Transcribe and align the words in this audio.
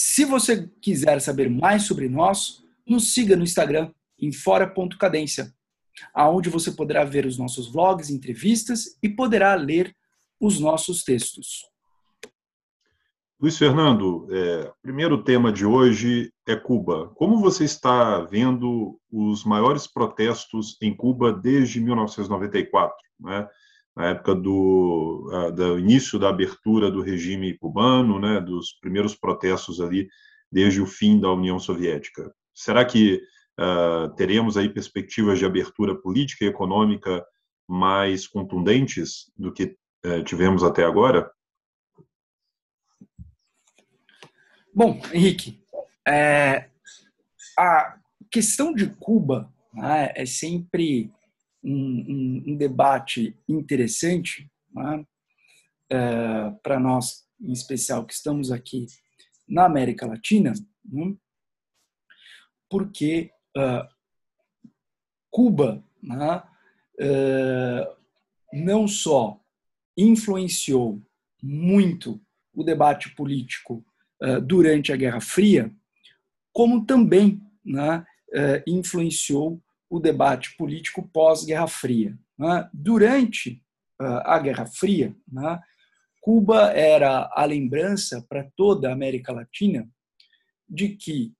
Se 0.00 0.24
você 0.24 0.70
quiser 0.80 1.20
saber 1.20 1.50
mais 1.50 1.82
sobre 1.82 2.08
nós, 2.08 2.62
nos 2.86 3.12
siga 3.12 3.34
no 3.34 3.42
Instagram 3.42 3.90
em 4.16 4.30
fora.cadência, 4.30 5.52
aonde 6.14 6.48
você 6.48 6.70
poderá 6.70 7.02
ver 7.02 7.26
os 7.26 7.36
nossos 7.36 7.66
vlogs, 7.66 8.08
entrevistas 8.08 8.96
e 9.02 9.08
poderá 9.08 9.56
ler 9.56 9.92
os 10.40 10.60
nossos 10.60 11.02
textos. 11.02 11.66
Luiz 13.40 13.58
Fernando, 13.58 14.28
é, 14.30 14.72
primeiro 14.80 15.24
tema 15.24 15.52
de 15.52 15.66
hoje 15.66 16.32
é 16.46 16.54
Cuba. 16.54 17.08
Como 17.16 17.40
você 17.40 17.64
está 17.64 18.20
vendo 18.20 19.00
os 19.10 19.42
maiores 19.44 19.88
protestos 19.88 20.76
em 20.80 20.94
Cuba 20.94 21.32
desde 21.32 21.80
1994, 21.80 22.96
né? 23.18 23.48
Na 23.98 24.10
época 24.10 24.32
do, 24.32 25.28
do, 25.56 25.76
início 25.76 26.20
da 26.20 26.28
abertura 26.28 26.88
do 26.88 27.02
regime 27.02 27.58
cubano, 27.58 28.20
né? 28.20 28.40
dos 28.40 28.78
primeiros 28.80 29.16
protestos 29.16 29.80
ali 29.80 30.08
desde 30.52 30.80
o 30.80 30.86
fim 30.86 31.18
da 31.18 31.32
União 31.32 31.58
Soviética? 31.58 32.32
Será 32.54 32.84
que 32.84 33.20
uh, 33.58 34.14
teremos 34.14 34.56
aí 34.56 34.68
perspectivas 34.68 35.40
de 35.40 35.44
abertura 35.44 35.96
política 36.00 36.44
e 36.44 36.48
econômica 36.48 37.26
mais 37.66 38.28
contundentes 38.28 39.32
do 39.36 39.52
que 39.52 39.76
uh, 40.06 40.22
tivemos 40.22 40.62
até 40.62 40.84
agora? 40.84 41.28
Bom, 44.72 45.02
Henrique, 45.12 45.60
é, 46.06 46.68
a 47.58 47.98
questão 48.30 48.72
de 48.72 48.86
Cuba 48.86 49.52
né, 49.74 50.12
é 50.14 50.24
sempre 50.24 51.10
um, 51.62 51.72
um, 51.72 52.44
um, 52.48 52.56
debate 52.56 53.36
interessante 53.48 54.50
né, 54.72 55.04
é, 55.90 56.50
para 56.62 56.78
nós, 56.78 57.26
em 57.40 57.52
especial, 57.52 58.04
que 58.06 58.12
estamos 58.12 58.50
aqui 58.50 58.86
na 59.48 59.64
América 59.64 60.06
Latina, 60.06 60.52
né, 60.84 61.16
porque 62.68 63.30
uh, 63.56 63.88
Cuba 65.30 65.84
né, 66.02 66.42
uh, 67.00 67.96
não 68.52 68.86
só 68.86 69.40
influenciou 69.96 71.02
muito 71.42 72.20
o 72.54 72.62
debate 72.62 73.14
político 73.14 73.84
uh, 74.22 74.40
durante 74.40 74.92
a 74.92 74.96
Guerra 74.96 75.20
Fria, 75.20 75.74
como 76.52 76.84
também 76.84 77.40
né, 77.64 78.04
influenciou 78.66 79.62
o 79.90 79.98
debate 79.98 80.56
político 80.56 81.08
pós-Guerra 81.08 81.66
Fria. 81.66 82.18
Né. 82.38 82.68
Durante 82.72 83.62
a 83.98 84.38
Guerra 84.38 84.64
Fria, 84.66 85.16
né, 85.26 85.60
Cuba 86.20 86.70
era 86.72 87.28
a 87.32 87.44
lembrança 87.44 88.24
para 88.28 88.48
toda 88.56 88.88
a 88.88 88.92
América 88.92 89.32
Latina 89.32 89.88
de 90.68 90.90
que 90.90 91.34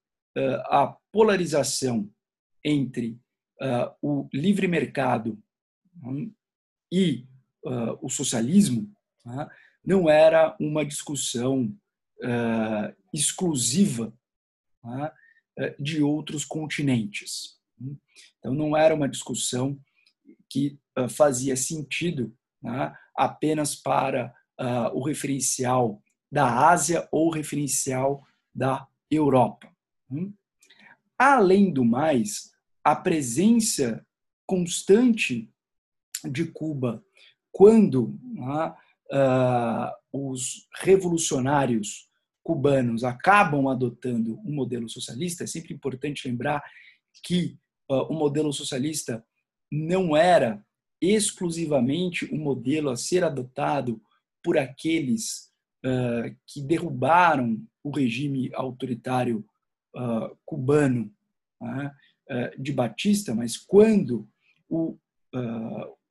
a 0.70 0.96
polarização 1.12 2.10
entre 2.64 3.20
uh, 3.60 3.94
o 4.00 4.28
livre 4.32 4.66
mercado 4.66 5.38
um, 6.02 6.32
e 6.92 7.26
o 8.00 8.08
socialismo 8.08 8.90
uh, 9.26 9.46
não 9.84 10.08
era 10.08 10.56
uma 10.58 10.84
discussão 10.84 11.74
exclusiva 13.12 14.12
de 15.78 16.02
outros 16.02 16.44
continentes. 16.44 17.57
Então, 18.38 18.54
não 18.54 18.76
era 18.76 18.94
uma 18.94 19.08
discussão 19.08 19.78
que 20.48 20.78
fazia 21.10 21.56
sentido 21.56 22.34
apenas 23.16 23.74
para 23.74 24.34
o 24.92 25.04
referencial 25.04 26.02
da 26.30 26.68
Ásia 26.68 27.08
ou 27.12 27.30
referencial 27.30 28.26
da 28.54 28.86
Europa. 29.10 29.70
Além 31.16 31.72
do 31.72 31.84
mais, 31.84 32.52
a 32.82 32.96
presença 32.96 34.04
constante 34.46 35.50
de 36.24 36.46
Cuba 36.46 37.04
quando 37.58 38.18
uh, 39.10 39.92
os 40.12 40.68
revolucionários 40.80 42.08
cubanos 42.42 43.02
acabam 43.02 43.66
adotando 43.66 44.38
um 44.44 44.54
modelo 44.54 44.88
socialista, 44.88 45.42
é 45.42 45.46
sempre 45.46 45.74
importante 45.74 46.28
lembrar 46.28 46.62
que 47.22 47.56
uh, 47.56 47.67
o 47.88 48.12
modelo 48.12 48.52
socialista 48.52 49.24
não 49.70 50.16
era 50.16 50.64
exclusivamente 51.00 52.24
o 52.26 52.34
um 52.34 52.38
modelo 52.38 52.90
a 52.90 52.96
ser 52.96 53.24
adotado 53.24 54.00
por 54.42 54.58
aqueles 54.58 55.50
uh, 55.84 56.34
que 56.46 56.60
derrubaram 56.60 57.62
o 57.82 57.90
regime 57.90 58.50
autoritário 58.54 59.44
uh, 59.94 60.36
cubano 60.44 61.12
uh, 61.62 62.60
de 62.62 62.72
Batista, 62.72 63.34
mas 63.34 63.56
quando 63.56 64.28
o, 64.68 64.98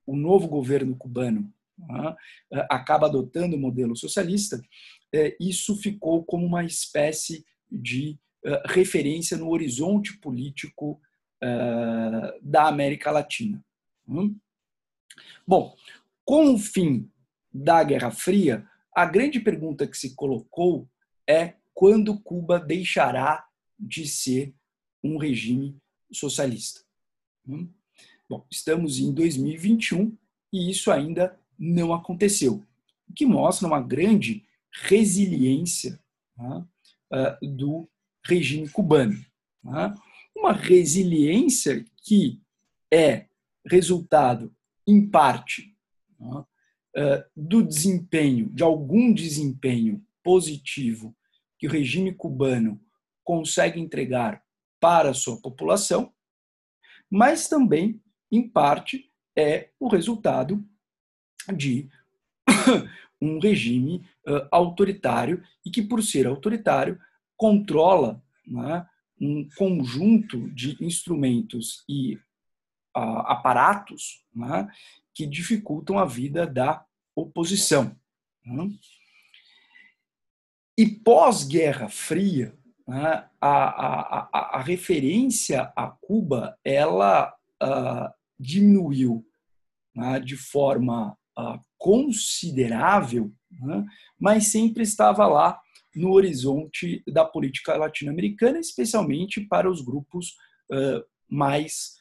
o 0.04 0.16
novo 0.16 0.48
governo 0.48 0.96
cubano 0.96 1.54
acaba 2.52 3.06
adotando 3.06 3.56
o 3.56 3.60
modelo 3.60 3.96
socialista, 3.96 4.60
isso 5.40 5.76
ficou 5.76 6.24
como 6.24 6.44
uma 6.44 6.66
espécie 6.66 7.46
de 7.72 8.18
referência 8.66 9.38
no 9.38 9.52
horizonte 9.52 10.18
político 10.18 11.00
da 12.42 12.68
América 12.68 13.12
Latina. 13.12 13.64
Hum? 14.08 14.36
Bom, 15.46 15.76
com 16.26 16.54
o 16.54 16.58
fim 16.58 17.10
da 17.54 17.84
Guerra 17.84 18.12
Fria, 18.12 18.68
a 18.94 19.06
grande 19.06 19.40
pergunta 19.40 19.88
que 19.88 19.98
se 19.98 20.16
colocou 20.16 20.90
é 21.28 21.54
quando 21.74 22.20
Cuba 22.20 22.60
deixará 22.60 23.48
de 23.80 24.08
ser 24.08 24.54
um 25.04 25.18
regime 25.18 25.78
socialista. 26.12 26.82
Hum? 27.48 27.70
Bom, 28.30 28.46
estamos 28.52 29.00
em 29.00 29.14
2021 29.14 30.18
e 30.52 30.70
isso 30.70 30.92
ainda 30.92 31.40
não 31.58 31.94
aconteceu, 31.94 32.64
o 33.10 33.14
que 33.14 33.26
mostra 33.26 33.68
uma 33.68 33.82
grande 33.82 34.44
resiliência 34.72 36.00
né, 36.38 36.66
do 37.42 37.90
regime 38.24 38.70
cubano. 38.70 39.18
Né? 39.64 39.96
Uma 40.38 40.54
resiliência 40.54 41.84
que 42.04 42.40
é 42.94 43.26
resultado, 43.66 44.56
em 44.86 45.10
parte, 45.10 45.76
né, 46.20 46.46
do 47.36 47.64
desempenho, 47.64 48.50
de 48.50 48.64
algum 48.64 49.12
desempenho 49.12 50.06
positivo 50.24 51.16
que 51.58 51.68
o 51.68 51.70
regime 51.70 52.14
cubano 52.14 52.80
consegue 53.24 53.80
entregar 53.80 54.44
para 54.80 55.10
a 55.10 55.14
sua 55.14 55.42
população, 55.42 56.14
mas 57.10 57.48
também, 57.48 58.00
em 58.32 58.48
parte, 58.48 59.12
é 59.36 59.70
o 59.80 59.88
resultado 59.88 60.64
de 61.56 61.90
um 63.22 63.40
regime 63.40 64.08
autoritário 64.52 65.44
e 65.66 65.72
que, 65.72 65.82
por 65.82 66.04
ser 66.04 66.28
autoritário, 66.28 67.00
controla 67.36 68.24
né, 68.46 68.88
um 69.20 69.48
conjunto 69.56 70.50
de 70.52 70.78
instrumentos 70.84 71.84
e 71.90 72.20
aparatos 72.94 74.24
né, 74.34 74.68
que 75.14 75.26
dificultam 75.26 76.00
a 76.00 76.06
vida 76.06 76.46
da 76.48 76.84
oposição. 77.16 77.96
Né. 78.46 78.70
E 80.78 80.86
pós-Guerra 80.86 81.90
Fria, 81.90 82.58
né, 82.88 83.28
a, 83.42 83.50
a, 83.50 84.58
a, 84.58 84.62
referência 84.62 85.72
a 85.76 85.88
Cuba 85.88 86.58
ela 86.64 87.34
uh, 87.62 88.14
diminuiu 88.40 89.26
né, 89.94 90.20
de 90.20 90.38
forma 90.38 91.18
uh, 91.38 91.60
considerável, 91.78 93.34
né, 93.52 93.86
mas 94.20 94.48
sempre 94.48 94.84
estava 94.84 95.28
lá 95.28 95.60
no 95.98 96.12
horizonte 96.12 97.04
da 97.08 97.26
política 97.26 97.76
latino-americana, 97.76 98.60
especialmente 98.60 99.42
para 99.42 99.70
os 99.70 99.82
grupos 99.82 100.36
uh, 100.72 101.04
mais 101.30 101.98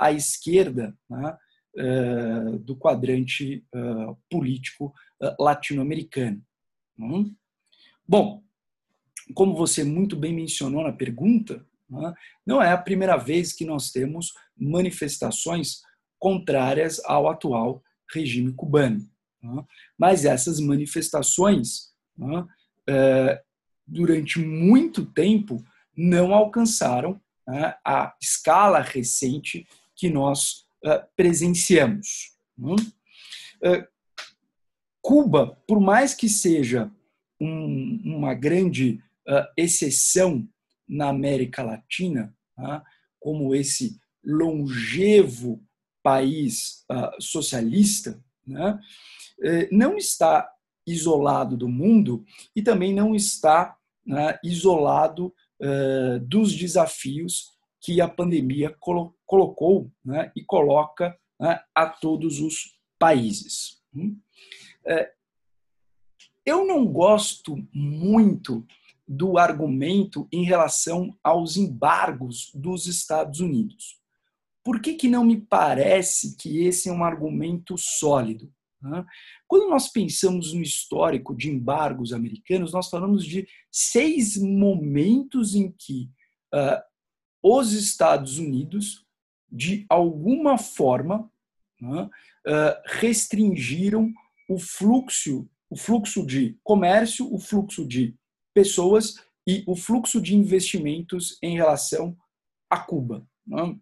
à 0.00 0.10
esquerda 0.10 0.98
né, 1.08 1.36
do 2.62 2.74
quadrante 2.74 3.64
político 4.28 4.92
latino-americano. 5.38 6.42
Hum? 6.98 7.32
Bom, 8.08 8.42
como 9.34 9.54
você 9.54 9.84
muito 9.84 10.16
bem 10.16 10.34
mencionou 10.34 10.82
na 10.82 10.92
pergunta, 10.92 11.64
né, 11.88 12.12
não 12.44 12.62
é 12.62 12.72
a 12.72 12.78
primeira 12.78 13.16
vez 13.16 13.52
que 13.52 13.64
nós 13.64 13.90
temos 13.90 14.32
manifestações 14.56 15.80
contrárias 16.18 17.00
ao 17.04 17.28
atual 17.28 17.82
regime 18.12 18.52
cubano. 18.52 19.08
Né. 19.42 19.64
Mas 19.98 20.24
essas 20.24 20.60
manifestações, 20.60 21.92
é, 22.90 23.40
durante 23.86 24.40
muito 24.40 25.06
tempo, 25.06 25.64
não 25.96 26.34
alcançaram 26.34 27.20
a 27.84 28.14
escala 28.20 28.80
recente 28.80 29.66
que 29.94 30.08
nós 30.08 30.66
é, 30.84 31.04
presenciamos. 31.16 32.36
É, 33.62 33.86
Cuba, 35.00 35.56
por 35.66 35.80
mais 35.80 36.14
que 36.14 36.28
seja 36.28 36.90
uma 37.40 38.34
grande 38.34 39.02
exceção 39.56 40.46
na 40.86 41.08
América 41.08 41.62
Latina, 41.62 42.36
tá? 42.54 42.84
como 43.18 43.54
esse 43.54 43.98
longevo 44.22 45.58
país 46.02 46.84
socialista, 47.18 48.22
né? 48.46 48.78
Não 49.72 49.96
está 49.96 50.52
isolado 50.90 51.56
do 51.56 51.68
mundo 51.68 52.24
e 52.54 52.62
também 52.62 52.92
não 52.94 53.14
está 53.14 53.76
né, 54.04 54.38
isolado 54.42 55.32
uh, 55.60 56.20
dos 56.20 56.54
desafios 56.54 57.50
que 57.80 58.00
a 58.00 58.08
pandemia 58.08 58.74
colo 58.78 59.14
colocou 59.24 59.90
né, 60.04 60.30
e 60.36 60.44
coloca 60.44 61.16
né, 61.38 61.60
a 61.74 61.86
todos 61.86 62.40
os 62.40 62.78
países. 62.98 63.80
Uh, 63.94 65.20
eu 66.44 66.66
não 66.66 66.86
gosto 66.86 67.56
muito 67.72 68.66
do 69.06 69.38
argumento 69.38 70.28
em 70.32 70.44
relação 70.44 71.16
aos 71.22 71.56
embargos 71.56 72.50
dos 72.54 72.86
Estados 72.86 73.40
Unidos. 73.40 74.00
Por 74.62 74.80
que, 74.80 74.94
que 74.94 75.08
não 75.08 75.24
me 75.24 75.40
parece 75.40 76.36
que 76.36 76.64
esse 76.64 76.88
é 76.88 76.92
um 76.92 77.02
argumento 77.02 77.76
sólido? 77.78 78.52
Quando 79.46 79.68
nós 79.68 79.88
pensamos 79.88 80.52
no 80.52 80.62
histórico 80.62 81.34
de 81.34 81.50
embargos 81.50 82.12
americanos, 82.12 82.72
nós 82.72 82.88
falamos 82.88 83.24
de 83.24 83.46
seis 83.70 84.36
momentos 84.36 85.54
em 85.54 85.70
que 85.70 86.10
uh, 86.54 86.80
os 87.42 87.72
Estados 87.72 88.38
Unidos, 88.38 89.04
de 89.50 89.84
alguma 89.88 90.56
forma, 90.58 91.30
uh, 91.82 92.10
restringiram 92.86 94.12
o 94.48 94.58
fluxo, 94.58 95.48
o 95.68 95.76
fluxo 95.76 96.26
de 96.26 96.58
comércio, 96.62 97.32
o 97.32 97.38
fluxo 97.38 97.86
de 97.86 98.14
pessoas 98.54 99.16
e 99.46 99.62
o 99.66 99.76
fluxo 99.76 100.20
de 100.20 100.34
investimentos 100.34 101.38
em 101.42 101.56
relação 101.56 102.16
a 102.68 102.78
Cuba. 102.78 103.26
Né? 103.46 103.78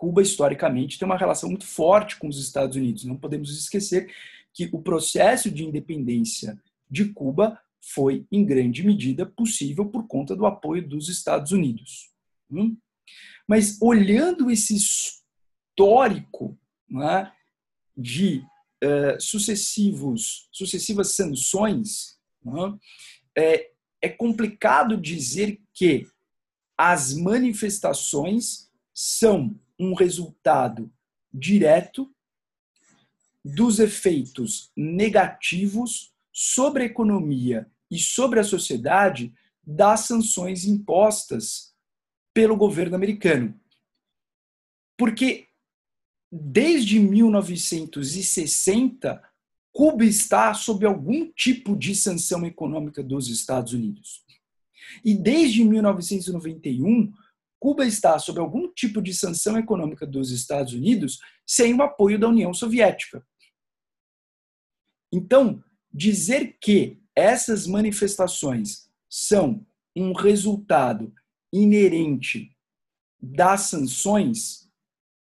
Cuba, 0.00 0.22
historicamente, 0.22 0.98
tem 0.98 1.04
uma 1.04 1.18
relação 1.18 1.50
muito 1.50 1.66
forte 1.66 2.16
com 2.16 2.26
os 2.26 2.40
Estados 2.40 2.74
Unidos. 2.74 3.04
Não 3.04 3.18
podemos 3.18 3.54
esquecer 3.54 4.10
que 4.50 4.70
o 4.72 4.80
processo 4.80 5.50
de 5.50 5.62
independência 5.62 6.58
de 6.90 7.12
Cuba 7.12 7.60
foi, 7.82 8.26
em 8.32 8.42
grande 8.42 8.82
medida, 8.82 9.26
possível 9.26 9.84
por 9.84 10.06
conta 10.06 10.34
do 10.34 10.46
apoio 10.46 10.88
dos 10.88 11.10
Estados 11.10 11.52
Unidos. 11.52 12.10
Né? 12.48 12.72
Mas, 13.46 13.76
olhando 13.82 14.50
esse 14.50 14.74
histórico 14.74 16.58
né, 16.88 17.30
de 17.94 18.42
uh, 18.82 19.20
sucessivos, 19.20 20.48
sucessivas 20.50 21.14
sanções, 21.14 22.18
né, 22.42 22.74
é, 23.36 23.70
é 24.00 24.08
complicado 24.08 24.96
dizer 24.96 25.60
que 25.74 26.06
as 26.74 27.12
manifestações 27.12 28.70
são 28.94 29.54
um 29.80 29.94
resultado 29.94 30.92
direto 31.32 32.12
dos 33.42 33.78
efeitos 33.78 34.70
negativos 34.76 36.12
sobre 36.30 36.82
a 36.82 36.86
economia 36.86 37.66
e 37.90 37.98
sobre 37.98 38.38
a 38.38 38.44
sociedade 38.44 39.32
das 39.64 40.00
sanções 40.00 40.66
impostas 40.66 41.74
pelo 42.34 42.54
governo 42.56 42.94
americano. 42.94 43.58
Porque 44.98 45.46
desde 46.30 47.00
1960 47.00 49.30
Cuba 49.72 50.04
está 50.04 50.52
sob 50.52 50.84
algum 50.84 51.32
tipo 51.32 51.74
de 51.76 51.94
sanção 51.94 52.44
econômica 52.44 53.02
dos 53.02 53.28
Estados 53.28 53.72
Unidos. 53.72 54.22
E 55.04 55.14
desde 55.14 55.64
1991, 55.64 57.12
Cuba 57.60 57.86
está 57.86 58.18
sob 58.18 58.40
algum 58.40 58.72
tipo 58.72 59.00
de 59.02 59.14
sanção 59.14 59.58
econômica 59.58 60.06
dos 60.06 60.32
Estados 60.32 60.72
Unidos 60.72 61.20
sem 61.46 61.74
o 61.74 61.82
apoio 61.82 62.18
da 62.18 62.26
União 62.26 62.52
Soviética. 62.54 63.24
Então, 65.12 65.62
dizer 65.92 66.56
que 66.60 66.98
essas 67.14 67.66
manifestações 67.66 68.90
são 69.08 69.66
um 69.94 70.12
resultado 70.12 71.12
inerente 71.52 72.56
das 73.20 73.62
sanções 73.62 74.70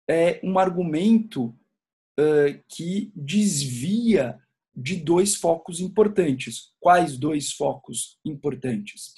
é 0.08 0.40
um 0.44 0.60
argumento 0.60 1.58
que 2.68 3.12
desvia 3.16 4.40
de 4.76 4.98
dois 4.98 5.36
focos 5.36 5.80
importantes. 5.80 6.74
Quais 6.80 7.18
dois 7.18 7.54
focos 7.54 8.20
importantes? 8.26 9.14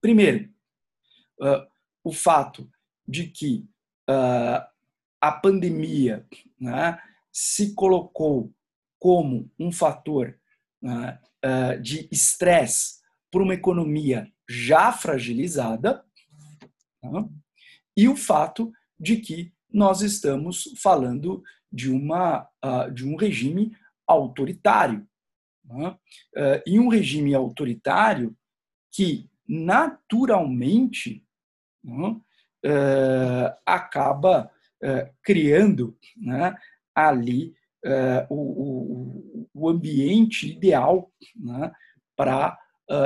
Primeiro, 0.00 0.50
uh, 1.42 1.66
o 2.04 2.12
fato 2.12 2.70
de 3.06 3.26
que 3.26 3.68
uh, 4.08 4.64
a 5.20 5.32
pandemia 5.32 6.26
né, 6.58 6.98
se 7.32 7.74
colocou 7.74 8.52
como 8.98 9.50
um 9.58 9.72
fator 9.72 10.38
uh, 10.82 11.80
de 11.80 12.08
estresse 12.10 13.00
para 13.30 13.42
uma 13.42 13.54
economia 13.54 14.30
já 14.48 14.92
fragilizada, 14.92 16.04
tá? 17.00 17.28
e 17.96 18.08
o 18.08 18.16
fato 18.16 18.72
de 18.98 19.16
que 19.16 19.52
nós 19.72 20.02
estamos 20.02 20.74
falando 20.80 21.42
de, 21.72 21.90
uma, 21.90 22.48
uh, 22.64 22.90
de 22.92 23.06
um 23.06 23.16
regime 23.16 23.76
autoritário. 24.06 25.06
Né? 25.64 25.96
E 26.66 26.78
um 26.78 26.88
regime 26.88 27.34
autoritário 27.34 28.36
que, 28.90 29.30
naturalmente, 29.48 31.24
né, 31.84 32.20
uh, 32.66 33.54
acaba 33.66 34.50
criando 35.22 35.96
né, 36.16 36.56
ali 36.92 37.54
o, 38.28 38.34
o, 38.34 39.48
o, 39.54 39.68
ambiente 39.68 40.50
ideal 40.50 41.08
né, 41.36 41.70
para 42.16 42.58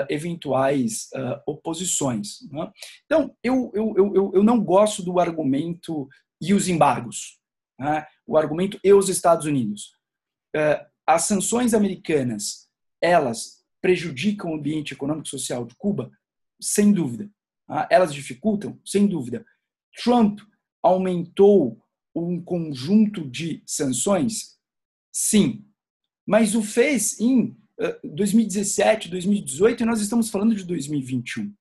eventuais 0.08 1.10
oposições. 1.46 2.38
Né? 2.50 2.72
Então, 3.04 3.36
eu, 3.42 3.70
eu, 3.74 3.94
eu, 4.14 4.32
eu 4.36 4.42
não 4.42 4.58
gosto 4.58 5.02
do 5.02 5.20
argumento 5.20 6.08
e 6.40 6.54
os 6.54 6.66
embargos. 6.66 7.38
Né? 7.78 8.06
O 8.26 8.38
argumento 8.38 8.80
e 8.82 8.90
os 8.90 9.10
Estados 9.10 9.44
Unidos. 9.44 9.92
As 11.06 11.24
sanções 11.24 11.74
americanas, 11.74 12.70
elas 13.02 13.62
prejudicam 13.82 14.50
o 14.50 14.54
ambiente 14.54 14.94
econômico 14.94 15.28
e 15.28 15.30
social 15.30 15.64
de 15.64 15.74
Cuba? 15.76 16.10
Sem 16.60 16.90
dúvida. 16.90 17.30
Tá? 17.66 17.88
Elas 17.90 18.12
dificultam? 18.12 18.80
Sem 18.84 19.06
dúvida. 19.06 19.44
Trump 20.02 20.40
aumentou 20.82 21.82
um 22.14 22.42
conjunto 22.42 23.28
de 23.28 23.62
sanções? 23.66 24.58
Sim. 25.12 25.64
Mas 26.26 26.54
o 26.54 26.62
fez 26.62 27.20
em 27.20 27.56
2017, 28.02 29.08
2018 29.08 29.82
e 29.82 29.86
nós 29.86 30.00
estamos 30.00 30.30
falando 30.30 30.54
de 30.54 30.64
2021. 30.64 31.52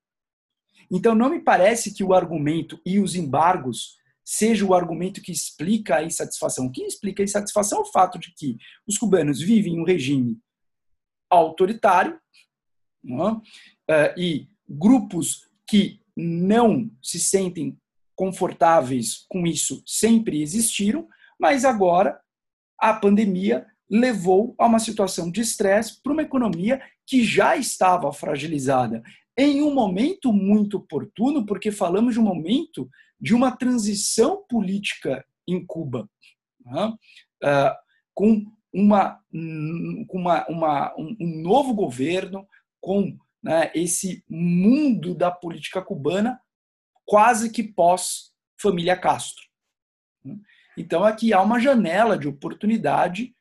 Então, 0.89 1.15
não 1.15 1.29
me 1.29 1.39
parece 1.39 1.93
que 1.93 2.03
o 2.03 2.13
argumento 2.13 2.79
e 2.85 2.99
os 2.99 3.15
embargos 3.15 3.97
seja 4.23 4.65
o 4.65 4.73
argumento 4.73 5.21
que 5.21 5.31
explica 5.31 5.97
a 5.97 6.03
insatisfação. 6.03 6.65
O 6.65 6.71
que 6.71 6.83
explica 6.83 7.21
a 7.21 7.25
insatisfação 7.25 7.79
é 7.79 7.81
o 7.81 7.91
fato 7.91 8.17
de 8.17 8.33
que 8.33 8.57
os 8.87 8.97
cubanos 8.97 9.39
vivem 9.39 9.73
em 9.73 9.79
um 9.79 9.85
regime 9.85 10.39
autoritário 11.29 12.19
é? 13.87 14.15
e 14.17 14.47
grupos 14.67 15.47
que 15.67 15.99
não 16.15 16.89
se 17.01 17.19
sentem 17.19 17.77
confortáveis 18.15 19.25
com 19.29 19.45
isso 19.45 19.83
sempre 19.85 20.41
existiram, 20.41 21.07
mas 21.39 21.65
agora 21.65 22.19
a 22.79 22.93
pandemia 22.93 23.65
levou 23.89 24.55
a 24.57 24.65
uma 24.65 24.79
situação 24.79 25.29
de 25.29 25.41
estresse 25.41 26.01
para 26.01 26.13
uma 26.13 26.21
economia 26.21 26.81
que 27.05 27.23
já 27.23 27.55
estava 27.55 28.11
fragilizada 28.11 29.03
em 29.37 29.61
um 29.61 29.73
momento 29.73 30.31
muito 30.31 30.77
oportuno, 30.77 31.45
porque 31.45 31.71
falamos 31.71 32.13
de 32.13 32.19
um 32.19 32.23
momento 32.23 32.89
de 33.19 33.33
uma 33.33 33.55
transição 33.55 34.43
política 34.47 35.25
em 35.47 35.63
Cuba, 35.65 36.09
né? 36.65 36.93
uh, 37.43 37.75
com, 38.13 38.45
uma, 38.73 39.19
com 40.07 40.17
uma, 40.17 40.45
uma, 40.47 40.95
um, 40.97 41.15
um 41.19 41.41
novo 41.41 41.73
governo, 41.73 42.47
com 42.81 43.17
né, 43.45 43.71
esse 43.75 44.25
mundo 44.27 45.13
da 45.13 45.29
política 45.29 45.79
cubana 45.79 46.41
quase 47.05 47.51
que 47.51 47.61
pós-família 47.61 48.97
Castro. 48.97 49.43
Então, 50.75 51.03
aqui 51.03 51.31
há 51.31 51.39
uma 51.43 51.59
janela 51.59 52.17
de 52.17 52.27
oportunidade 52.27 53.35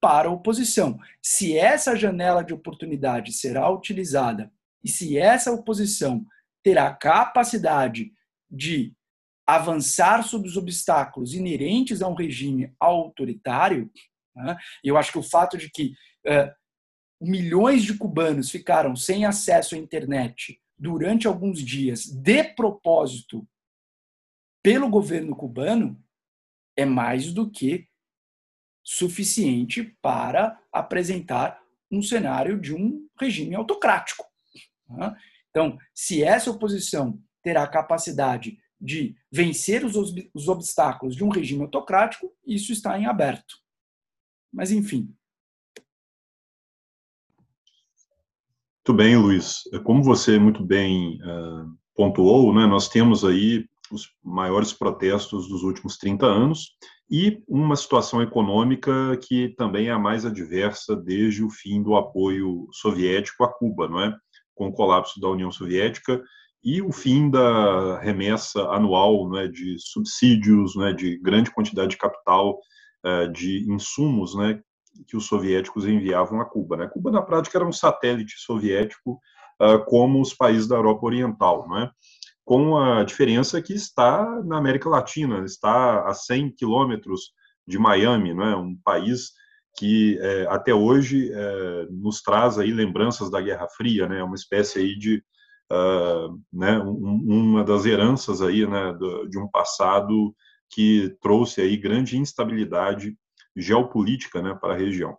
para 0.00 0.30
a 0.30 0.32
oposição. 0.32 0.98
Se 1.22 1.58
essa 1.58 1.94
janela 1.94 2.42
de 2.42 2.54
oportunidade 2.54 3.34
será 3.34 3.70
utilizada 3.70 4.50
e 4.82 4.88
se 4.88 5.18
essa 5.18 5.52
oposição 5.52 6.24
terá 6.62 6.90
capacidade 6.94 8.10
de 8.50 8.94
avançar 9.46 10.24
sobre 10.24 10.48
os 10.48 10.56
obstáculos 10.56 11.34
inerentes 11.34 12.00
a 12.00 12.08
um 12.08 12.14
regime 12.14 12.72
autoritário, 12.80 13.90
né, 14.34 14.56
eu 14.82 14.96
acho 14.96 15.12
que 15.12 15.18
o 15.18 15.22
fato 15.22 15.58
de 15.58 15.68
que 15.70 15.92
uh, 16.26 16.50
milhões 17.20 17.82
de 17.82 17.96
cubanos 17.96 18.50
ficaram 18.50 18.96
sem 18.96 19.24
acesso 19.24 19.74
à 19.74 19.78
internet 19.78 20.60
durante 20.78 21.26
alguns 21.26 21.62
dias, 21.62 22.06
de 22.06 22.42
propósito, 22.42 23.46
pelo 24.62 24.88
governo 24.88 25.36
cubano, 25.36 26.02
é 26.76 26.84
mais 26.86 27.32
do 27.32 27.50
que 27.50 27.86
suficiente 28.82 29.84
para 30.00 30.58
apresentar 30.72 31.60
um 31.90 32.02
cenário 32.02 32.58
de 32.58 32.74
um 32.74 33.06
regime 33.18 33.54
autocrático. 33.54 34.24
Né? 34.88 35.14
Então, 35.50 35.78
se 35.94 36.22
essa 36.22 36.50
oposição 36.50 37.22
terá 37.42 37.66
capacidade 37.66 38.58
de 38.80 39.14
vencer 39.30 39.84
os 39.84 40.48
obstáculos 40.48 41.14
de 41.14 41.22
um 41.22 41.28
regime 41.28 41.62
autocrático, 41.62 42.34
isso 42.46 42.72
está 42.72 42.98
em 42.98 43.04
aberto. 43.04 43.58
Mas, 44.50 44.70
enfim, 44.70 45.14
Muito 48.86 48.96
bem, 48.96 49.16
Luiz. 49.16 49.62
Como 49.84 50.02
você 50.02 50.38
muito 50.38 50.64
bem 50.64 51.18
uh, 51.22 51.70
pontuou, 51.94 52.54
né, 52.54 52.66
nós 52.66 52.88
temos 52.88 53.24
aí 53.24 53.66
os 53.92 54.08
maiores 54.24 54.72
protestos 54.72 55.48
dos 55.48 55.62
últimos 55.62 55.98
30 55.98 56.24
anos 56.24 56.70
e 57.10 57.42
uma 57.46 57.76
situação 57.76 58.22
econômica 58.22 59.18
que 59.22 59.54
também 59.56 59.88
é 59.88 59.90
a 59.90 59.98
mais 59.98 60.24
adversa 60.24 60.96
desde 60.96 61.44
o 61.44 61.50
fim 61.50 61.82
do 61.82 61.94
apoio 61.94 62.68
soviético 62.72 63.44
a 63.44 63.52
Cuba, 63.52 63.86
não 63.86 64.00
é? 64.00 64.16
Com 64.54 64.68
o 64.68 64.72
colapso 64.72 65.20
da 65.20 65.28
União 65.28 65.50
Soviética 65.50 66.22
e 66.64 66.80
o 66.80 66.90
fim 66.90 67.28
da 67.28 67.98
remessa 67.98 68.62
anual 68.70 69.28
né, 69.28 69.46
de 69.46 69.76
subsídios, 69.78 70.74
né, 70.76 70.92
de 70.92 71.18
grande 71.18 71.50
quantidade 71.50 71.90
de 71.90 71.98
capital, 71.98 72.58
uh, 73.04 73.30
de 73.30 73.70
insumos 73.70 74.34
né, 74.34 74.58
que 75.06 75.16
os 75.16 75.26
soviéticos 75.26 75.86
enviavam 75.86 76.40
a 76.40 76.44
Cuba. 76.44 76.76
Né? 76.76 76.88
Cuba, 76.88 77.10
na 77.10 77.22
prática, 77.22 77.58
era 77.58 77.66
um 77.66 77.72
satélite 77.72 78.38
soviético, 78.38 79.20
uh, 79.60 79.84
como 79.86 80.20
os 80.20 80.34
países 80.34 80.66
da 80.66 80.76
Europa 80.76 81.06
Oriental, 81.06 81.66
não 81.68 81.78
é? 81.78 81.90
com 82.44 82.76
a 82.76 83.04
diferença 83.04 83.62
que 83.62 83.72
está 83.72 84.42
na 84.42 84.58
América 84.58 84.88
Latina, 84.88 85.44
está 85.44 86.04
a 86.08 86.12
100 86.12 86.52
quilômetros 86.56 87.32
de 87.64 87.78
Miami, 87.78 88.34
não 88.34 88.44
é? 88.44 88.56
um 88.56 88.76
país 88.84 89.30
que 89.78 90.18
é, 90.20 90.46
até 90.48 90.74
hoje 90.74 91.30
é, 91.32 91.86
nos 91.90 92.20
traz 92.22 92.58
aí 92.58 92.72
lembranças 92.72 93.30
da 93.30 93.40
Guerra 93.40 93.68
Fria, 93.76 94.08
né? 94.08 94.22
uma 94.22 94.34
espécie 94.34 94.80
aí 94.80 94.98
de 94.98 95.22
uh, 95.70 96.38
né? 96.52 96.78
Um, 96.80 97.24
uma 97.28 97.64
das 97.64 97.86
heranças 97.86 98.42
aí 98.42 98.66
né? 98.66 98.92
de 99.28 99.38
um 99.38 99.48
passado 99.48 100.34
que 100.70 101.16
trouxe 101.20 101.60
aí 101.60 101.76
grande 101.76 102.18
instabilidade 102.18 103.16
geopolítica 103.56 104.40
né, 104.42 104.56
para 104.60 104.74
a 104.74 104.76
região. 104.76 105.16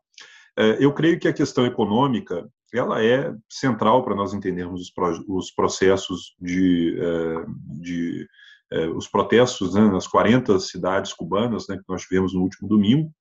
É, 0.58 0.78
eu 0.84 0.94
creio 0.94 1.20
que 1.20 1.28
a 1.28 1.34
questão 1.34 1.66
econômica 1.66 2.48
ela 2.74 3.04
é 3.04 3.34
central 3.50 4.04
para 4.04 4.16
nós 4.16 4.34
entendermos 4.34 4.94
os, 5.28 5.52
processos 5.52 6.36
de, 6.40 6.98
é, 7.00 7.46
de 7.82 8.28
é, 8.72 8.88
os 8.88 9.08
protestos 9.08 9.74
né, 9.74 9.82
nas 9.82 10.08
40 10.08 10.58
cidades 10.60 11.14
cubanas 11.14 11.68
né, 11.68 11.78
que 11.78 11.84
nós 11.90 12.04
tivemos 12.04 12.34
no 12.34 12.42
último 12.42 12.70
domingo. 12.70 13.12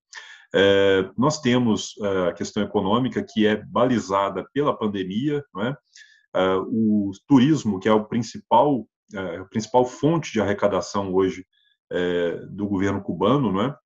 nós 1.17 1.41
temos 1.41 1.95
a 2.29 2.33
questão 2.33 2.63
econômica 2.63 3.23
que 3.23 3.47
é 3.47 3.57
balizada 3.57 4.45
pela 4.53 4.77
pandemia, 4.77 5.45
não 5.55 5.63
é? 5.63 5.77
o 6.67 7.13
turismo 7.27 7.79
que 7.79 7.89
é 7.89 7.93
o 7.93 8.05
principal 8.05 8.85
a 9.15 9.45
principal 9.45 9.85
fonte 9.85 10.33
de 10.33 10.41
arrecadação 10.41 11.13
hoje 11.15 11.45
do 12.51 12.67
governo 12.67 13.01
cubano, 13.01 13.61
é? 13.61 13.77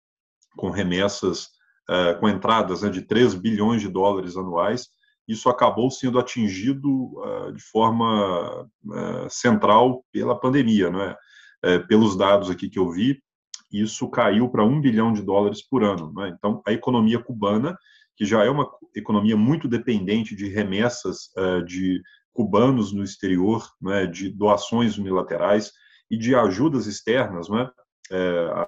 Com 0.57 0.71
remessas, 0.71 1.49
uh, 1.89 2.19
com 2.19 2.29
entradas 2.29 2.83
né, 2.83 2.91
de 2.91 3.03
3 3.03 3.35
bilhões 3.35 3.81
de 3.83 3.89
dólares 3.89 4.37
anuais, 4.37 4.89
isso 5.27 5.49
acabou 5.49 5.91
sendo 5.91 6.19
atingido 6.19 6.89
uh, 6.89 7.53
de 7.53 7.63
forma 7.63 8.69
uh, 8.85 9.31
central 9.31 10.05
pela 10.13 10.39
pandemia, 10.39 10.91
não 10.91 11.01
é? 11.03 11.17
pelos 11.89 12.15
dados 12.15 12.51
aqui 12.51 12.69
que 12.69 12.79
eu 12.79 12.91
vi, 12.91 13.19
isso 13.73 14.07
caiu 14.11 14.51
para 14.51 14.63
1 14.63 14.83
bilhão 14.83 15.15
de 15.15 15.23
dólares 15.23 15.67
por 15.67 15.83
ano. 15.83 16.13
É? 16.23 16.29
Então, 16.29 16.61
a 16.67 16.73
economia 16.73 17.19
cubana, 17.19 17.75
que 18.15 18.27
já 18.27 18.45
é 18.45 18.51
uma 18.51 18.71
economia 18.95 19.35
muito 19.35 19.67
dependente 19.67 20.37
de 20.37 20.47
remessas 20.47 21.31
de 21.67 22.03
cubanos 22.35 22.93
no 22.93 23.03
exterior, 23.03 23.67
é? 23.93 24.07
de 24.07 24.29
doações 24.29 24.99
unilaterais 24.99 25.73
e 26.11 26.19
de 26.19 26.35
ajudas 26.35 26.87
externas, 26.87 27.49
não 27.49 27.61
é? 27.61 27.63
é, 27.65 27.71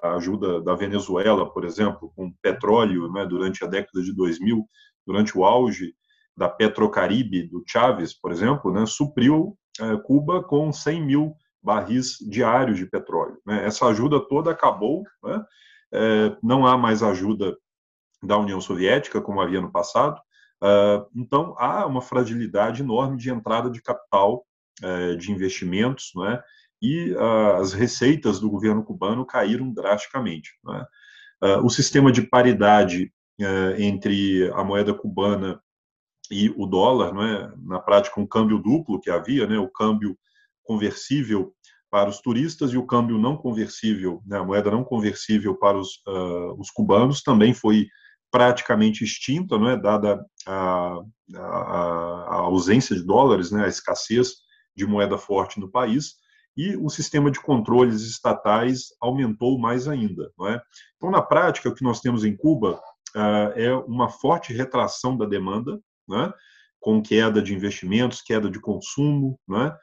a 0.01 0.15
ajuda 0.15 0.61
da 0.61 0.73
Venezuela, 0.73 1.51
por 1.51 1.63
exemplo, 1.63 2.11
com 2.15 2.33
petróleo 2.41 3.11
né, 3.11 3.25
durante 3.25 3.63
a 3.63 3.67
década 3.67 4.01
de 4.01 4.13
2000, 4.13 4.65
durante 5.05 5.37
o 5.37 5.45
auge 5.45 5.93
da 6.35 6.47
Petrocaribe, 6.47 7.43
do 7.43 7.63
Chávez, 7.65 8.13
por 8.13 8.31
exemplo, 8.31 8.71
né, 8.71 8.85
supriu 8.85 9.57
é, 9.79 9.97
Cuba 9.97 10.43
com 10.43 10.71
100 10.71 11.01
mil 11.03 11.35
barris 11.63 12.17
diários 12.29 12.77
de 12.77 12.85
petróleo. 12.85 13.39
Né? 13.45 13.65
Essa 13.65 13.87
ajuda 13.87 14.19
toda 14.19 14.51
acabou, 14.51 15.03
né? 15.23 15.43
é, 15.91 16.37
não 16.43 16.65
há 16.67 16.77
mais 16.77 17.01
ajuda 17.01 17.57
da 18.21 18.37
União 18.37 18.61
Soviética, 18.61 19.21
como 19.21 19.41
havia 19.41 19.61
no 19.61 19.71
passado, 19.71 20.19
é, 20.63 21.05
então 21.15 21.55
há 21.57 21.85
uma 21.85 22.01
fragilidade 22.01 22.81
enorme 22.81 23.17
de 23.17 23.31
entrada 23.31 23.69
de 23.69 23.81
capital, 23.81 24.45
é, 24.83 25.15
de 25.15 25.31
investimentos, 25.31 26.11
não 26.15 26.27
é? 26.27 26.43
E 26.81 27.11
uh, 27.13 27.55
as 27.61 27.73
receitas 27.73 28.39
do 28.39 28.49
governo 28.49 28.83
cubano 28.83 29.25
caíram 29.25 29.71
drasticamente. 29.71 30.51
Né? 30.63 30.85
Uh, 31.43 31.65
o 31.65 31.69
sistema 31.69 32.11
de 32.11 32.21
paridade 32.21 33.11
uh, 33.41 33.81
entre 33.81 34.49
a 34.53 34.63
moeda 34.63 34.93
cubana 34.93 35.59
e 36.29 36.49
o 36.57 36.65
dólar, 36.65 37.13
é? 37.25 37.51
na 37.63 37.79
prática 37.79 38.19
um 38.19 38.27
câmbio 38.27 38.59
duplo 38.59 38.99
que 38.99 39.09
havia, 39.09 39.47
né? 39.47 39.57
o 39.57 39.69
câmbio 39.69 40.17
conversível 40.63 41.53
para 41.89 42.09
os 42.09 42.19
turistas 42.19 42.73
e 42.73 42.77
o 42.77 42.85
câmbio 42.85 43.17
não 43.17 43.37
conversível, 43.37 44.21
né? 44.25 44.37
a 44.37 44.43
moeda 44.43 44.69
não 44.69 44.83
conversível 44.83 45.55
para 45.55 45.77
os, 45.77 46.01
os 46.57 46.69
cubanos 46.69 47.23
também 47.23 47.53
foi 47.53 47.87
praticamente 48.29 49.05
extinta, 49.05 49.57
não 49.57 49.69
é? 49.69 49.77
dada 49.77 50.21
a, 50.45 50.99
a, 51.33 51.39
a 51.39 52.35
ausência 52.39 52.93
de 52.93 53.05
dólares, 53.05 53.49
né? 53.49 53.63
a 53.63 53.69
escassez 53.69 54.33
de 54.75 54.85
moeda 54.85 55.17
forte 55.17 55.61
no 55.61 55.71
país 55.71 56.15
e 56.57 56.75
o 56.75 56.89
sistema 56.89 57.29
de 57.29 57.39
controles 57.39 58.01
estatais 58.01 58.87
aumentou 58.99 59.59
mais 59.59 59.87
ainda. 59.87 60.31
Não 60.37 60.47
é? 60.47 60.61
Então, 60.97 61.11
na 61.11 61.21
prática, 61.21 61.69
o 61.69 61.75
que 61.75 61.83
nós 61.83 62.01
temos 62.01 62.25
em 62.25 62.35
Cuba 62.35 62.81
uh, 63.15 63.51
é 63.55 63.73
uma 63.75 64.09
forte 64.09 64.51
retração 64.51 65.15
da 65.15 65.25
demanda, 65.25 65.79
né? 66.09 66.33
com 66.79 67.01
queda 67.01 67.41
de 67.41 67.53
investimentos, 67.53 68.21
queda 68.21 68.49
de 68.49 68.59
consumo, 68.59 69.39
né? 69.47 69.75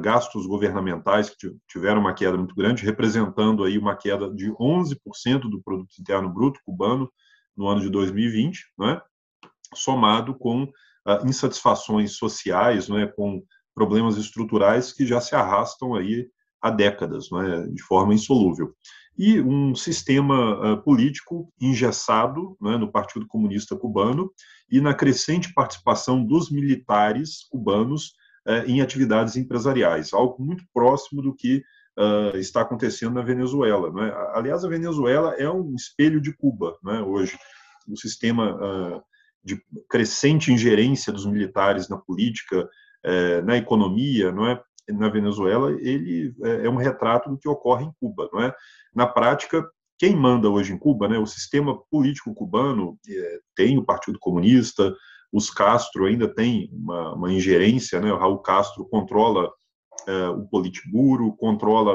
Gastos 0.00 0.46
governamentais 0.46 1.30
que 1.30 1.50
tiveram 1.68 2.00
uma 2.00 2.12
queda 2.12 2.36
muito 2.36 2.54
grande, 2.54 2.84
representando 2.84 3.64
aí 3.64 3.78
uma 3.78 3.96
queda 3.96 4.30
de 4.30 4.50
11% 4.52 5.40
do 5.48 5.62
produto 5.62 5.94
interno 5.98 6.28
bruto 6.28 6.60
cubano 6.64 7.10
no 7.56 7.68
ano 7.68 7.80
de 7.80 7.88
2020, 7.88 8.58
né? 8.78 9.00
somado 9.74 10.34
com 10.34 10.64
uh, 10.64 11.26
insatisfações 11.26 12.16
sociais, 12.16 12.88
né? 12.88 13.06
com 13.06 13.42
problemas 13.74 14.16
estruturais 14.16 14.92
que 14.92 15.06
já 15.06 15.20
se 15.20 15.34
arrastam 15.34 15.94
aí 15.94 16.28
há 16.62 16.70
décadas, 16.70 17.30
é, 17.32 17.66
de 17.66 17.82
forma 17.82 18.14
insolúvel. 18.14 18.74
E 19.16 19.40
um 19.40 19.74
sistema 19.74 20.72
uh, 20.74 20.82
político 20.82 21.52
engessado 21.60 22.56
é, 22.64 22.76
no 22.76 22.90
Partido 22.90 23.26
Comunista 23.28 23.76
Cubano 23.76 24.32
e 24.68 24.80
na 24.80 24.92
crescente 24.92 25.52
participação 25.54 26.24
dos 26.24 26.50
militares 26.50 27.44
cubanos 27.48 28.14
uh, 28.46 28.66
em 28.66 28.80
atividades 28.80 29.36
empresariais, 29.36 30.12
algo 30.12 30.42
muito 30.42 30.64
próximo 30.72 31.22
do 31.22 31.32
que 31.32 31.62
uh, 31.96 32.36
está 32.36 32.62
acontecendo 32.62 33.14
na 33.14 33.22
Venezuela. 33.22 33.88
É? 34.04 34.38
Aliás, 34.38 34.64
a 34.64 34.68
Venezuela 34.68 35.34
é 35.34 35.48
um 35.48 35.74
espelho 35.76 36.20
de 36.20 36.36
Cuba 36.36 36.76
é, 36.88 37.00
hoje. 37.00 37.38
O 37.86 37.96
sistema 37.96 39.04
de 39.44 39.62
crescente 39.90 40.50
ingerência 40.50 41.12
dos 41.12 41.26
militares 41.26 41.86
na 41.86 41.98
política, 41.98 42.66
é, 43.04 43.42
na 43.42 43.56
economia, 43.56 44.32
não 44.32 44.46
é? 44.46 44.60
Na 44.88 45.08
Venezuela, 45.08 45.72
ele 45.72 46.34
é, 46.42 46.66
é 46.66 46.70
um 46.70 46.76
retrato 46.76 47.30
do 47.30 47.38
que 47.38 47.48
ocorre 47.48 47.84
em 47.84 47.92
Cuba, 48.00 48.28
não 48.32 48.42
é? 48.42 48.54
Na 48.94 49.06
prática, 49.06 49.64
quem 49.98 50.14
manda 50.16 50.50
hoje 50.50 50.72
em 50.72 50.78
Cuba, 50.78 51.08
né? 51.08 51.18
O 51.18 51.26
sistema 51.26 51.78
político 51.90 52.34
cubano 52.34 52.98
é, 53.08 53.38
tem 53.54 53.78
o 53.78 53.84
Partido 53.84 54.18
Comunista, 54.18 54.94
os 55.32 55.50
Castro 55.50 56.06
ainda 56.06 56.28
têm 56.28 56.70
uma, 56.72 57.14
uma 57.14 57.32
ingerência, 57.32 58.00
né? 58.00 58.12
O 58.12 58.18
Raul 58.18 58.38
Castro 58.38 58.86
controla 58.86 59.50
é, 60.06 60.28
o 60.28 60.46
Politburo, 60.46 61.34
controla 61.36 61.92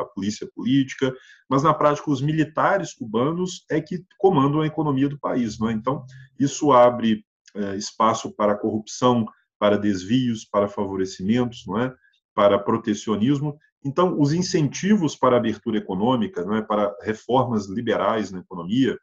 a 0.00 0.04
polícia 0.04 0.48
política, 0.54 1.14
mas 1.48 1.62
na 1.62 1.72
prática 1.72 2.10
os 2.10 2.20
militares 2.20 2.92
cubanos 2.92 3.64
é 3.70 3.80
que 3.80 4.04
comandam 4.18 4.60
a 4.60 4.66
economia 4.66 5.08
do 5.08 5.18
país. 5.18 5.58
Não 5.58 5.68
é? 5.68 5.72
Então, 5.72 6.04
isso 6.38 6.72
abre 6.72 7.24
é, 7.54 7.76
espaço 7.76 8.30
para 8.34 8.58
corrupção, 8.58 9.26
para 9.58 9.78
desvios, 9.78 10.44
para 10.44 10.68
favorecimentos, 10.68 11.64
não 11.66 11.80
é? 11.80 11.94
para 12.34 12.58
protecionismo. 12.58 13.58
Então, 13.84 14.20
os 14.20 14.32
incentivos 14.32 15.16
para 15.16 15.36
abertura 15.36 15.78
econômica, 15.78 16.44
não 16.44 16.56
é? 16.56 16.62
para 16.62 16.94
reformas 17.02 17.66
liberais 17.66 18.30
na 18.30 18.40
economia, 18.40 18.98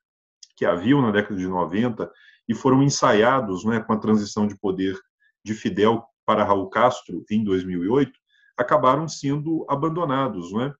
que 0.55 0.65
haviam 0.65 1.01
na 1.01 1.11
década 1.11 1.35
de 1.35 1.47
90 1.47 2.11
e 2.47 2.53
foram 2.53 2.83
ensaiados 2.83 3.63
não 3.63 3.73
é? 3.73 3.79
com 3.79 3.93
a 3.93 3.97
transição 3.97 4.45
de 4.47 4.57
poder 4.57 4.97
de 5.43 5.53
Fidel 5.53 6.03
para 6.25 6.43
Raul 6.43 6.69
Castro 6.69 7.23
em 7.29 7.43
2008, 7.43 8.11
acabaram 8.57 9.07
sendo 9.07 9.65
abandonados, 9.69 10.53
né? 10.53 10.73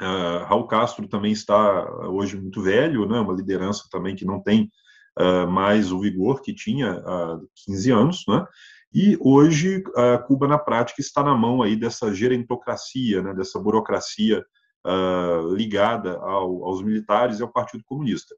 Uh, 0.00 0.44
Raul 0.46 0.66
Castro 0.66 1.06
também 1.06 1.32
está 1.32 1.88
hoje 2.08 2.40
muito 2.40 2.60
velho, 2.62 3.06
né? 3.06 3.20
Uma 3.20 3.34
liderança 3.34 3.84
também 3.90 4.16
que 4.16 4.24
não 4.24 4.42
tem 4.42 4.70
uh, 5.18 5.46
mais 5.46 5.92
o 5.92 6.00
vigor 6.00 6.40
que 6.40 6.54
tinha 6.54 6.94
há 6.94 7.38
15 7.66 7.90
anos, 7.92 8.24
né? 8.26 8.44
E 8.94 9.16
hoje 9.20 9.78
uh, 9.78 10.26
Cuba 10.26 10.46
na 10.46 10.58
prática 10.58 11.00
está 11.00 11.22
na 11.22 11.34
mão 11.34 11.62
aí 11.62 11.76
dessa 11.76 12.12
gerentocracia, 12.12 13.22
né? 13.22 13.34
Dessa 13.34 13.58
burocracia 13.58 14.44
ligada 15.54 16.18
ao, 16.18 16.64
aos 16.64 16.82
militares 16.82 17.38
e 17.38 17.42
ao 17.44 17.48
Partido 17.48 17.84
Comunista. 17.86 18.34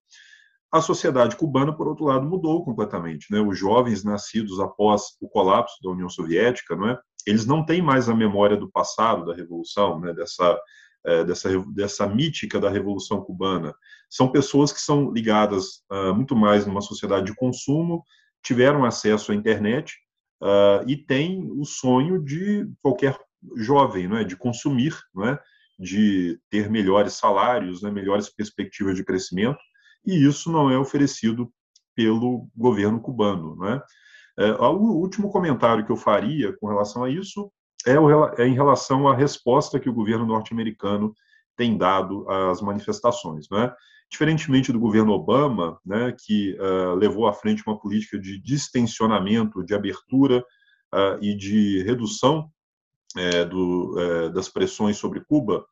A 0.70 0.82
sociedade 0.82 1.36
cubana, 1.36 1.74
por 1.74 1.88
outro 1.88 2.04
lado, 2.04 2.28
mudou 2.28 2.62
completamente. 2.62 3.28
Né? 3.30 3.40
Os 3.40 3.58
jovens 3.58 4.04
nascidos 4.04 4.60
após 4.60 5.16
o 5.22 5.26
colapso 5.26 5.76
da 5.82 5.88
União 5.88 6.06
Soviética, 6.10 6.76
não 6.76 6.90
é? 6.90 6.98
eles 7.26 7.46
não 7.46 7.64
têm 7.64 7.80
mais 7.80 8.08
a 8.08 8.14
memória 8.14 8.56
do 8.56 8.70
passado 8.70 9.24
da 9.24 9.34
revolução, 9.34 9.98
né, 10.00 10.12
dessa 10.12 10.58
é, 11.06 11.22
dessa 11.22 11.50
dessa 11.68 12.06
mítica 12.06 12.58
da 12.58 12.70
revolução 12.70 13.20
cubana. 13.20 13.74
São 14.08 14.32
pessoas 14.32 14.72
que 14.72 14.80
são 14.80 15.12
ligadas 15.12 15.82
uh, 15.92 16.14
muito 16.14 16.34
mais 16.34 16.66
numa 16.66 16.80
sociedade 16.80 17.26
de 17.26 17.34
consumo, 17.34 18.02
tiveram 18.42 18.84
acesso 18.84 19.30
à 19.30 19.34
internet 19.34 19.94
uh, 20.44 20.86
e 20.86 20.96
têm 20.96 21.50
o 21.50 21.64
sonho 21.64 22.22
de 22.22 22.68
qualquer 22.82 23.18
jovem, 23.56 24.06
não 24.06 24.18
é, 24.18 24.24
de 24.24 24.36
consumir, 24.36 24.94
não 25.14 25.28
é, 25.28 25.40
de 25.78 26.38
ter 26.50 26.70
melhores 26.70 27.14
salários, 27.14 27.82
né, 27.82 27.90
melhores 27.90 28.28
perspectivas 28.28 28.94
de 28.94 29.04
crescimento, 29.04 29.58
e 30.06 30.26
isso 30.26 30.52
não 30.52 30.70
é 30.70 30.78
oferecido 30.78 31.50
pelo 31.96 32.48
governo 32.54 33.00
cubano, 33.00 33.56
não 33.56 33.68
é? 33.68 33.82
É, 34.36 34.50
o 34.52 34.76
último 34.76 35.30
comentário 35.30 35.86
que 35.86 35.92
eu 35.92 35.96
faria 35.96 36.52
com 36.58 36.66
relação 36.66 37.04
a 37.04 37.10
isso 37.10 37.52
é, 37.86 37.94
é 38.42 38.46
em 38.46 38.54
relação 38.54 39.06
à 39.06 39.14
resposta 39.14 39.78
que 39.78 39.88
o 39.88 39.94
governo 39.94 40.26
norte-americano 40.26 41.14
tem 41.56 41.78
dado 41.78 42.28
às 42.28 42.60
manifestações. 42.60 43.46
Né? 43.48 43.72
Diferentemente 44.14 44.70
do 44.70 44.78
governo 44.78 45.10
Obama, 45.10 45.76
né, 45.84 46.14
que 46.24 46.56
uh, 46.60 46.94
levou 46.94 47.26
à 47.26 47.32
frente 47.32 47.64
uma 47.66 47.76
política 47.76 48.16
de 48.16 48.40
distensionamento, 48.40 49.64
de 49.64 49.74
abertura 49.74 50.38
uh, 50.38 51.18
e 51.20 51.34
de 51.36 51.82
redução 51.82 52.48
uh, 53.16 53.48
do, 53.48 54.30
das 54.32 54.48
pressões 54.48 54.98
sobre 54.98 55.24
Cuba, 55.24 55.66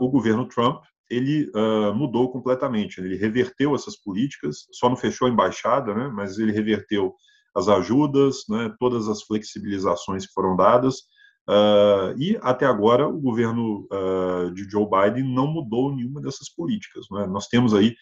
o 0.00 0.08
governo 0.08 0.48
Trump 0.48 0.84
ele 1.10 1.52
mudou 1.94 2.32
completamente. 2.32 2.98
Ele 2.98 3.14
reverteu 3.14 3.74
essas 3.74 3.94
políticas, 3.94 4.66
só 4.72 4.88
não 4.88 4.96
fechou 4.96 5.28
a 5.28 5.30
embaixada, 5.30 5.94
né, 5.94 6.08
mas 6.08 6.38
ele 6.38 6.52
reverteu 6.52 7.14
as 7.54 7.68
ajudas, 7.68 8.44
né, 8.48 8.74
todas 8.80 9.06
as 9.06 9.22
flexibilizações 9.22 10.26
que 10.26 10.32
foram 10.32 10.56
dadas. 10.56 11.02
Uh, 11.48 12.18
e 12.18 12.36
até 12.42 12.66
agora 12.66 13.06
o 13.06 13.20
governo 13.20 13.86
uh, 13.92 14.50
de 14.50 14.68
Joe 14.68 14.84
Biden 14.84 15.32
não 15.32 15.46
mudou 15.46 15.94
nenhuma 15.94 16.20
dessas 16.20 16.48
políticas. 16.48 17.06
Né? 17.10 17.26
Nós 17.26 17.46
temos 17.46 17.72
aí 17.72 17.94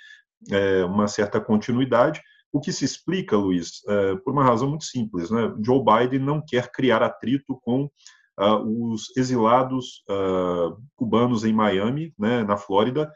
é, 0.51 0.85
uma 0.85 1.09
certa 1.09 1.40
continuidade, 1.40 2.23
o 2.53 2.61
que 2.61 2.73
se 2.73 2.85
explica, 2.85 3.37
Luiz, 3.37 3.83
é, 3.88 4.16
por 4.16 4.33
uma 4.33 4.45
razão 4.45 4.69
muito 4.69 4.85
simples. 4.85 5.31
Né? 5.31 5.55
Joe 5.62 5.83
Biden 5.83 6.21
não 6.21 6.42
quer 6.45 6.71
criar 6.71 7.03
atrito 7.03 7.59
com 7.62 7.85
uh, 8.38 8.92
os 8.92 9.14
exilados 9.16 10.03
cubanos 10.97 11.45
em 11.45 11.53
Miami, 11.53 12.14
né, 12.19 12.45
na 12.45 12.57
Flórida, 12.57 13.11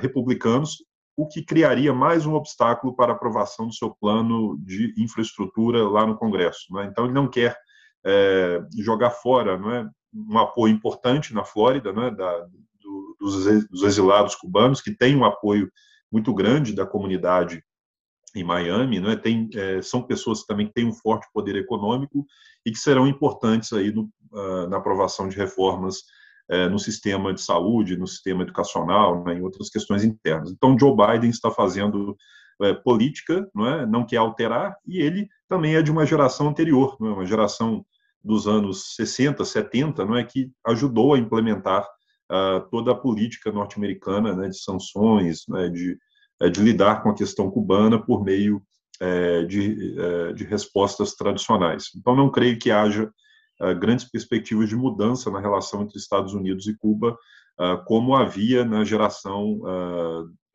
republicanos, 0.00 0.78
o 1.16 1.26
que 1.28 1.44
criaria 1.44 1.92
mais 1.92 2.26
um 2.26 2.34
obstáculo 2.34 2.94
para 2.94 3.12
aprovação 3.12 3.66
do 3.66 3.74
seu 3.74 3.90
plano 3.90 4.58
de 4.60 4.94
infraestrutura 4.98 5.86
lá 5.88 6.06
no 6.06 6.16
Congresso. 6.16 6.72
Né? 6.72 6.88
Então, 6.90 7.04
ele 7.04 7.14
não 7.14 7.28
quer 7.28 7.56
é, 8.04 8.60
jogar 8.78 9.10
fora 9.10 9.58
não 9.58 9.70
é, 9.70 9.88
um 10.12 10.38
apoio 10.38 10.72
importante 10.72 11.34
na 11.34 11.44
Flórida 11.44 11.92
né, 11.92 12.10
da, 12.10 12.46
do, 12.80 13.16
dos 13.70 13.82
exilados 13.82 14.34
cubanos, 14.34 14.80
que 14.80 14.94
tem 14.94 15.16
um 15.16 15.24
apoio 15.24 15.70
muito 16.12 16.32
grande 16.32 16.72
da 16.72 16.86
comunidade 16.86 17.62
em 18.36 18.44
Miami, 18.44 19.00
não 19.00 19.10
é? 19.10 19.16
Tem, 19.16 19.48
é, 19.54 19.80
são 19.80 20.02
pessoas 20.02 20.44
também 20.44 20.66
que 20.66 20.72
têm 20.72 20.86
um 20.86 20.92
forte 20.92 21.26
poder 21.32 21.56
econômico 21.56 22.26
e 22.66 22.72
que 22.72 22.78
serão 22.78 23.06
importantes 23.06 23.72
aí 23.72 23.92
no, 23.92 24.10
uh, 24.32 24.68
na 24.68 24.76
aprovação 24.76 25.28
de 25.28 25.36
reformas 25.36 26.02
é, 26.48 26.68
no 26.68 26.78
sistema 26.78 27.32
de 27.32 27.40
saúde, 27.40 27.96
no 27.96 28.06
sistema 28.06 28.42
educacional, 28.42 29.24
né, 29.24 29.34
em 29.34 29.42
outras 29.42 29.70
questões 29.70 30.04
internas. 30.04 30.50
Então, 30.50 30.78
Joe 30.78 30.94
Biden 30.94 31.30
está 31.30 31.50
fazendo 31.50 32.16
é, 32.60 32.74
política, 32.74 33.48
não, 33.54 33.66
é? 33.66 33.86
não 33.86 34.04
quer 34.04 34.18
alterar, 34.18 34.76
e 34.86 35.00
ele 35.00 35.28
também 35.48 35.76
é 35.76 35.82
de 35.82 35.90
uma 35.90 36.04
geração 36.04 36.48
anterior, 36.48 36.96
não 37.00 37.08
é? 37.08 37.12
uma 37.14 37.26
geração 37.26 37.84
dos 38.24 38.48
anos 38.48 38.94
60, 38.94 39.44
70, 39.44 40.04
não 40.04 40.16
é 40.16 40.24
que 40.24 40.50
ajudou 40.66 41.14
a 41.14 41.18
implementar 41.18 41.86
uh, 42.32 42.68
toda 42.70 42.92
a 42.92 42.96
política 42.96 43.52
norte-americana 43.52 44.34
né, 44.34 44.48
de 44.48 44.58
sanções, 44.58 45.42
né, 45.48 45.68
de, 45.68 45.98
é, 46.40 46.48
de 46.48 46.60
lidar 46.60 47.02
com 47.02 47.10
a 47.10 47.14
questão 47.14 47.50
cubana 47.50 48.02
por 48.02 48.24
meio 48.24 48.62
é, 49.00 49.42
de, 49.42 49.94
é, 50.00 50.32
de 50.32 50.44
respostas 50.44 51.14
tradicionais. 51.14 51.90
Então, 51.96 52.16
não 52.16 52.30
creio 52.30 52.58
que 52.58 52.70
haja 52.70 53.12
uh, 53.60 53.74
grandes 53.78 54.08
perspectivas 54.08 54.68
de 54.68 54.76
mudança 54.76 55.30
na 55.30 55.40
relação 55.40 55.82
entre 55.82 55.98
Estados 55.98 56.32
Unidos 56.32 56.66
e 56.66 56.76
Cuba, 56.76 57.16
uh, 57.60 57.84
como 57.84 58.14
havia 58.14 58.64
na 58.64 58.84
geração 58.84 59.60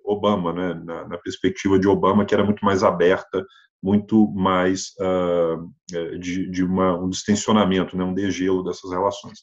Obama, 0.03 0.51
né, 0.51 0.73
na, 0.73 1.07
na, 1.07 1.17
perspectiva 1.17 1.77
de 1.77 1.87
Obama, 1.87 2.25
que 2.25 2.33
era 2.33 2.43
muito 2.43 2.65
mais 2.65 2.81
aberta, 2.81 3.45
muito 3.81 4.27
mais 4.31 4.93
de, 6.19 6.49
de 6.49 6.63
uma, 6.63 6.97
um 6.97 7.09
distensionamento, 7.09 7.95
né, 7.95 8.03
um 8.03 8.13
degelo 8.13 8.63
dessas 8.63 8.91
relações. 8.91 9.39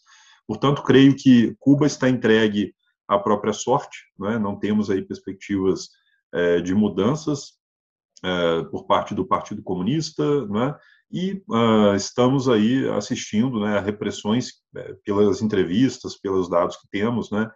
Portanto, 0.47 0.83
creio 0.83 1.17
que 1.17 1.57
Cuba 1.59 1.87
está 1.87 2.09
entregue 2.09 2.75
à 3.09 3.19
própria 3.19 3.53
sorte, 3.53 3.99
né, 4.19 4.39
não 4.39 4.59
temos 4.59 4.91
aí 4.91 5.03
perspectivas 5.03 5.89
de 6.65 6.75
mudanças 6.75 7.53
por 8.71 8.87
parte 8.87 9.15
do 9.15 9.27
Partido 9.27 9.63
Comunista, 9.63 10.47
né, 10.47 10.77
e 11.11 11.43
uh, 11.49 11.95
estamos 11.95 12.49
aí 12.49 12.89
assistindo 12.91 13.61
né, 13.61 13.79
a 13.79 13.81
repressões 13.81 14.55
pelas 15.05 15.41
entrevistas, 15.41 16.17
pelos 16.17 16.49
dados 16.49 16.77
que 16.77 16.89
temos, 16.91 17.31
né, 17.31 17.49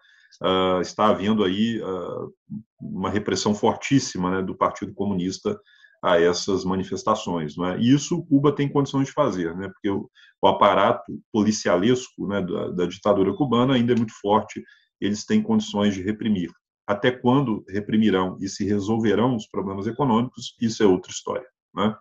uh, 0.42 0.80
está 0.80 1.08
havendo 1.08 1.42
aí 1.42 1.80
uh, 1.82 2.32
uma 2.80 3.10
repressão 3.10 3.54
fortíssima 3.54 4.30
né, 4.30 4.42
do 4.42 4.54
Partido 4.54 4.94
Comunista 4.94 5.58
a 6.02 6.20
essas 6.20 6.64
manifestações. 6.64 7.56
Né? 7.56 7.78
E 7.80 7.92
isso 7.92 8.24
Cuba 8.24 8.54
tem 8.54 8.68
condições 8.68 9.08
de 9.08 9.12
fazer, 9.12 9.54
né? 9.56 9.68
porque 9.68 9.90
o, 9.90 10.10
o 10.42 10.46
aparato 10.46 11.20
policialesco 11.32 12.26
né, 12.26 12.40
da, 12.40 12.70
da, 12.70 12.86
ditadura 12.86 13.34
cubana 13.34 13.74
ainda 13.74 13.92
é 13.92 13.96
muito 13.96 14.14
forte, 14.20 14.62
eles 15.00 15.24
têm 15.24 15.42
condições 15.42 15.94
de 15.94 16.02
reprimir. 16.02 16.50
Até 16.86 17.10
quando 17.10 17.64
reprimirão 17.68 18.36
e 18.40 18.48
se 18.48 18.64
resolverão 18.64 19.36
os 19.36 19.46
problemas 19.46 19.86
econômicos, 19.86 20.56
isso 20.60 20.82
é 20.82 20.86
outra 20.86 21.12
história. 21.12 21.46
Né? 21.74 21.94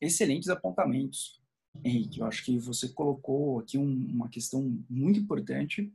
excelentes 0.00 0.48
apontamentos, 0.48 1.40
Henrique. 1.84 2.20
Eu 2.20 2.26
acho 2.26 2.44
que 2.44 2.58
você 2.58 2.88
colocou 2.88 3.60
aqui 3.60 3.76
um, 3.76 4.06
uma 4.08 4.28
questão 4.28 4.82
muito 4.88 5.20
importante, 5.20 5.92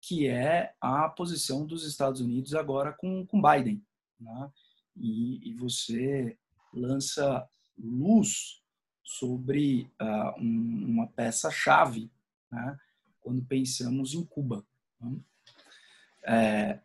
que 0.00 0.26
é 0.26 0.72
a 0.80 1.08
posição 1.08 1.66
dos 1.66 1.84
Estados 1.84 2.20
Unidos 2.20 2.54
agora 2.54 2.92
com, 2.92 3.26
com 3.26 3.42
Biden. 3.42 3.82
Né? 4.18 4.50
E, 4.96 5.50
e, 5.50 5.54
você 5.54 6.36
lança 6.72 7.48
luz 7.78 8.62
sobre 9.02 9.90
uh, 10.00 10.40
um, 10.40 10.86
uma 10.88 11.06
peça-chave 11.06 12.10
né? 12.50 12.78
quando 13.20 13.44
pensamos 13.44 14.14
em 14.14 14.24
Cuba. 14.24 14.64
Né? 15.00 15.20
É, 16.28 16.80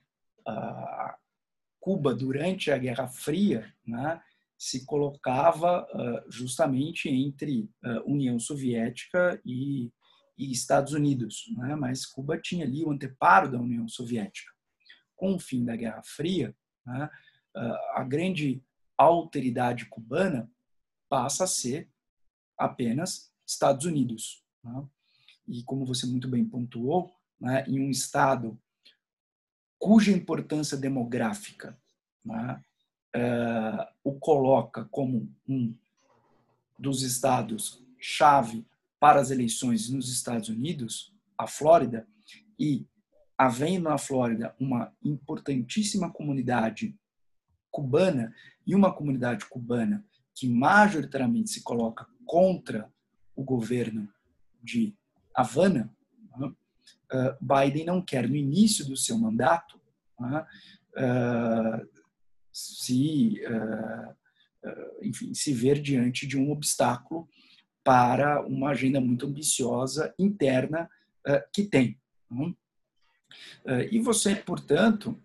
Cuba, 1.79 2.13
durante 2.13 2.71
a 2.71 2.77
Guerra 2.77 3.07
Fria, 3.07 3.73
né? 3.85 4.21
se 4.57 4.85
colocava 4.85 5.87
uh, 5.91 6.31
justamente 6.31 7.09
entre 7.09 7.67
uh, 7.83 8.03
União 8.05 8.39
Soviética 8.39 9.41
e, 9.43 9.91
e 10.37 10.51
Estados 10.51 10.93
Unidos, 10.93 11.45
né? 11.57 11.75
mas 11.75 12.05
Cuba 12.05 12.37
tinha 12.37 12.63
ali 12.63 12.85
o 12.85 12.91
anteparo 12.91 13.51
da 13.51 13.59
União 13.59 13.87
Soviética. 13.87 14.51
Com 15.15 15.33
o 15.33 15.39
fim 15.39 15.65
da 15.65 15.75
Guerra 15.75 16.03
Fria, 16.05 16.55
né? 16.85 17.05
uh, 17.05 17.09
a 17.93 18.03
grande 18.03 18.63
alteridade 18.97 19.85
cubana 19.85 20.49
passa 21.09 21.43
a 21.43 21.47
ser 21.47 21.89
apenas 22.57 23.31
Estados 23.45 23.85
Unidos. 23.85 24.43
Né? 24.63 24.85
E 25.47 25.63
como 25.63 25.85
você 25.85 26.05
muito 26.05 26.27
bem 26.27 26.45
pontuou, 26.45 27.11
né, 27.39 27.65
em 27.67 27.79
um 27.79 27.89
Estado 27.89 28.57
cuja 29.79 30.11
importância 30.11 30.77
demográfica 30.77 31.75
né, 32.23 32.63
uh, 33.15 33.87
o 34.03 34.19
coloca 34.19 34.85
como 34.91 35.27
um 35.49 35.75
dos 36.77 37.01
estados 37.01 37.83
chave 37.99 38.63
para 38.99 39.19
as 39.19 39.31
eleições 39.31 39.89
nos 39.89 40.11
Estados 40.11 40.49
Unidos, 40.49 41.11
a 41.35 41.47
Flórida, 41.47 42.07
e 42.59 42.85
havendo 43.35 43.89
na 43.89 43.97
Flórida 43.97 44.55
uma 44.59 44.95
importantíssima 45.03 46.11
comunidade 46.11 46.95
cubana 47.71 48.33
e 48.67 48.75
uma 48.75 48.93
comunidade 48.93 49.45
cubana 49.45 50.05
que 50.35 50.47
majoritariamente 50.47 51.49
se 51.49 51.63
coloca 51.63 52.05
contra 52.25 52.91
o 53.35 53.43
governo 53.43 54.07
de 54.61 54.95
Havana, 55.33 55.91
né, 56.37 56.53
Biden 57.41 57.85
não 57.85 58.01
quer, 58.01 58.27
no 58.27 58.35
início 58.35 58.85
do 58.85 58.95
seu 58.95 59.17
mandato, 59.17 59.79
né, 60.19 60.45
se, 62.51 63.41
enfim, 65.01 65.33
se 65.33 65.53
ver 65.53 65.81
diante 65.81 66.27
de 66.27 66.37
um 66.37 66.51
obstáculo 66.51 67.27
para 67.83 68.45
uma 68.45 68.69
agenda 68.69 69.01
muito 69.01 69.25
ambiciosa 69.25 70.13
interna 70.19 70.89
que 71.53 71.63
tem. 71.63 71.99
Né. 72.29 72.53
E 73.91 73.99
você, 73.99 74.35
portanto, 74.35 75.21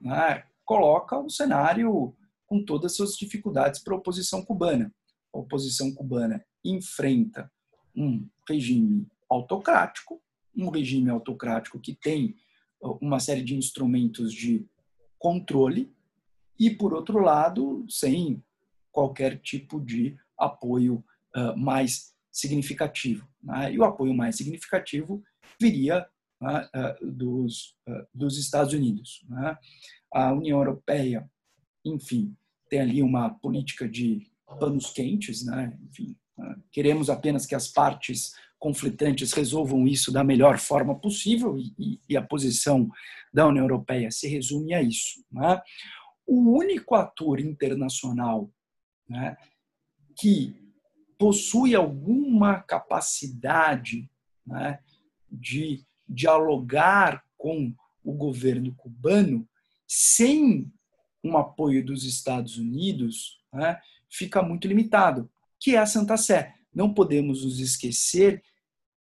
coloca 0.65 1.19
o 1.19 1.31
cenário 1.31 2.17
com 2.47 2.65
todas 2.65 2.93
as 2.93 2.97
suas 2.97 3.17
dificuldades 3.17 3.83
para 3.83 3.95
a 3.95 3.99
oposição 3.99 4.45
cubana. 4.45 4.95
A 5.33 5.39
oposição 5.39 5.93
cubana 5.95 6.45
enfrenta 6.65 7.51
um 7.95 8.27
regime 8.49 9.07
autocrático, 9.29 10.23
um 10.57 10.71
regime 10.71 11.11
autocrático 11.11 11.81
que 11.81 11.95
tem 11.95 12.35
uma 13.01 13.21
série 13.21 13.43
de 13.43 13.55
instrumentos 13.57 14.33
de 14.33 14.67
controle 15.19 15.93
e, 16.59 16.71
por 16.71 16.95
outro 16.95 17.19
lado, 17.19 17.85
sem 17.89 18.43
qualquer 18.93 19.39
tipo 19.41 19.81
de 19.81 20.17
apoio 20.39 21.05
uh, 21.35 21.57
mais 21.57 22.15
significativo. 22.31 23.29
Né? 23.43 23.73
E 23.73 23.79
o 23.79 23.85
apoio 23.85 24.15
mais 24.15 24.37
significativo 24.37 25.23
viria 25.61 26.07
né, 26.41 26.69
uh, 26.75 27.07
dos, 27.11 27.77
uh, 27.89 28.07
dos 28.15 28.39
Estados 28.39 28.73
Unidos. 28.73 29.25
Né? 29.29 29.57
A 30.13 30.33
União 30.33 30.59
Europeia, 30.59 31.29
enfim, 31.87 32.37
tem 32.69 32.81
ali 32.81 33.03
uma 33.03 33.31
política 33.31 33.89
de 33.89 34.31
panos 34.59 34.91
quentes, 34.91 35.45
né? 35.45 35.77
enfim, 35.89 36.17
queremos 36.71 37.09
apenas 37.09 37.47
que 37.47 37.55
as 37.55 37.69
partes 37.69 38.33
conflitantes 38.59 39.33
resolvam 39.33 39.87
isso 39.87 40.11
da 40.11 40.25
melhor 40.25 40.59
forma 40.59 40.99
possível 40.99 41.57
e, 41.59 42.01
e 42.09 42.17
a 42.17 42.23
posição 42.23 42.89
da 43.33 43.47
União 43.47 43.65
Europeia 43.65 44.11
se 44.11 44.29
resume 44.29 44.75
a 44.75 44.83
isso. 44.83 45.25
Né? 45.31 45.61
O 46.27 46.57
único 46.57 46.95
ator 46.95 47.39
internacional 47.41 48.51
né, 49.09 49.37
que 50.17 50.55
possui 51.19 51.75
alguma 51.75 52.61
capacidade 52.61 54.11
né, 54.47 54.81
de 55.31 55.85
dialogar 56.09 57.25
com 57.37 57.75
o 58.03 58.13
governo 58.13 58.75
cubano 58.75 59.49
sem 59.87 60.73
um 61.27 61.37
apoio 61.37 61.85
dos 61.85 62.05
Estados 62.05 62.57
Unidos 62.57 63.41
né, 63.53 63.81
fica 64.09 64.43
muito 64.43 64.69
limitado, 64.69 65.31
que 65.59 65.75
é 65.75 65.79
a 65.79 65.87
Santa 65.87 66.17
Sé. 66.17 66.55
Não 66.73 66.93
podemos 66.93 67.45
nos 67.45 67.59
esquecer 67.59 68.43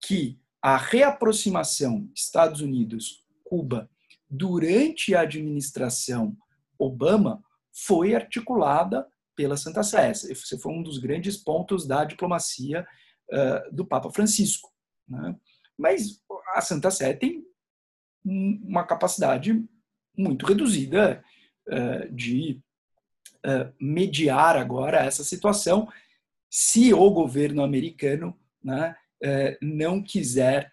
que 0.01 0.39
a 0.63 0.77
reaproximação 0.77 2.11
Estados 2.15 2.61
Unidos-Cuba 2.61 3.91
durante 4.31 5.15
a 5.15 5.21
administração 5.21 6.37
Obama 6.79 7.43
foi 7.73 8.15
articulada 8.15 9.07
pela 9.37 9.57
Santa 9.57 9.83
Sé. 9.83 10.11
Esse 10.11 10.59
foi 10.59 10.73
um 10.73 10.83
dos 10.83 10.99
grandes 10.99 11.37
pontos 11.37 11.87
da 11.87 12.05
diplomacia 12.05 12.87
uh, 13.31 13.75
do 13.75 13.85
Papa 13.85 14.11
Francisco. 14.11 14.73
Né? 15.09 15.37
Mas 15.77 16.23
a 16.55 16.61
Santa 16.61 16.91
Sé 16.91 17.13
tem 17.13 17.45
uma 18.25 18.85
capacidade 18.85 19.63
muito 20.17 20.47
reduzida 20.47 21.23
de 22.13 22.61
uh, 23.45 23.73
mediar 23.81 24.57
agora 24.57 24.99
essa 25.05 25.25
situação 25.25 25.89
se 26.51 26.93
o 26.95 27.11
governo 27.11 27.63
americano 27.63 28.39
né, 28.63 28.97
não 29.61 30.01
quiser 30.01 30.73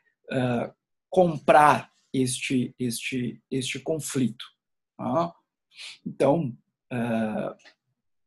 comprar 1.10 1.92
este, 2.14 2.76
este, 2.78 3.42
este 3.50 3.80
conflito. 3.80 4.46
Tá? 4.96 5.34
Então, 6.06 6.56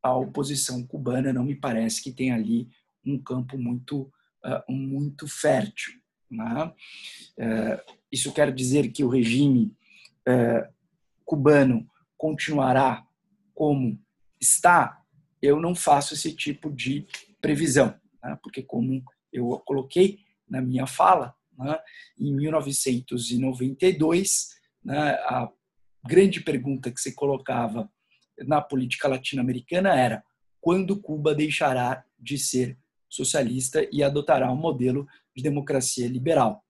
a 0.03 0.15
oposição 0.17 0.85
cubana 0.85 1.31
não 1.31 1.45
me 1.45 1.55
parece 1.55 2.03
que 2.03 2.11
tenha 2.11 2.35
ali 2.35 2.67
um 3.05 3.17
campo 3.17 3.57
muito, 3.57 4.11
muito 4.67 5.25
fértil. 5.27 5.93
Né? 6.29 6.73
Isso 8.11 8.33
quer 8.33 8.53
dizer 8.53 8.91
que 8.91 9.03
o 9.03 9.09
regime 9.09 9.73
cubano 11.23 11.89
continuará 12.17 13.05
como 13.53 13.99
está? 14.39 15.01
Eu 15.41 15.59
não 15.59 15.75
faço 15.75 16.13
esse 16.13 16.33
tipo 16.35 16.71
de 16.71 17.05
previsão, 17.41 17.99
né? 18.23 18.37
porque, 18.41 18.61
como 18.61 19.03
eu 19.31 19.61
coloquei 19.65 20.19
na 20.47 20.61
minha 20.61 20.87
fala, 20.87 21.35
né? 21.57 21.77
em 22.19 22.33
1992, 22.33 24.49
né? 24.83 25.11
a 25.25 25.49
grande 26.05 26.41
pergunta 26.41 26.91
que 26.91 27.01
se 27.01 27.13
colocava 27.13 27.89
na 28.39 28.61
política 28.61 29.07
latino-americana 29.07 29.95
era 29.95 30.23
quando 30.59 30.99
Cuba 30.99 31.33
deixará 31.33 32.03
de 32.19 32.37
ser 32.37 32.77
socialista 33.07 33.87
e 33.91 34.03
adotará 34.03 34.51
um 34.51 34.57
modelo 34.57 35.07
de 35.35 35.43
democracia 35.43 36.07
liberal. 36.07 36.63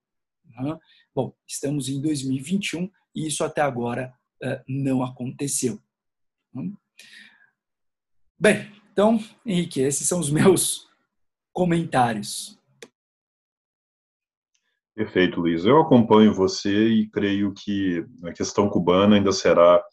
Bom, 1.14 1.34
estamos 1.48 1.90
em 1.90 2.02
2021 2.02 2.90
e 3.16 3.28
isso 3.28 3.44
até 3.44 3.62
agora 3.62 4.14
não 4.67 5.04
aconteceu. 5.04 5.80
Bem, 8.39 8.71
então, 8.91 9.19
Henrique, 9.45 9.82
esses 9.82 10.08
são 10.08 10.19
os 10.19 10.30
meus 10.30 10.88
comentários. 11.52 12.60
Perfeito, 14.95 15.41
Luiz. 15.41 15.65
Eu 15.65 15.82
acompanho 15.82 16.34
você 16.34 16.88
e 16.88 17.10
creio 17.10 17.54
que 17.54 18.06
a 18.24 18.32
questão 18.32 18.69
cubana 18.69 19.17
ainda 19.17 19.34
será 19.34 19.84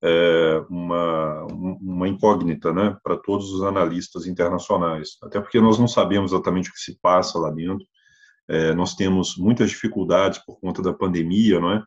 é, 0.00 0.64
uma, 0.70 1.44
uma 1.46 2.08
incógnita 2.08 2.72
né, 2.72 2.96
para 3.02 3.16
todos 3.16 3.52
os 3.52 3.64
analistas 3.64 4.26
internacionais, 4.26 5.16
até 5.22 5.40
porque 5.40 5.60
nós 5.60 5.78
não 5.78 5.88
sabemos 5.88 6.30
exatamente 6.30 6.70
o 6.70 6.72
que 6.72 6.78
se 6.78 6.96
passa 7.00 7.38
lá 7.38 7.50
dentro. 7.50 7.84
É, 8.46 8.74
nós 8.74 8.94
temos 8.94 9.36
muitas 9.36 9.70
dificuldades 9.70 10.38
por 10.44 10.60
conta 10.60 10.82
da 10.82 10.92
pandemia, 10.92 11.58
não 11.58 11.72
é? 11.72 11.82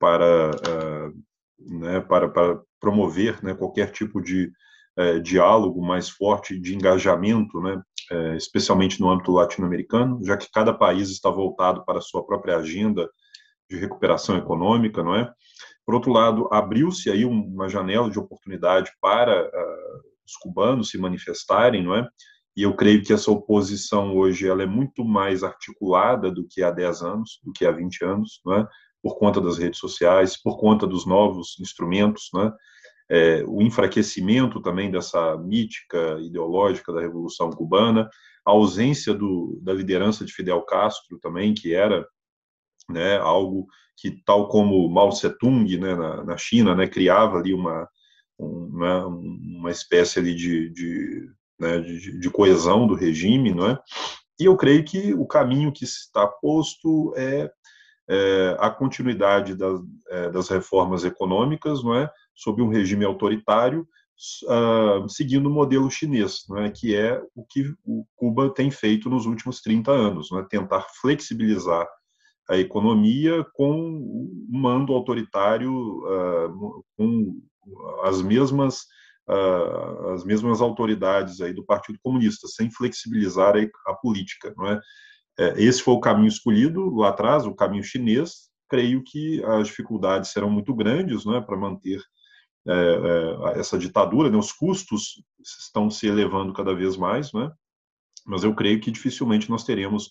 Para, 0.00 0.50
uh, 0.50 1.22
né, 1.68 2.00
para, 2.00 2.28
para 2.28 2.60
promover 2.80 3.42
né, 3.42 3.54
qualquer 3.54 3.90
tipo 3.90 4.20
de 4.20 4.50
é, 4.96 5.18
diálogo 5.18 5.84
mais 5.84 6.08
forte, 6.08 6.58
de 6.58 6.74
engajamento, 6.74 7.60
né, 7.60 7.80
é, 8.10 8.36
especialmente 8.36 9.00
no 9.00 9.10
âmbito 9.10 9.32
latino-americano, 9.32 10.20
já 10.24 10.36
que 10.36 10.50
cada 10.52 10.72
país 10.72 11.10
está 11.10 11.30
voltado 11.30 11.84
para 11.84 11.98
a 11.98 12.02
sua 12.02 12.24
própria 12.24 12.56
agenda 12.56 13.08
de 13.70 13.76
recuperação 13.76 14.36
econômica, 14.36 15.02
não 15.02 15.14
é? 15.14 15.32
Por 15.84 15.94
outro 15.94 16.12
lado, 16.12 16.48
abriu-se 16.52 17.10
aí 17.10 17.24
uma 17.24 17.68
janela 17.68 18.10
de 18.10 18.18
oportunidade 18.18 18.90
para 19.00 19.46
uh, 19.46 20.00
os 20.24 20.36
cubanos 20.36 20.90
se 20.90 20.98
manifestarem, 20.98 21.82
não 21.82 21.94
é? 21.94 22.06
E 22.56 22.62
eu 22.62 22.76
creio 22.76 23.02
que 23.02 23.12
essa 23.12 23.30
oposição 23.30 24.14
hoje 24.14 24.46
ela 24.46 24.62
é 24.62 24.66
muito 24.66 25.04
mais 25.04 25.42
articulada 25.42 26.30
do 26.30 26.46
que 26.46 26.62
há 26.62 26.70
10 26.70 27.02
anos, 27.02 27.40
do 27.42 27.50
que 27.50 27.64
há 27.64 27.72
20 27.72 28.04
anos, 28.04 28.40
não 28.44 28.54
é? 28.54 28.68
Por 29.02 29.18
conta 29.18 29.40
das 29.40 29.58
redes 29.58 29.80
sociais, 29.80 30.40
por 30.40 30.58
conta 30.58 30.86
dos 30.86 31.04
novos 31.04 31.56
instrumentos, 31.60 32.30
é? 32.36 32.52
é, 33.10 33.44
o 33.46 33.60
enfraquecimento 33.60 34.60
também 34.62 34.90
dessa 34.90 35.36
mítica 35.36 36.18
ideológica 36.20 36.92
da 36.92 37.00
Revolução 37.00 37.50
Cubana, 37.50 38.08
a 38.44 38.50
ausência 38.50 39.12
do, 39.14 39.60
da 39.62 39.72
liderança 39.72 40.24
de 40.24 40.32
Fidel 40.32 40.62
Castro 40.62 41.18
também, 41.18 41.52
que 41.54 41.74
era 41.74 42.06
né, 42.88 43.18
algo 43.18 43.66
que, 43.96 44.22
tal 44.24 44.48
como 44.48 44.88
Mao 44.88 45.10
Tse-tung 45.10 45.78
né, 45.78 45.94
na, 45.94 46.24
na, 46.24 46.36
China, 46.36 46.74
né, 46.74 46.86
criava 46.86 47.38
ali 47.38 47.54
uma, 47.54 47.88
uma, 48.38 48.88
né, 48.88 49.04
uma 49.58 49.70
espécie 49.70 50.18
ali 50.18 50.34
de, 50.34 50.70
de, 50.70 51.30
né, 51.58 51.80
de, 51.80 52.18
de 52.18 52.30
coesão 52.30 52.86
do 52.86 52.94
regime, 52.94 53.50
é? 53.50 53.78
E 54.40 54.44
eu 54.44 54.56
creio 54.56 54.84
que 54.84 55.14
o 55.14 55.26
caminho 55.26 55.70
que 55.70 55.84
está 55.84 56.26
posto 56.26 57.14
é, 57.16 57.48
é 58.08 58.56
a 58.58 58.70
continuidade 58.70 59.54
das, 59.54 59.80
é, 60.10 60.30
das 60.30 60.48
reformas 60.48 61.04
econômicas, 61.04 61.82
não 61.82 61.94
é? 61.94 62.10
sob 62.34 62.62
um 62.62 62.68
regime 62.68 63.04
autoritário, 63.04 63.86
uh, 64.44 65.08
seguindo 65.08 65.46
o 65.46 65.52
modelo 65.52 65.90
chinês, 65.90 66.44
né, 66.48 66.70
que 66.70 66.94
é 66.94 67.20
o 67.34 67.44
que 67.44 67.72
o 67.84 68.04
Cuba 68.16 68.52
tem 68.52 68.70
feito 68.70 69.10
nos 69.10 69.26
últimos 69.26 69.60
30 69.60 69.90
anos, 69.90 70.30
né, 70.30 70.44
tentar 70.48 70.84
flexibilizar 71.00 71.86
a 72.48 72.56
economia 72.56 73.44
com 73.54 73.70
um 73.72 74.48
mando 74.50 74.92
autoritário, 74.92 75.72
uh, 75.72 76.84
com 76.96 77.40
as 78.02 78.20
mesmas 78.20 78.82
uh, 79.28 80.08
as 80.10 80.24
mesmas 80.24 80.60
autoridades 80.60 81.40
aí 81.40 81.52
do 81.52 81.64
Partido 81.64 81.98
Comunista, 82.02 82.48
sem 82.48 82.70
flexibilizar 82.70 83.54
a, 83.56 83.90
a 83.90 83.94
política, 83.94 84.52
não 84.56 84.66
é? 84.66 84.80
É? 85.38 85.62
Esse 85.62 85.82
foi 85.82 85.94
o 85.94 86.00
caminho 86.00 86.28
escolhido 86.28 86.94
lá 86.94 87.10
atrás, 87.10 87.46
o 87.46 87.54
caminho 87.54 87.84
chinês. 87.84 88.50
Creio 88.68 89.02
que 89.04 89.42
as 89.44 89.68
dificuldades 89.68 90.30
serão 90.30 90.50
muito 90.50 90.74
grandes, 90.74 91.24
não 91.24 91.36
é, 91.36 91.40
para 91.40 91.56
manter 91.56 92.00
é, 92.66 92.72
é, 92.72 93.58
essa 93.58 93.78
ditadura, 93.78 94.30
né? 94.30 94.36
os 94.36 94.52
custos 94.52 95.22
estão 95.40 95.90
se 95.90 96.06
elevando 96.06 96.52
cada 96.52 96.74
vez 96.74 96.96
mais, 96.96 97.32
né? 97.32 97.50
mas 98.26 98.44
eu 98.44 98.54
creio 98.54 98.80
que 98.80 98.90
dificilmente 98.90 99.50
nós 99.50 99.64
teremos 99.64 100.06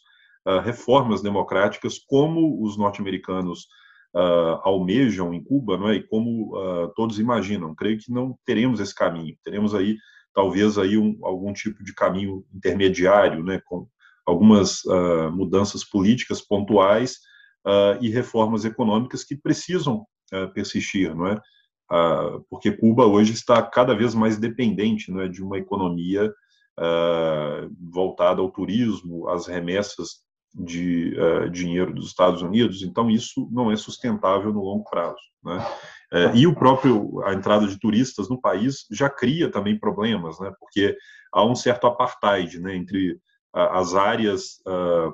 uh, 0.46 0.60
reformas 0.60 1.22
democráticas 1.22 1.98
como 1.98 2.62
os 2.64 2.78
norte-americanos 2.78 3.68
uh, 4.16 4.60
almejam 4.64 5.34
em 5.34 5.44
Cuba, 5.44 5.78
não 5.78 5.90
é? 5.90 5.96
E 5.96 6.04
como 6.04 6.56
uh, 6.56 6.92
todos 6.96 7.20
imaginam. 7.20 7.76
Creio 7.76 7.98
que 7.98 8.12
não 8.12 8.38
teremos 8.46 8.80
esse 8.80 8.94
caminho. 8.94 9.36
Teremos 9.44 9.74
aí 9.74 9.98
talvez 10.34 10.78
aí 10.78 10.98
um, 10.98 11.18
algum 11.24 11.54
tipo 11.54 11.84
de 11.84 11.94
caminho 11.94 12.46
intermediário, 12.54 13.44
né? 13.44 13.62
Com 13.66 13.88
algumas 14.32 14.84
uh, 14.86 15.32
mudanças 15.32 15.84
políticas 15.84 16.41
pontuais 16.41 17.17
e 18.02 18.10
reformas 18.10 18.65
econômicas 18.65 19.24
que 19.24 19.36
precisam 19.36 20.04
persistir, 20.56 21.15
não 21.15 21.28
é? 21.28 21.39
porque 22.50 22.72
Cuba 22.72 23.06
hoje 23.06 23.34
está 23.34 23.62
cada 23.62 23.94
vez 23.94 24.15
mais 24.15 24.39
dependente, 24.39 25.12
não 25.12 25.22
é, 25.22 25.28
de 25.28 25.44
uma 25.44 25.60
economia 25.60 26.34
voltada 27.94 28.41
ao 28.41 28.50
turismo, 28.50 29.30
às 29.30 29.46
remessas 29.46 30.24
de 30.54 31.15
uh, 31.17 31.50
dinheiro 31.50 31.94
dos 31.94 32.08
Estados 32.08 32.41
Unidos, 32.41 32.84
então 32.84 33.10
isso 33.10 33.48
não 33.52 33.72
é 33.72 33.76
sustentável 33.76 34.52
no 34.52 34.62
longo 34.62 34.84
prazo. 34.89 35.22
Né? 35.44 35.65
Uh, 36.12 36.36
e 36.36 36.46
o 36.46 36.54
próprio 36.54 37.24
a 37.24 37.34
entrada 37.34 37.65
de 37.67 37.80
turistas 37.80 38.30
no 38.30 38.39
país 38.39 38.86
já 38.91 39.10
cria 39.10 39.50
também 39.50 39.80
problemas, 39.80 40.39
né? 40.39 40.52
porque 40.60 40.96
há 41.34 41.46
um 41.46 41.56
certo 41.56 41.88
apartheid 41.88 42.60
né? 42.60 42.76
entre 42.76 43.13
uh, 43.13 43.20
as 43.54 43.96
áreas 43.96 44.62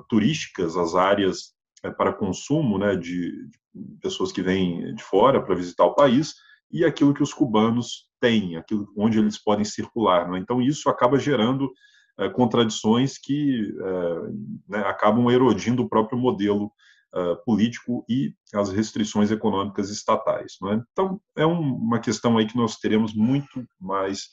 turísticas, 0.08 0.76
as 0.76 0.94
áreas 0.94 1.52
para 1.96 2.12
consumo 2.12 2.78
né? 2.78 2.96
de, 2.96 3.48
de, 3.48 3.58
pessoas 4.00 4.32
que 4.32 4.42
vêm 4.42 4.94
de 4.94 5.02
fora 5.02 5.42
para 5.42 5.54
visitar 5.54 5.84
o 5.84 5.94
país 5.94 6.34
e 6.70 6.84
aquilo 6.84 7.14
que 7.14 7.22
os 7.22 7.32
cubanos 7.32 8.08
têm, 8.20 8.56
aquilo 8.56 8.86
onde 8.96 9.18
eles 9.18 9.42
podem 9.42 9.64
circular. 9.64 10.28
Né? 10.30 10.38
Então 10.38 10.60
isso 10.60 10.88
acaba 10.88 11.18
gerando 11.18 11.70
é, 12.18 12.28
contradições 12.28 13.16
que 13.16 13.72
é, 13.80 14.30
né, 14.68 14.78
acabam 14.80 15.30
erodindo 15.30 15.82
o 15.82 15.88
próprio 15.88 16.18
modelo 16.18 16.70
é, 17.14 17.34
político 17.36 18.04
e 18.08 18.34
as 18.52 18.70
restrições 18.70 19.30
econômicas 19.30 19.88
estatais. 19.88 20.56
É? 20.64 20.74
Então, 20.92 21.20
é 21.36 21.46
um, 21.46 21.76
uma 21.76 22.00
questão 22.00 22.36
aí 22.36 22.46
que 22.46 22.56
nós 22.56 22.76
teremos 22.76 23.14
muito 23.14 23.64
mais 23.80 24.28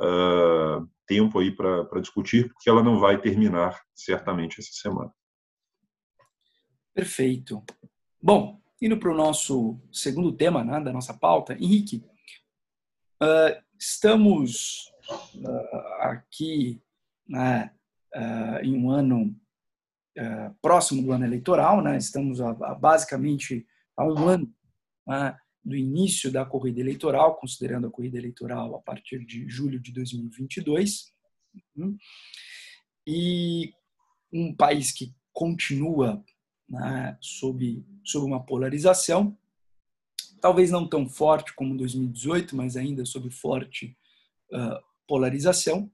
uh, 0.00 0.88
tempo 1.06 1.38
aí 1.38 1.50
para 1.50 2.00
discutir, 2.00 2.48
porque 2.52 2.68
ela 2.68 2.82
não 2.82 2.98
vai 2.98 3.20
terminar 3.20 3.80
certamente 3.94 4.60
essa 4.60 4.72
semana. 4.72 5.12
Perfeito. 6.94 7.62
Bom, 8.20 8.60
indo 8.80 8.98
para 8.98 9.10
o 9.10 9.16
nosso 9.16 9.80
segundo 9.92 10.32
tema 10.32 10.62
né, 10.62 10.80
da 10.80 10.92
nossa 10.92 11.14
pauta, 11.14 11.54
Henrique, 11.54 12.04
uh, 13.22 13.62
estamos 13.78 14.92
uh, 15.36 15.76
aqui 16.00 16.82
né, 17.26 17.72
em 18.62 18.76
um 18.76 18.90
ano 18.90 19.34
próximo 20.60 21.02
do 21.02 21.12
ano 21.12 21.24
eleitoral, 21.24 21.80
né, 21.80 21.96
estamos 21.96 22.42
a, 22.42 22.50
a, 22.50 22.74
basicamente 22.74 23.66
a 23.96 24.04
um 24.04 24.28
ano 24.28 24.54
né, 25.06 25.34
do 25.64 25.76
início 25.76 26.30
da 26.30 26.44
corrida 26.44 26.80
eleitoral, 26.80 27.36
considerando 27.36 27.86
a 27.86 27.90
corrida 27.90 28.18
eleitoral 28.18 28.74
a 28.74 28.80
partir 28.80 29.24
de 29.24 29.48
julho 29.48 29.78
de 29.78 29.92
2022, 29.92 31.12
uhum, 31.76 31.96
e 33.06 33.72
um 34.32 34.54
país 34.54 34.92
que 34.92 35.14
continua 35.32 36.24
né, 36.68 37.16
sob, 37.20 37.84
sob 38.04 38.26
uma 38.26 38.44
polarização, 38.44 39.36
talvez 40.40 40.70
não 40.70 40.88
tão 40.88 41.08
forte 41.08 41.54
como 41.54 41.76
2018, 41.76 42.56
mas 42.56 42.76
ainda 42.76 43.04
sob 43.04 43.30
forte 43.30 43.96
uh, 44.52 44.82
polarização, 45.06 45.90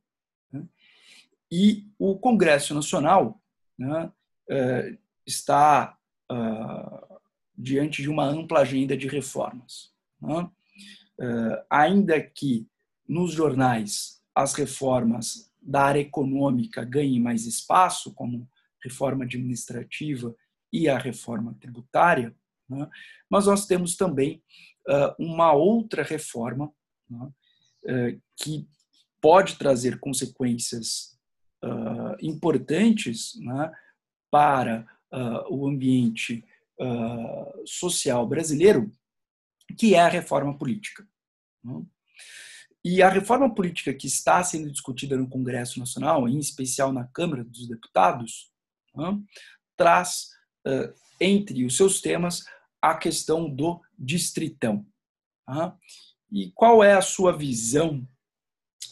e 1.50 1.86
o 1.98 2.18
Congresso 2.18 2.74
Nacional 2.74 3.40
né, 3.78 4.12
é, 4.50 4.98
está 5.26 5.96
uh, 6.30 7.07
diante 7.58 8.02
de 8.02 8.08
uma 8.08 8.24
ampla 8.24 8.60
agenda 8.60 8.96
de 8.96 9.08
reformas. 9.08 9.92
Né? 10.20 10.48
Uh, 11.20 11.64
ainda 11.68 12.20
que 12.20 12.66
nos 13.08 13.32
jornais 13.32 14.22
as 14.34 14.54
reformas 14.54 15.50
da 15.60 15.82
área 15.82 16.00
econômica 16.00 16.84
ganhem 16.84 17.20
mais 17.20 17.44
espaço, 17.44 18.14
como 18.14 18.48
reforma 18.82 19.24
administrativa 19.24 20.34
e 20.72 20.88
a 20.88 20.96
reforma 20.96 21.56
tributária, 21.60 22.34
né? 22.68 22.88
mas 23.28 23.46
nós 23.46 23.66
temos 23.66 23.96
também 23.96 24.42
uh, 24.86 25.14
uma 25.18 25.52
outra 25.52 26.02
reforma 26.02 26.72
né? 27.10 27.30
que 28.36 28.68
pode 29.20 29.56
trazer 29.56 29.98
consequências 29.98 31.18
uh, 31.64 32.16
importantes 32.20 33.34
né, 33.40 33.72
para 34.30 34.86
uh, 35.12 35.54
o 35.54 35.66
ambiente 35.66 36.44
uh, 36.80 37.66
social 37.66 38.26
brasileiro, 38.26 38.90
que 39.76 39.94
é 39.94 40.00
a 40.00 40.08
reforma 40.08 40.56
política. 40.56 41.06
Né? 41.62 41.82
E 42.84 43.02
a 43.02 43.08
reforma 43.08 43.54
política 43.54 43.92
que 43.92 44.06
está 44.06 44.42
sendo 44.42 44.70
discutida 44.70 45.16
no 45.16 45.28
Congresso 45.28 45.78
Nacional, 45.78 46.28
em 46.28 46.38
especial 46.38 46.92
na 46.92 47.04
Câmara 47.04 47.44
dos 47.44 47.68
Deputados, 47.68 48.50
né, 48.94 49.18
traz 49.76 50.28
entre 51.20 51.64
os 51.64 51.76
seus 51.76 52.00
temas 52.00 52.44
a 52.80 52.94
questão 52.94 53.48
do 53.48 53.80
distritão. 53.98 54.86
Tá? 55.46 55.76
E 56.30 56.50
qual 56.52 56.82
é 56.82 56.94
a 56.94 57.02
sua 57.02 57.36
visão 57.36 58.06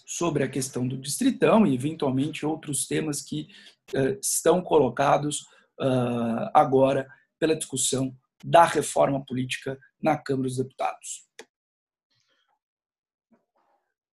sobre 0.05 0.43
a 0.43 0.49
questão 0.49 0.87
do 0.87 0.97
distritão 0.97 1.67
e, 1.67 1.75
eventualmente, 1.75 2.45
outros 2.45 2.87
temas 2.87 3.23
que 3.23 3.49
uh, 3.95 4.19
estão 4.21 4.63
colocados 4.63 5.47
agora 6.55 7.07
pela 7.39 7.57
discussão 7.57 8.15
da 8.45 8.65
reforma 8.65 9.25
política 9.25 9.79
na 10.01 10.17
Câmara 10.17 10.49
dos 10.49 10.57
Deputados. 10.57 11.27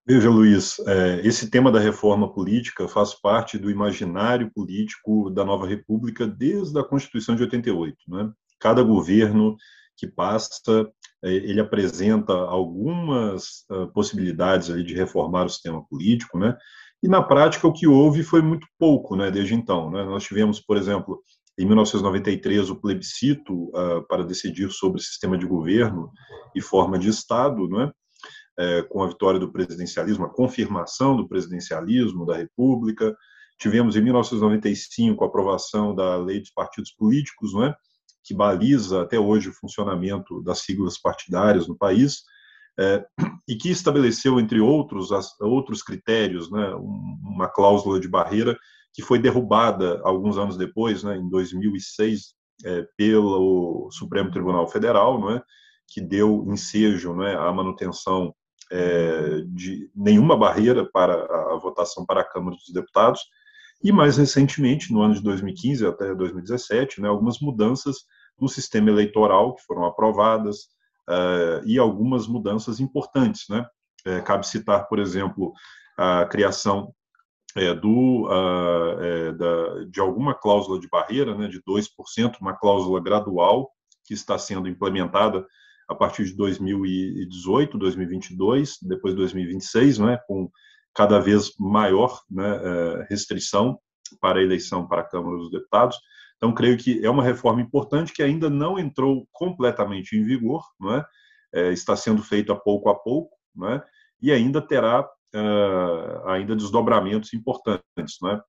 Veja, 0.05 0.29
Luiz, 0.29 0.79
é, 0.79 1.21
esse 1.25 1.49
tema 1.49 1.71
da 1.71 1.79
reforma 1.79 2.33
política 2.33 2.87
faz 2.89 3.13
parte 3.13 3.57
do 3.57 3.71
imaginário 3.71 4.51
político 4.53 5.29
da 5.29 5.45
nova 5.45 5.65
República 5.65 6.27
desde 6.27 6.77
a 6.77 6.83
Constituição 6.83 7.35
de 7.35 7.43
88. 7.43 7.97
Né? 8.09 8.31
Cada 8.59 8.83
governo 8.83 9.55
que 9.95 10.07
passa 10.07 10.91
é, 11.23 11.31
ele 11.31 11.61
apresenta 11.61 12.33
algumas 12.33 13.63
uh, 13.71 13.87
possibilidades 13.93 14.69
ali 14.69 14.83
de 14.83 14.93
reformar 14.93 15.45
o 15.45 15.49
sistema 15.49 15.81
político, 15.87 16.37
né? 16.37 16.57
E 17.01 17.07
na 17.07 17.21
prática 17.21 17.67
o 17.67 17.73
que 17.73 17.87
houve 17.87 18.23
foi 18.23 18.41
muito 18.41 18.67
pouco, 18.77 19.15
né? 19.15 19.31
Desde 19.31 19.53
então, 19.53 19.89
né? 19.89 20.03
Nós 20.03 20.23
tivemos, 20.23 20.59
por 20.59 20.75
exemplo, 20.75 21.21
em 21.57 21.65
1993 21.65 22.69
o 22.69 22.75
plebiscito 22.75 23.69
uh, 23.69 24.05
para 24.07 24.23
decidir 24.23 24.71
sobre 24.71 24.99
o 24.99 25.03
sistema 25.03 25.37
de 25.37 25.45
governo 25.45 26.11
e 26.55 26.61
forma 26.61 26.97
de 26.97 27.09
Estado, 27.09 27.67
né? 27.67 27.91
É, 28.55 28.83
com 28.83 29.01
a 29.01 29.07
vitória 29.07 29.39
do 29.39 29.51
presidencialismo, 29.51 30.25
a 30.25 30.29
confirmação 30.31 31.17
do 31.17 31.27
presidencialismo 31.27 32.23
da 32.23 32.37
República. 32.37 33.15
Tivemos 33.59 33.95
em 33.95 34.01
1995 34.01 35.23
a 35.23 35.27
aprovação 35.27 35.95
da 35.95 36.17
lei 36.17 36.39
dos 36.39 36.51
partidos 36.51 36.91
políticos, 36.91 37.51
não 37.51 37.63
é? 37.63 37.75
que 38.23 38.33
baliza 38.33 39.01
até 39.01 39.19
hoje 39.19 39.49
o 39.49 39.53
funcionamento 39.53 40.41
das 40.41 40.59
siglas 40.59 40.99
partidárias 40.99 41.67
no 41.67 41.77
país, 41.77 42.23
é, 42.79 43.05
e 43.47 43.55
que 43.55 43.69
estabeleceu, 43.69 44.39
entre 44.39 44.59
outros, 44.59 45.11
as, 45.11 45.39
outros 45.39 45.83
critérios, 45.83 46.49
né, 46.49 46.73
uma 46.75 47.47
cláusula 47.47 47.99
de 47.99 48.07
barreira 48.07 48.57
que 48.93 49.01
foi 49.01 49.19
derrubada 49.19 49.99
alguns 50.03 50.37
anos 50.37 50.55
depois, 50.55 51.03
né, 51.03 51.17
em 51.17 51.27
2006, 51.27 52.35
é, 52.63 52.87
pelo 52.95 53.89
Supremo 53.91 54.31
Tribunal 54.31 54.67
Federal, 54.67 55.19
não 55.19 55.31
é, 55.31 55.43
que 55.87 55.99
deu 55.99 56.45
ensejo 56.47 57.13
né, 57.15 57.35
à 57.35 57.51
manutenção 57.51 58.33
é, 58.71 59.41
de 59.47 59.89
nenhuma 59.95 60.37
barreira 60.37 60.89
para 60.91 61.13
a, 61.13 61.53
a 61.53 61.57
votação 61.57 62.05
para 62.05 62.21
a 62.21 62.23
Câmara 62.23 62.55
dos 62.55 62.73
Deputados, 62.73 63.21
e 63.83 63.91
mais 63.91 64.17
recentemente, 64.17 64.93
no 64.93 65.01
ano 65.01 65.13
de 65.13 65.21
2015 65.21 65.85
até 65.85 66.15
2017, 66.15 67.01
né, 67.01 67.09
algumas 67.09 67.39
mudanças 67.39 68.05
no 68.39 68.47
sistema 68.47 68.89
eleitoral 68.89 69.55
que 69.55 69.63
foram 69.63 69.85
aprovadas 69.85 70.67
uh, 71.09 71.65
e 71.65 71.77
algumas 71.77 72.27
mudanças 72.27 72.79
importantes, 72.79 73.45
né? 73.49 73.65
É, 74.05 74.19
cabe 74.19 74.45
citar, 74.45 74.87
por 74.87 74.99
exemplo, 74.99 75.53
a 75.97 76.25
criação 76.25 76.93
é, 77.55 77.73
do, 77.73 78.27
é, 78.99 79.31
da, 79.33 79.83
de 79.85 79.99
alguma 79.99 80.33
cláusula 80.33 80.79
de 80.79 80.87
barreira, 80.87 81.35
né, 81.35 81.47
de 81.47 81.61
2%, 81.61 82.37
uma 82.41 82.53
cláusula 82.57 83.01
gradual 83.01 83.71
que 84.05 84.13
está 84.13 84.37
sendo 84.37 84.67
implementada 84.67 85.45
a 85.87 85.95
partir 85.95 86.25
de 86.25 86.35
2018, 86.35 87.77
2022, 87.77 88.77
depois 88.81 89.15
2026, 89.15 89.99
né, 89.99 90.19
com 90.27 90.49
cada 90.95 91.19
vez 91.19 91.51
maior 91.59 92.21
né, 92.29 92.61
é, 92.63 93.07
restrição 93.09 93.79
para 94.19 94.39
a 94.39 94.43
eleição 94.43 94.87
para 94.87 95.01
a 95.01 95.05
Câmara 95.05 95.37
dos 95.37 95.51
Deputados. 95.51 95.97
Então, 96.37 96.53
creio 96.53 96.77
que 96.77 97.03
é 97.05 97.09
uma 97.09 97.23
reforma 97.23 97.61
importante 97.61 98.13
que 98.13 98.21
ainda 98.21 98.49
não 98.49 98.77
entrou 98.77 99.27
completamente 99.31 100.15
em 100.15 100.23
vigor, 100.23 100.63
não 100.79 100.95
é? 100.95 101.05
é 101.53 101.71
está 101.71 101.95
sendo 101.95 102.21
feita 102.21 102.55
pouco 102.55 102.89
a 102.89 102.95
pouco, 102.95 103.35
não 103.55 103.69
é? 103.69 103.83
e 104.21 104.31
ainda 104.31 104.61
terá 104.61 105.07
uh, 105.35 106.27
ainda 106.29 106.55
desdobramentos 106.55 107.33
importantes. 107.33 108.17
Não 108.21 108.31
é? 108.31 108.41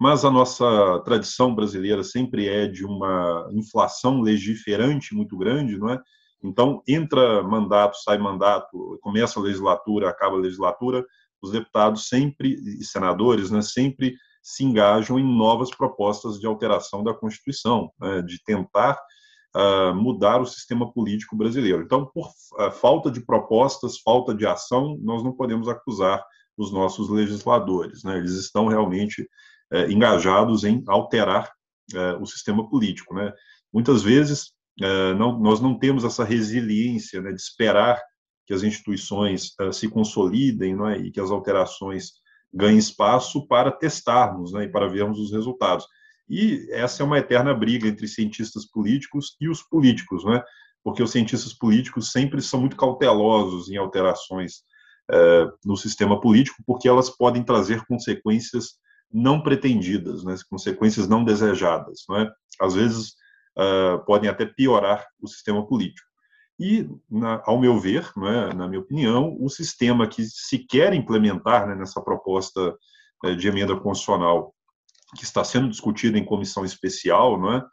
Mas 0.00 0.24
a 0.24 0.30
nossa 0.30 1.00
tradição 1.04 1.54
brasileira 1.54 2.02
sempre 2.02 2.48
é 2.48 2.66
de 2.66 2.84
uma 2.84 3.48
inflação 3.52 4.20
legiferante 4.20 5.14
muito 5.14 5.36
grande, 5.36 5.78
não 5.78 5.90
é? 5.90 6.00
Então, 6.42 6.82
entra 6.86 7.42
mandato, 7.42 7.96
sai 8.02 8.18
mandato, 8.18 8.98
começa 9.02 9.40
a 9.40 9.42
legislatura, 9.42 10.08
acaba 10.08 10.36
a 10.36 10.40
legislatura, 10.40 11.04
os 11.42 11.50
deputados 11.50 12.08
sempre 12.08 12.54
e 12.54 12.84
senadores, 12.84 13.50
né, 13.50 13.62
sempre 13.62 14.14
se 14.42 14.64
engajam 14.64 15.18
em 15.18 15.24
novas 15.24 15.70
propostas 15.70 16.38
de 16.38 16.46
alteração 16.46 17.02
da 17.02 17.12
Constituição, 17.12 17.90
né, 18.00 18.22
de 18.22 18.42
tentar 18.44 18.98
mudar 19.94 20.40
o 20.40 20.46
sistema 20.46 20.92
político 20.92 21.36
brasileiro. 21.36 21.82
Então, 21.82 22.10
por 22.12 22.26
uh, 22.26 22.70
falta 22.70 23.10
de 23.10 23.24
propostas, 23.24 23.98
falta 24.00 24.34
de 24.34 24.46
ação, 24.46 24.98
nós 25.00 25.22
não 25.22 25.32
podemos 25.32 25.68
acusar 25.68 26.22
os 26.56 26.72
nossos 26.72 27.08
legisladores. 27.08 28.02
Né, 28.02 28.18
eles 28.18 28.32
estão 28.32 28.66
realmente 28.66 29.22
uh, 29.72 29.90
engajados 29.90 30.64
em 30.64 30.82
alterar 30.86 31.50
eh, 31.94 32.16
o 32.20 32.26
sistema 32.26 32.68
político. 32.68 33.14
Né. 33.14 33.32
Muitas 33.72 34.02
vezes, 34.02 34.52
eh, 34.82 35.14
não, 35.14 35.38
nós 35.38 35.60
não 35.60 35.78
temos 35.78 36.02
essa 36.02 36.24
resiliência 36.24 37.20
né, 37.20 37.30
de 37.30 37.40
esperar 37.40 38.02
que 38.44 38.52
as 38.52 38.64
instituições 38.64 39.54
se 39.72 39.88
consolidem 39.88 40.76
é, 40.88 40.98
e 40.98 41.10
que 41.10 41.20
as 41.20 41.30
alterações 41.30 42.12
ganhem 42.52 42.78
espaço 42.78 43.46
para 43.46 43.70
testarmos 43.70 44.52
né, 44.52 44.64
e 44.64 44.68
para 44.68 44.88
vermos 44.88 45.18
os 45.18 45.32
resultados. 45.32 45.86
E 46.28 46.66
essa 46.70 47.02
é 47.02 47.06
uma 47.06 47.18
eterna 47.18 47.54
briga 47.54 47.86
entre 47.86 48.08
cientistas 48.08 48.66
políticos 48.66 49.36
e 49.40 49.48
os 49.48 49.62
políticos, 49.62 50.24
né? 50.24 50.42
porque 50.82 51.02
os 51.02 51.10
cientistas 51.10 51.52
políticos 51.52 52.12
sempre 52.12 52.40
são 52.42 52.60
muito 52.60 52.76
cautelosos 52.76 53.68
em 53.68 53.76
alterações 53.76 54.62
uh, 55.10 55.50
no 55.64 55.76
sistema 55.76 56.20
político, 56.20 56.62
porque 56.66 56.88
elas 56.88 57.10
podem 57.10 57.42
trazer 57.42 57.84
consequências 57.86 58.74
não 59.12 59.40
pretendidas, 59.42 60.24
né? 60.24 60.34
consequências 60.50 61.08
não 61.08 61.24
desejadas. 61.24 62.04
Né? 62.08 62.30
Às 62.60 62.74
vezes, 62.74 63.14
uh, 63.56 64.04
podem 64.04 64.28
até 64.28 64.46
piorar 64.46 65.04
o 65.20 65.28
sistema 65.28 65.66
político. 65.66 66.06
E, 66.58 66.88
na, 67.10 67.42
ao 67.44 67.58
meu 67.58 67.78
ver, 67.78 68.10
né, 68.16 68.52
na 68.54 68.66
minha 68.66 68.80
opinião, 68.80 69.36
o 69.38 69.48
sistema 69.48 70.08
que 70.08 70.24
se 70.24 70.58
quer 70.58 70.94
implementar 70.94 71.68
né, 71.68 71.74
nessa 71.74 72.00
proposta 72.00 72.74
eh, 73.24 73.34
de 73.34 73.46
emenda 73.46 73.76
constitucional 73.76 74.54
que 75.16 75.24
está 75.24 75.42
sendo 75.42 75.68
discutida 75.68 76.18
em 76.18 76.24
comissão 76.24 76.64
especial, 76.64 77.40
não 77.40 77.54
é? 77.54 77.64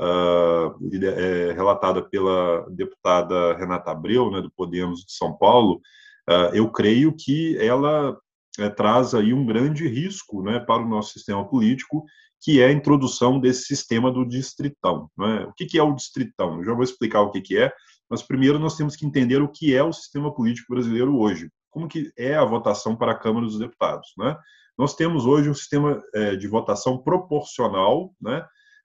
Uh, 0.00 1.04
é, 1.04 1.52
relatada 1.52 2.00
pela 2.02 2.66
deputada 2.70 3.54
Renata 3.54 3.90
Abreu, 3.90 4.30
né, 4.30 4.40
do 4.40 4.50
Podemos 4.50 5.00
de 5.04 5.12
São 5.12 5.36
Paulo, 5.36 5.80
uh, 6.28 6.54
eu 6.54 6.70
creio 6.70 7.14
que 7.14 7.58
ela 7.58 8.16
é, 8.58 8.70
traz 8.70 9.14
aí 9.14 9.34
um 9.34 9.44
grande 9.44 9.86
risco 9.86 10.42
né, 10.42 10.58
para 10.58 10.82
o 10.82 10.88
nosso 10.88 11.12
sistema 11.12 11.46
político, 11.46 12.04
que 12.42 12.60
é 12.60 12.66
a 12.66 12.72
introdução 12.72 13.38
desse 13.38 13.64
sistema 13.64 14.10
do 14.10 14.24
distritão. 14.24 15.10
Né? 15.18 15.44
O 15.44 15.52
que, 15.52 15.66
que 15.66 15.78
é 15.78 15.82
o 15.82 15.94
distritão? 15.94 16.58
Eu 16.58 16.64
já 16.64 16.72
vou 16.72 16.82
explicar 16.82 17.20
o 17.20 17.30
que, 17.30 17.40
que 17.40 17.58
é, 17.58 17.70
mas 18.08 18.22
primeiro 18.22 18.58
nós 18.58 18.76
temos 18.76 18.96
que 18.96 19.06
entender 19.06 19.40
o 19.42 19.48
que 19.48 19.74
é 19.74 19.82
o 19.82 19.92
sistema 19.92 20.34
político 20.34 20.72
brasileiro 20.74 21.16
hoje, 21.18 21.50
como 21.70 21.86
que 21.86 22.10
é 22.16 22.34
a 22.34 22.44
votação 22.44 22.96
para 22.96 23.12
a 23.12 23.18
Câmara 23.18 23.46
dos 23.46 23.58
Deputados, 23.58 24.08
né? 24.18 24.36
Nós 24.80 24.94
temos 24.94 25.26
hoje 25.26 25.50
um 25.50 25.54
sistema 25.54 26.02
é, 26.14 26.34
de 26.36 26.48
votação 26.48 26.96
proporcional, 26.96 28.14
né, 28.18 28.42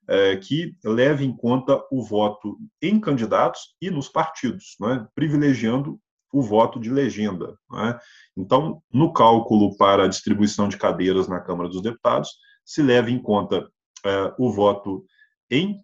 é, 0.09 0.35
que 0.35 0.75
leva 0.83 1.23
em 1.23 1.33
conta 1.33 1.81
o 1.89 2.03
voto 2.03 2.57
em 2.81 2.99
candidatos 2.99 3.61
e 3.81 3.89
nos 3.89 4.09
partidos, 4.09 4.75
né, 4.77 5.07
privilegiando 5.15 5.97
o 6.33 6.41
voto 6.41 6.81
de 6.81 6.89
legenda. 6.89 7.57
Né? 7.71 7.97
Então, 8.35 8.83
no 8.91 9.13
cálculo 9.13 9.77
para 9.77 10.03
a 10.03 10.07
distribuição 10.09 10.67
de 10.67 10.75
cadeiras 10.75 11.29
na 11.29 11.39
Câmara 11.39 11.69
dos 11.69 11.81
Deputados, 11.81 12.29
se 12.65 12.81
leva 12.81 13.09
em 13.09 13.21
conta 13.21 13.65
é, 14.05 14.33
o 14.37 14.51
voto 14.51 15.05
em 15.49 15.79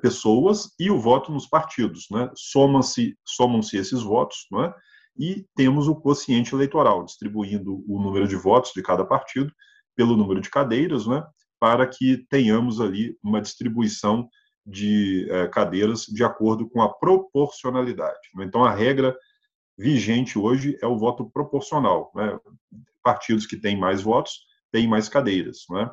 pessoas 0.00 0.74
e 0.80 0.90
o 0.90 0.98
voto 0.98 1.30
nos 1.30 1.46
partidos. 1.46 2.06
Né? 2.10 2.28
Somam-se 2.34 3.16
somam 3.24 3.62
-se 3.62 3.76
esses 3.76 4.02
votos 4.02 4.46
né? 4.50 4.72
E 5.18 5.46
temos 5.54 5.88
o 5.88 5.96
quociente 5.96 6.54
eleitoral, 6.54 7.04
distribuindo 7.04 7.84
o 7.88 8.00
número 8.00 8.28
de 8.28 8.36
votos 8.36 8.72
de 8.72 8.82
cada 8.82 9.04
partido 9.04 9.52
pelo 9.96 10.16
número 10.16 10.40
de 10.40 10.48
cadeiras, 10.48 11.06
né? 11.06 11.24
para 11.58 11.86
que 11.86 12.18
tenhamos 12.28 12.80
ali 12.80 13.18
uma 13.22 13.40
distribuição 13.40 14.28
de 14.64 15.28
é, 15.30 15.48
cadeiras 15.48 16.02
de 16.02 16.22
acordo 16.22 16.68
com 16.68 16.80
a 16.82 16.92
proporcionalidade. 16.92 18.20
Né? 18.34 18.44
Então, 18.44 18.64
a 18.64 18.72
regra 18.72 19.16
vigente 19.76 20.38
hoje 20.38 20.78
é 20.80 20.86
o 20.86 20.98
voto 20.98 21.28
proporcional. 21.30 22.12
Né? 22.14 22.38
Partidos 23.02 23.46
que 23.46 23.56
têm 23.56 23.76
mais 23.76 24.02
votos 24.02 24.46
têm 24.70 24.86
mais 24.86 25.08
cadeiras. 25.08 25.64
Né? 25.70 25.90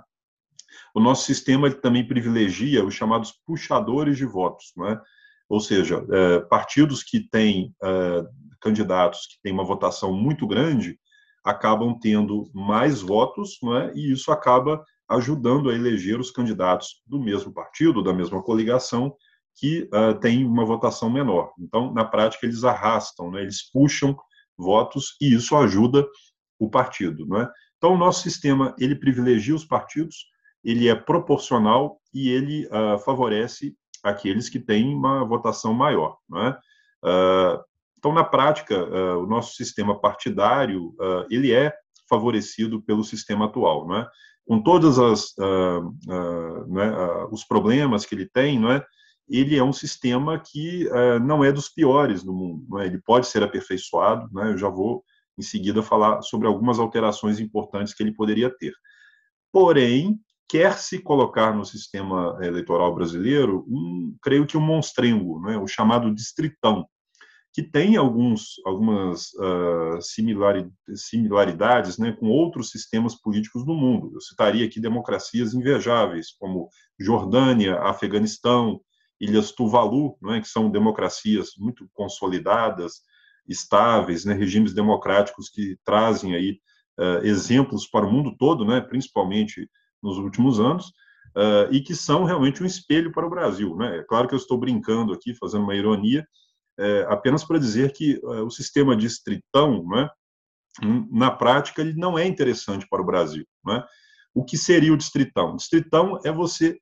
O 0.94 1.00
nosso 1.00 1.26
sistema 1.26 1.72
também 1.72 2.08
privilegia 2.08 2.86
os 2.86 2.94
chamados 2.94 3.32
puxadores 3.46 4.18
de 4.18 4.26
votos, 4.26 4.74
é? 4.88 5.00
Ou 5.48 5.60
seja, 5.60 6.06
é, 6.10 6.40
partidos 6.40 7.04
que 7.04 7.20
têm 7.20 7.74
é, 7.84 8.24
candidatos 8.62 9.28
que 9.28 9.40
têm 9.44 9.54
uma 9.54 9.64
votação 9.64 10.12
muito 10.12 10.48
grande 10.48 11.00
acabam 11.44 11.98
tendo 12.00 12.50
mais 12.54 13.02
votos, 13.02 13.60
é? 13.64 13.94
e 13.94 14.12
isso 14.12 14.32
acaba 14.32 14.84
ajudando 15.08 15.70
a 15.70 15.76
eleger 15.76 16.20
os 16.20 16.32
candidatos 16.32 17.04
do 17.06 17.20
mesmo 17.20 17.54
partido, 17.54 18.02
da 18.02 18.12
mesma 18.12 18.42
coligação, 18.42 19.16
que 19.54 19.88
uh, 19.94 20.20
tem 20.20 20.44
uma 20.44 20.66
votação 20.66 21.10
menor. 21.10 21.54
Então, 21.60 21.94
na 21.94 22.04
prática, 22.04 22.46
eles 22.46 22.64
arrastam, 22.64 23.30
né? 23.30 23.44
eles 23.44 23.70
puxam 23.72 24.18
votos 24.58 25.16
e 25.22 25.34
isso 25.34 25.56
ajuda 25.56 26.06
o 26.60 26.68
partido. 26.68 27.26
Não 27.28 27.42
é? 27.42 27.52
Então, 27.78 27.94
o 27.94 27.98
nosso 27.98 28.24
sistema 28.24 28.76
ele 28.80 28.96
privilegia 28.96 29.54
os 29.54 29.64
partidos, 29.64 30.26
ele 30.64 30.90
é 30.90 30.96
proporcional 30.96 32.02
e 32.12 32.30
ele 32.30 32.66
uh, 32.68 32.98
favorece 33.00 33.76
aqueles 34.06 34.48
que 34.50 34.60
têm 34.60 34.94
uma 34.94 35.26
votação 35.26 35.74
maior. 35.74 36.18
Né? 36.30 36.56
Uh, 37.04 37.60
então, 37.98 38.14
na 38.14 38.24
prática, 38.24 38.84
uh, 38.84 39.24
o 39.24 39.26
nosso 39.26 39.56
sistema 39.56 40.00
partidário 40.00 40.96
ele 41.30 41.52
é 41.52 41.74
favorecido 42.08 42.82
pelo 42.82 43.04
sistema 43.04 43.46
atual, 43.46 43.88
né? 43.88 44.08
com 44.48 44.62
todos 44.62 44.98
né, 45.00 46.92
os 47.32 47.44
problemas 47.44 48.06
que 48.06 48.14
ele 48.14 48.30
tem, 48.32 48.64
é? 48.72 48.86
ele 49.28 49.58
é 49.58 49.64
um 49.64 49.74
sistema 49.74 50.40
que 50.40 50.88
não 51.24 51.44
é 51.44 51.52
dos 51.52 51.68
piores 51.68 52.24
do 52.24 52.32
mundo. 52.32 52.80
É? 52.80 52.86
Ele 52.86 53.02
pode 53.04 53.26
ser 53.26 53.42
aperfeiçoado. 53.42 54.30
Eu 54.40 54.56
já 54.56 54.70
vou 54.70 55.04
em 55.36 55.42
seguida 55.42 55.82
falar 55.82 56.22
sobre 56.22 56.48
algumas 56.48 56.78
alterações 56.78 57.40
importantes 57.40 57.92
que 57.92 58.04
ele 58.04 58.14
poderia 58.14 58.52
ter. 58.52 58.74
Porém, 59.52 60.20
quer 60.48 60.78
se 60.78 61.00
colocar 61.00 61.56
no 61.56 61.66
sistema 61.66 62.38
eleitoral 62.42 62.94
brasileiro, 62.94 63.66
um, 63.68 64.16
creio 64.22 64.46
que 64.46 64.58
um 64.58 64.62
monstrengo, 64.62 65.42
né, 65.42 65.58
o 65.58 65.68
chamado 65.68 66.14
distritão, 66.14 66.88
que 67.54 67.64
tem 67.64 67.96
alguns, 67.96 68.56
algumas 68.66 69.30
uh, 69.36 70.00
similaridades 70.98 71.98
né, 71.98 72.12
com 72.12 72.28
outros 72.28 72.70
sistemas 72.70 73.16
políticos 73.16 73.66
do 73.66 73.74
mundo. 73.74 74.12
Eu 74.14 74.20
citaria 74.20 74.66
aqui 74.66 74.80
democracias 74.80 75.54
invejáveis, 75.54 76.34
como 76.38 76.70
Jordânia, 77.00 77.80
Afeganistão, 77.80 78.82
Ilhas 79.22 79.54
Tuvalu, 79.54 80.18
né, 80.22 80.42
que 80.42 80.50
são 80.50 80.70
democracias 80.70 81.52
muito 81.58 81.88
consolidadas, 81.94 83.02
estáveis, 83.48 84.26
né, 84.26 84.34
regimes 84.34 84.74
democráticos 84.74 85.50
que 85.50 85.78
trazem 85.86 86.36
aí 86.36 86.60
uh, 87.00 87.26
exemplos 87.26 87.88
para 87.88 88.06
o 88.06 88.12
mundo 88.12 88.36
todo, 88.38 88.66
né, 88.66 88.82
principalmente 88.82 89.70
nos 90.06 90.18
últimos 90.18 90.60
anos, 90.60 90.88
uh, 91.36 91.72
e 91.72 91.82
que 91.82 91.96
são 91.96 92.24
realmente 92.24 92.62
um 92.62 92.66
espelho 92.66 93.12
para 93.12 93.26
o 93.26 93.30
Brasil. 93.30 93.76
Né? 93.76 93.98
É 93.98 94.04
claro 94.04 94.28
que 94.28 94.36
eu 94.36 94.40
estou 94.40 94.58
brincando 94.58 95.12
aqui, 95.12 95.36
fazendo 95.36 95.64
uma 95.64 95.76
ironia, 95.76 96.26
é, 96.78 97.06
apenas 97.10 97.44
para 97.44 97.58
dizer 97.58 97.94
que 97.94 98.20
uh, 98.24 98.46
o 98.46 98.52
sistema 98.52 98.96
distritão, 98.96 99.86
né, 99.88 100.10
na 101.10 101.32
prática, 101.32 101.82
ele 101.82 101.94
não 101.94 102.20
é 102.20 102.28
interessante 102.28 102.86
para 102.90 103.02
o 103.02 103.06
Brasil. 103.06 103.46
Né? 103.66 103.82
O 104.34 104.44
que 104.44 104.58
seria 104.58 104.94
o 104.94 104.98
distritão? 104.98 105.54
O 105.54 105.56
distritão 105.56 106.20
é 106.26 106.32
você 106.32 106.78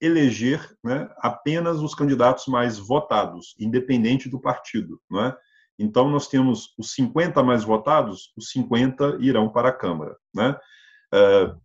eleger 0.00 0.68
né, 0.84 1.08
apenas 1.18 1.80
os 1.80 1.94
candidatos 1.94 2.46
mais 2.48 2.76
votados, 2.76 3.54
independente 3.58 4.28
do 4.28 4.40
partido. 4.40 5.00
Né? 5.08 5.32
Então, 5.78 6.10
nós 6.10 6.26
temos 6.26 6.74
os 6.76 6.92
50 6.92 7.40
mais 7.42 7.62
votados, 7.62 8.32
os 8.36 8.50
50 8.50 9.18
irão 9.20 9.48
para 9.48 9.68
a 9.68 9.72
Câmara. 9.72 10.16
Né? 10.34 10.56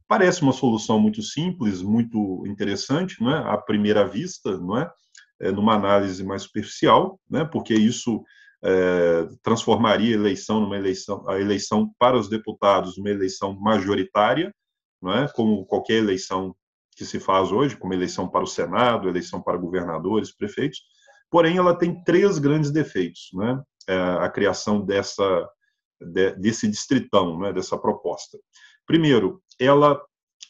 Parece 0.07 0.41
uma 0.41 0.53
solução 0.53 0.99
muito 0.99 1.21
simples, 1.21 1.81
muito 1.81 2.43
interessante, 2.47 3.21
não 3.21 3.31
é? 3.31 3.53
à 3.53 3.57
primeira 3.57 4.07
vista, 4.07 4.57
não 4.57 4.77
é? 4.77 4.91
é 5.41 5.51
numa 5.51 5.75
análise 5.75 6.23
mais 6.23 6.43
superficial, 6.43 7.19
né? 7.29 7.43
porque 7.45 7.73
isso 7.73 8.23
é, 8.63 9.27
transformaria 9.41 10.15
a 10.15 10.19
eleição 10.19 10.59
numa 10.59 10.77
eleição, 10.77 11.27
a 11.27 11.39
eleição 11.39 11.91
para 11.97 12.17
os 12.17 12.29
deputados 12.29 12.97
numa 12.97 13.09
eleição 13.09 13.59
majoritária, 13.59 14.53
não 15.01 15.11
é? 15.13 15.27
como 15.29 15.65
qualquer 15.65 15.95
eleição 15.95 16.55
que 16.95 17.05
se 17.05 17.19
faz 17.19 17.51
hoje, 17.51 17.75
como 17.75 17.93
eleição 17.93 18.27
para 18.29 18.43
o 18.43 18.47
Senado, 18.47 19.09
eleição 19.09 19.41
para 19.41 19.57
governadores, 19.57 20.35
prefeitos, 20.35 20.81
porém 21.31 21.57
ela 21.57 21.73
tem 21.75 22.03
três 22.03 22.37
grandes 22.37 22.71
defeitos, 22.71 23.29
né? 23.33 23.61
É, 23.87 23.95
a 23.95 24.29
criação 24.29 24.85
dessa 24.85 25.49
de, 25.99 26.35
desse 26.35 26.67
distritão, 26.67 27.39
né? 27.39 27.53
Dessa 27.53 27.77
proposta. 27.77 28.37
Primeiro, 28.91 29.41
ela 29.57 30.01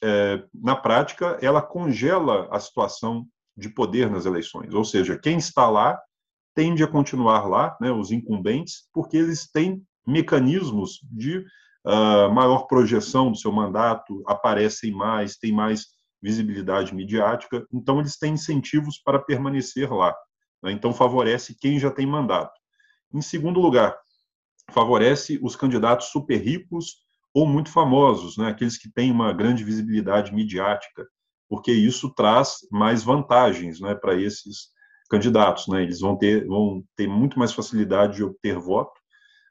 é, 0.03 0.43
na 0.51 0.75
prática 0.75 1.37
ela 1.43 1.61
congela 1.61 2.47
a 2.51 2.59
situação 2.59 3.27
de 3.55 3.69
poder 3.69 4.09
nas 4.09 4.25
eleições, 4.25 4.73
ou 4.73 4.83
seja, 4.83 5.15
quem 5.15 5.37
está 5.37 5.69
lá 5.69 5.99
tende 6.55 6.83
a 6.83 6.87
continuar 6.87 7.47
lá, 7.47 7.77
né? 7.79 7.91
Os 7.91 8.11
incumbentes, 8.11 8.89
porque 8.91 9.15
eles 9.15 9.47
têm 9.51 9.83
mecanismos 10.07 10.99
de 11.03 11.37
uh, 11.85 12.33
maior 12.33 12.65
projeção 12.65 13.31
do 13.31 13.37
seu 13.37 13.51
mandato, 13.51 14.23
aparecem 14.25 14.91
mais, 14.91 15.37
têm 15.37 15.51
mais 15.51 15.85
visibilidade 16.19 16.95
midiática, 16.95 17.63
então 17.71 17.99
eles 17.99 18.17
têm 18.17 18.33
incentivos 18.33 18.97
para 18.97 19.19
permanecer 19.19 19.93
lá. 19.93 20.15
Né? 20.63 20.71
Então, 20.71 20.91
favorece 20.91 21.55
quem 21.59 21.77
já 21.77 21.91
tem 21.91 22.07
mandato. 22.07 22.53
Em 23.13 23.21
segundo 23.21 23.59
lugar, 23.59 23.95
favorece 24.71 25.39
os 25.43 25.55
candidatos 25.55 26.07
super 26.07 26.41
ricos 26.41 27.01
ou 27.33 27.45
muito 27.45 27.71
famosos, 27.71 28.37
né? 28.37 28.49
aqueles 28.49 28.77
que 28.77 28.91
têm 28.91 29.11
uma 29.11 29.31
grande 29.33 29.63
visibilidade 29.63 30.33
midiática, 30.33 31.05
porque 31.49 31.71
isso 31.71 32.13
traz 32.13 32.57
mais 32.71 33.03
vantagens 33.03 33.79
né, 33.79 33.95
para 33.95 34.15
esses 34.15 34.69
candidatos. 35.09 35.67
Né? 35.67 35.83
Eles 35.83 35.99
vão 35.99 36.17
ter, 36.17 36.45
vão 36.45 36.83
ter 36.95 37.07
muito 37.07 37.37
mais 37.37 37.53
facilidade 37.53 38.17
de 38.17 38.23
obter 38.23 38.57
voto. 38.57 38.99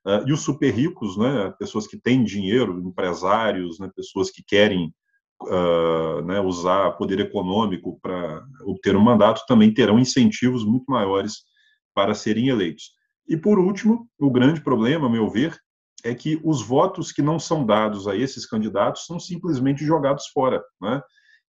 Uh, 0.07 0.27
e 0.27 0.33
os 0.33 0.41
super 0.41 0.73
ricos, 0.73 1.19
né, 1.19 1.53
pessoas 1.59 1.87
que 1.87 1.99
têm 1.99 2.25
dinheiro, 2.25 2.81
empresários, 2.81 3.79
né, 3.79 3.91
pessoas 3.95 4.31
que 4.31 4.43
querem 4.43 4.95
uh, 5.43 6.23
né, 6.23 6.41
usar 6.41 6.93
poder 6.93 7.21
econômico 7.21 7.99
para 8.01 8.43
obter 8.65 8.97
um 8.97 9.03
mandato, 9.03 9.45
também 9.47 9.75
terão 9.75 9.99
incentivos 9.99 10.65
muito 10.65 10.87
maiores 10.89 11.45
para 11.95 12.15
serem 12.15 12.49
eleitos. 12.49 12.93
E, 13.29 13.37
por 13.37 13.59
último, 13.59 14.09
o 14.19 14.31
grande 14.31 14.63
problema, 14.63 15.07
a 15.07 15.11
meu 15.11 15.29
ver, 15.29 15.55
é 16.05 16.15
que 16.15 16.41
os 16.45 16.63
votos 16.63 17.13
que 17.13 17.23
não 17.23 17.39
são 17.39 17.65
dados 17.65 18.07
a 18.09 18.17
esses 18.17 18.47
candidatos 18.47 19.07
são 19.07 19.19
simplesmente 19.19 19.85
jogados 19.85 20.27
fora. 20.29 20.63
Né? 20.81 21.01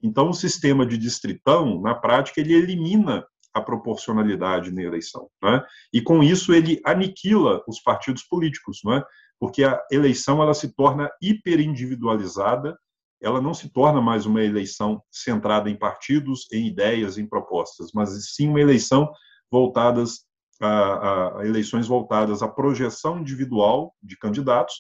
Então, 0.01 0.29
o 0.29 0.33
sistema 0.33 0.85
de 0.85 0.97
distritão, 0.97 1.81
na 1.81 1.95
prática, 1.95 2.39
ele 2.41 2.53
elimina 2.53 3.25
a 3.53 3.61
proporcionalidade 3.61 4.71
na 4.71 4.81
eleição. 4.81 5.27
Né? 5.43 5.63
E, 5.93 6.01
com 6.01 6.23
isso, 6.23 6.53
ele 6.53 6.81
aniquila 6.85 7.63
os 7.67 7.81
partidos 7.81 8.23
políticos, 8.23 8.79
né? 8.85 9.03
porque 9.39 9.63
a 9.63 9.81
eleição 9.91 10.41
ela 10.41 10.53
se 10.53 10.73
torna 10.75 11.09
hiperindividualizada 11.21 12.77
ela 13.21 13.39
não 13.39 13.53
se 13.53 13.69
torna 13.69 14.01
mais 14.01 14.25
uma 14.25 14.43
eleição 14.43 15.01
centrada 15.11 15.69
em 15.69 15.77
partidos, 15.77 16.47
em 16.51 16.65
ideias, 16.67 17.17
em 17.17 17.27
propostas, 17.27 17.91
mas 17.93 18.09
sim 18.33 18.49
uma 18.49 18.59
eleição 18.59 19.11
voltadas 19.49 20.25
a, 20.61 21.39
a, 21.39 21.45
eleições 21.45 21.87
voltadas 21.87 22.41
à 22.43 22.47
projeção 22.47 23.19
individual 23.19 23.93
de 24.01 24.17
candidatos 24.17 24.75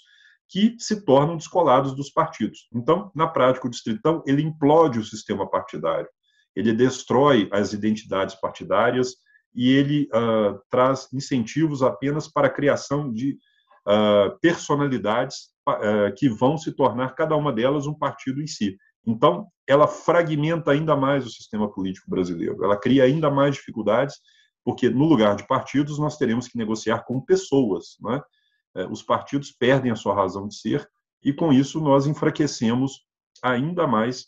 que 0.47 0.75
se 0.77 1.03
tornam 1.05 1.37
descolados 1.37 1.95
dos 1.95 2.09
partidos. 2.09 2.67
Então, 2.73 3.09
na 3.15 3.25
prática, 3.25 3.67
o 3.67 3.69
distritão 3.69 4.21
ele 4.27 4.41
implode 4.41 4.99
o 4.99 5.03
sistema 5.03 5.49
partidário, 5.49 6.09
ele 6.55 6.73
destrói 6.73 7.49
as 7.51 7.73
identidades 7.73 8.35
partidárias 8.35 9.15
e 9.55 9.71
ele 9.71 10.09
uh, 10.13 10.59
traz 10.69 11.07
incentivos 11.13 11.81
apenas 11.81 12.27
para 12.27 12.47
a 12.47 12.51
criação 12.51 13.11
de 13.11 13.37
uh, 13.87 14.37
personalidades 14.41 15.49
uh, 15.67 16.13
que 16.15 16.29
vão 16.29 16.57
se 16.57 16.73
tornar, 16.73 17.15
cada 17.15 17.35
uma 17.35 17.51
delas, 17.51 17.87
um 17.87 17.93
partido 17.93 18.41
em 18.41 18.47
si. 18.47 18.77
Então, 19.05 19.47
ela 19.67 19.87
fragmenta 19.87 20.71
ainda 20.71 20.95
mais 20.95 21.25
o 21.25 21.29
sistema 21.29 21.71
político 21.71 22.09
brasileiro, 22.09 22.63
ela 22.63 22.77
cria 22.77 23.03
ainda 23.03 23.31
mais 23.31 23.55
dificuldades, 23.55 24.15
porque 24.63 24.89
no 24.89 25.05
lugar 25.05 25.35
de 25.35 25.45
partidos 25.47 25.97
nós 25.99 26.17
teremos 26.17 26.47
que 26.47 26.57
negociar 26.57 27.03
com 27.05 27.19
pessoas. 27.19 27.97
Né? 28.01 28.21
Os 28.89 29.01
partidos 29.01 29.51
perdem 29.51 29.91
a 29.91 29.95
sua 29.95 30.15
razão 30.15 30.47
de 30.47 30.55
ser 30.55 30.87
e, 31.23 31.33
com 31.33 31.51
isso, 31.51 31.79
nós 31.79 32.07
enfraquecemos 32.07 33.01
ainda 33.43 33.87
mais 33.87 34.27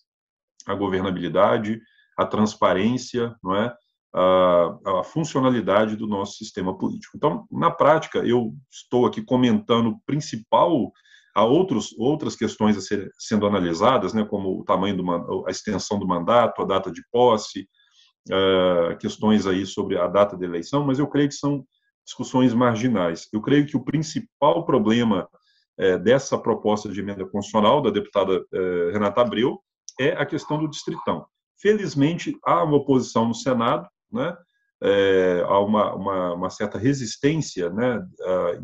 a 0.67 0.73
governabilidade, 0.73 1.79
a 2.17 2.25
transparência, 2.25 3.35
não 3.43 3.55
é? 3.55 3.75
a, 4.13 4.99
a, 4.99 5.03
funcionalidade 5.03 5.95
do 5.95 6.07
nosso 6.07 6.33
sistema 6.33 6.77
político. 6.77 7.17
Então, 7.17 7.47
na 7.51 7.71
prática, 7.71 8.19
eu 8.19 8.53
estou 8.71 9.05
aqui 9.05 9.23
comentando 9.23 9.97
principal 10.05 10.91
há 11.33 11.43
outros, 11.43 11.95
outras 11.97 12.35
questões 12.35 12.77
a 12.77 12.81
ser, 12.81 13.11
sendo 13.17 13.47
analisadas, 13.47 14.13
né, 14.13 14.23
como 14.23 14.59
o 14.59 14.63
tamanho 14.63 14.95
do 14.95 15.47
a 15.47 15.51
extensão 15.51 15.97
do 15.97 16.07
mandato, 16.07 16.61
a 16.61 16.65
data 16.65 16.91
de 16.91 17.01
posse, 17.11 17.67
uh, 18.31 18.97
questões 18.97 19.45
aí 19.45 19.65
sobre 19.65 19.97
a 19.97 20.07
data 20.07 20.37
da 20.37 20.45
eleição, 20.45 20.85
mas 20.85 20.99
eu 20.99 21.07
creio 21.07 21.29
que 21.29 21.35
são 21.35 21.65
discussões 22.05 22.53
marginais. 22.53 23.27
Eu 23.31 23.41
creio 23.41 23.65
que 23.65 23.77
o 23.77 23.83
principal 23.83 24.65
problema 24.65 25.27
uh, 25.79 25.99
dessa 25.99 26.37
proposta 26.37 26.89
de 26.89 26.99
emenda 26.99 27.25
constitucional 27.25 27.81
da 27.81 27.89
deputada 27.89 28.39
uh, 28.39 28.91
Renata 28.91 29.21
Abreu 29.21 29.59
é 29.99 30.11
a 30.11 30.25
questão 30.25 30.57
do 30.57 30.69
distritão. 30.69 31.25
Felizmente, 31.61 32.37
há 32.45 32.63
uma 32.63 32.77
oposição 32.77 33.27
no 33.27 33.35
Senado, 33.35 33.87
né, 34.11 34.35
é, 34.85 35.41
há 35.47 35.59
uma, 35.59 35.95
uma, 35.95 36.33
uma, 36.33 36.49
certa 36.49 36.77
resistência 36.77 37.69
né, 37.69 38.05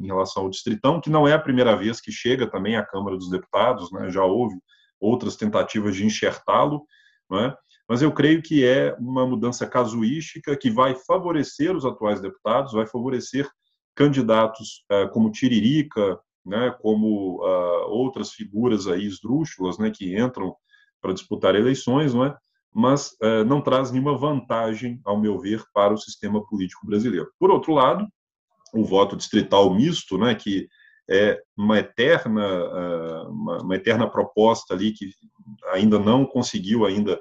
em 0.01 0.07
relação 0.07 0.43
ao 0.43 0.49
distritão, 0.49 0.99
que 0.99 1.09
não 1.09 1.25
é 1.25 1.31
a 1.31 1.39
primeira 1.39 1.77
vez 1.77 2.01
que 2.01 2.11
chega 2.11 2.45
também 2.45 2.75
à 2.75 2.85
Câmara 2.85 3.15
dos 3.15 3.29
Deputados, 3.29 3.89
né, 3.93 4.09
já 4.09 4.23
houve 4.25 4.55
outras 4.99 5.37
tentativas 5.37 5.95
de 5.95 6.05
enxertá-lo, 6.05 6.83
né, 7.31 7.55
mas 7.89 8.01
eu 8.01 8.11
creio 8.11 8.41
que 8.41 8.63
é 8.63 8.95
uma 8.99 9.25
mudança 9.25 9.67
casuística 9.67 10.55
que 10.55 10.69
vai 10.69 10.95
favorecer 10.95 11.75
os 11.75 11.85
atuais 11.85 12.21
deputados, 12.21 12.73
vai 12.73 12.85
favorecer 12.85 13.49
candidatos 13.95 14.85
é, 14.89 15.07
como 15.07 15.31
Tiririca, 15.31 16.19
né, 16.45 16.73
como 16.81 17.43
uh, 17.43 17.89
outras 17.89 18.31
figuras 18.31 18.87
aí 18.87 19.05
esdrúxulas 19.05 19.77
né, 19.77 19.91
que 19.91 20.17
entram 20.17 20.55
para 21.01 21.13
disputar 21.13 21.55
eleições, 21.55 22.13
não 22.13 22.25
é? 22.25 22.37
mas 22.73 23.15
eh, 23.21 23.43
não 23.43 23.61
traz 23.61 23.91
nenhuma 23.91 24.17
vantagem, 24.17 25.01
ao 25.03 25.19
meu 25.19 25.39
ver, 25.39 25.63
para 25.73 25.93
o 25.93 25.97
sistema 25.97 26.45
político 26.45 26.85
brasileiro. 26.85 27.29
Por 27.39 27.49
outro 27.49 27.73
lado, 27.73 28.07
o 28.73 28.83
voto 28.83 29.15
distrital 29.15 29.73
misto, 29.73 30.17
né, 30.17 30.35
que 30.35 30.67
é 31.09 31.41
uma 31.57 31.79
eterna, 31.79 32.45
eh, 32.45 33.21
uma, 33.27 33.61
uma 33.63 33.75
eterna 33.75 34.09
proposta 34.09 34.73
ali 34.73 34.91
que 34.91 35.09
ainda 35.73 35.97
não 35.97 36.25
conseguiu 36.25 36.85
ainda 36.85 37.13
eh, 37.13 37.19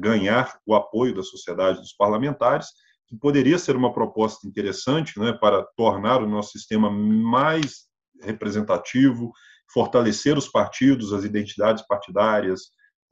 ganhar 0.00 0.58
o 0.66 0.74
apoio 0.74 1.14
da 1.14 1.22
sociedade 1.22 1.78
dos 1.78 1.92
parlamentares, 1.92 2.68
que 3.06 3.16
poderia 3.16 3.58
ser 3.58 3.76
uma 3.76 3.92
proposta 3.92 4.46
interessante 4.46 5.18
né, 5.18 5.32
para 5.32 5.62
tornar 5.76 6.22
o 6.22 6.28
nosso 6.28 6.52
sistema 6.52 6.90
mais 6.90 7.84
representativo, 8.22 9.32
fortalecer 9.72 10.36
os 10.36 10.48
partidos, 10.48 11.12
as 11.12 11.24
identidades 11.24 11.86
partidárias, 11.86 12.62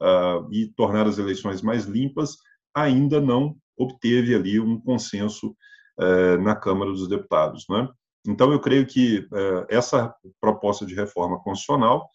uh, 0.01 0.51
e 0.51 0.67
tornar 0.75 1.07
as 1.07 1.17
eleições 1.17 1.61
mais 1.61 1.85
limpas, 1.85 2.37
ainda 2.75 3.19
não 3.19 3.55
obteve 3.77 4.35
ali 4.35 4.59
um 4.59 4.79
consenso 4.79 5.55
uh, 5.99 6.41
na 6.41 6.55
Câmara 6.55 6.91
dos 6.91 7.07
Deputados. 7.07 7.65
Né? 7.69 7.87
Então, 8.27 8.51
eu 8.51 8.59
creio 8.59 8.85
que 8.85 9.19
uh, 9.19 9.65
essa 9.69 10.13
proposta 10.39 10.85
de 10.85 10.95
reforma 10.95 11.39
constitucional 11.41 12.09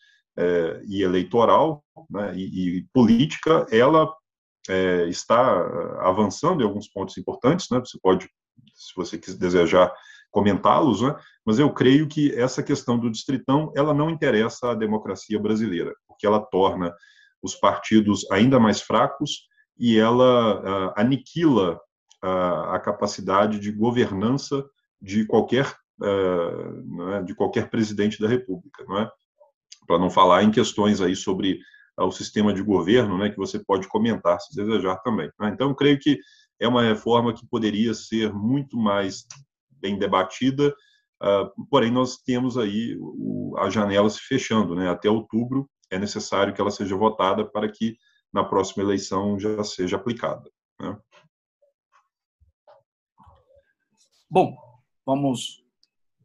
e 0.86 1.03
eleitoral 1.03 1.84
né, 2.09 2.34
e, 2.34 2.78
e, 2.78 2.86
política, 2.95 3.66
ela 3.70 4.11
eh, 4.69 5.07
está 5.09 5.43
avançando 6.01 6.63
em 6.63 6.65
alguns 6.65 6.89
pontos 6.89 7.17
importantes, 7.19 7.69
né? 7.71 7.81
você 7.81 7.99
pode, 8.01 8.29
se 8.75 8.93
você 8.97 9.19
quiser 9.19 9.39
desejar, 9.39 9.93
comentá-los, 10.31 11.03
né? 11.03 11.15
mas 11.45 11.59
eu 11.59 11.73
creio 11.73 12.09
que 12.09 12.35
essa 12.35 12.63
questão 12.63 12.99
do 12.99 13.11
distritão 13.11 13.73
ela 13.77 13.93
não 13.93 14.11
interessa 14.11 14.71
à 14.71 14.75
democracia 14.75 15.39
brasileira, 15.39 15.95
porque 16.07 16.27
ela 16.27 16.41
torna 16.41 16.95
os 17.43 17.55
partidos 17.55 18.31
ainda 18.31 18.59
mais 18.59 18.81
fracos 18.81 19.49
e 19.79 19.99
ela 19.99 20.61
uh, 20.61 20.93
aniquila 20.97 21.81
a 22.23 22.79
capacidade 22.79 23.59
de 23.59 23.73
governança 23.73 24.65
de 25.01 25.27
qualquer 25.27 25.67
uh, 26.01 27.13
é, 27.15 27.23
de 27.23 27.35
qualquer 27.35 27.69
presidente 27.69 28.21
da 28.21 28.29
República, 28.29 28.85
não 28.87 29.01
é? 29.01 29.11
Para 29.87 29.99
não 29.99 30.09
falar 30.09 30.45
em 30.45 30.51
questões 30.51 31.01
aí 31.01 31.17
sobre 31.17 31.59
o 32.05 32.12
sistema 32.12 32.53
de 32.53 32.62
governo, 32.62 33.18
né, 33.18 33.30
que 33.30 33.36
você 33.36 33.59
pode 33.59 33.88
comentar 33.88 34.40
se 34.40 34.55
desejar 34.55 34.96
também. 34.98 35.30
Né? 35.38 35.50
Então, 35.53 35.74
creio 35.74 35.98
que 35.98 36.18
é 36.61 36.68
uma 36.68 36.82
reforma 36.82 37.34
que 37.34 37.46
poderia 37.46 37.94
ser 37.94 38.32
muito 38.32 38.76
mais 38.76 39.26
bem 39.70 39.98
debatida, 39.98 40.74
Uh, 41.22 41.66
porém, 41.70 41.88
nós 41.88 42.16
temos 42.16 42.59
aí 42.59 42.96
o, 42.98 43.55
a 43.57 43.70
janela 43.70 44.11
se 44.11 44.18
fechando, 44.18 44.74
né? 44.74 44.90
Até 44.90 45.09
outubro 45.09 45.70
é 45.88 45.96
necessário 45.96 46.53
que 46.53 46.61
ela 46.61 46.70
seja 46.70 46.96
votada 46.96 47.48
para 47.48 47.70
que 47.70 47.96
na 48.32 48.42
próxima 48.42 48.82
eleição 48.82 49.38
já 49.38 49.62
seja 49.62 49.94
aplicada. 49.94 50.50
Né? 50.80 50.98
Bom, 54.28 54.57
vamos, 55.07 55.62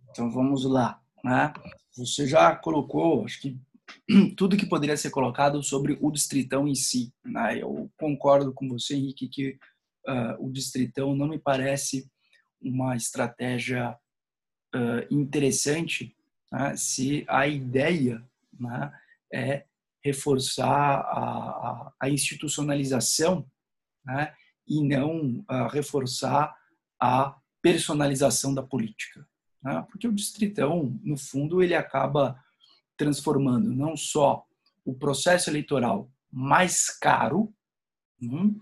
então 0.10 0.32
vamos 0.32 0.66
lá. 0.66 1.00
Né? 1.24 1.54
Você 1.96 2.26
já 2.26 2.56
colocou, 2.56 3.24
acho 3.24 3.40
que 3.40 3.60
tudo 4.38 4.58
que 4.58 4.66
poderia 4.66 4.98
ser 4.98 5.10
colocado 5.10 5.62
sobre 5.62 5.98
o 6.02 6.12
distritão 6.12 6.68
em 6.68 6.76
si. 6.76 7.14
Né? 7.26 7.62
Eu 7.62 7.92
concordo 7.98 8.54
com 8.54 8.68
você, 8.68 8.96
Henrique, 8.96 9.28
que 9.28 9.60
uh, 10.08 10.46
o 10.46 10.52
distritão 10.52 11.16
não 11.16 11.28
me 11.28 11.38
parece 11.38 12.10
uma 12.62 12.96
estratégia 12.96 13.98
uh, 14.76 15.14
interessante 15.14 16.16
né, 16.52 16.76
se 16.76 17.26
a 17.28 17.48
ideia 17.48 18.24
né, 18.58 18.92
é 19.32 19.66
reforçar 20.04 20.72
a, 20.72 21.94
a, 22.00 22.10
institucionalização 22.10 23.46
né, 24.06 24.34
e 24.66 24.82
não 24.82 25.40
uh, 25.50 25.68
reforçar 25.70 26.56
a 27.00 27.36
personalização 27.62 28.54
da 28.54 28.64
política. 28.64 29.28
Né, 29.62 29.86
porque 29.92 30.08
o 30.08 30.14
distritão, 30.14 30.98
no 31.04 31.18
fundo, 31.18 31.62
ele 31.62 31.76
acaba 31.76 32.42
transformando 32.98 33.70
não 33.74 33.96
só 33.96 34.46
o 34.84 34.94
processo 34.94 35.50
eleitoral 35.50 36.10
mais 36.32 36.90
caro, 36.90 37.54
hum, 38.22 38.60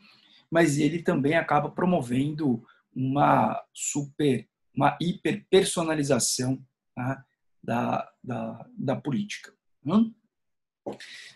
mas 0.51 0.77
ele 0.77 1.01
também 1.01 1.35
acaba 1.35 1.69
promovendo 1.69 2.63
uma 2.93 3.63
super 3.73 4.47
uma 4.75 4.97
hiperpersonalização 4.99 6.61
tá, 6.93 7.25
da, 7.63 8.11
da, 8.21 8.69
da 8.77 8.95
política. 8.95 9.53
Hum? 9.85 10.13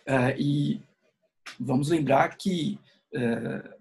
É, 0.05 0.35
e 0.37 0.81
vamos 1.57 1.89
lembrar 1.89 2.37
que 2.37 2.77
é, 3.15 3.77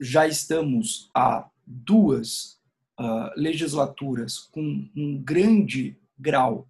já 0.00 0.26
estamos 0.26 1.10
há 1.14 1.48
duas 1.66 2.60
uh, 3.00 3.30
legislaturas 3.36 4.38
com 4.38 4.88
um 4.94 5.22
grande 5.22 5.96
grau 6.18 6.68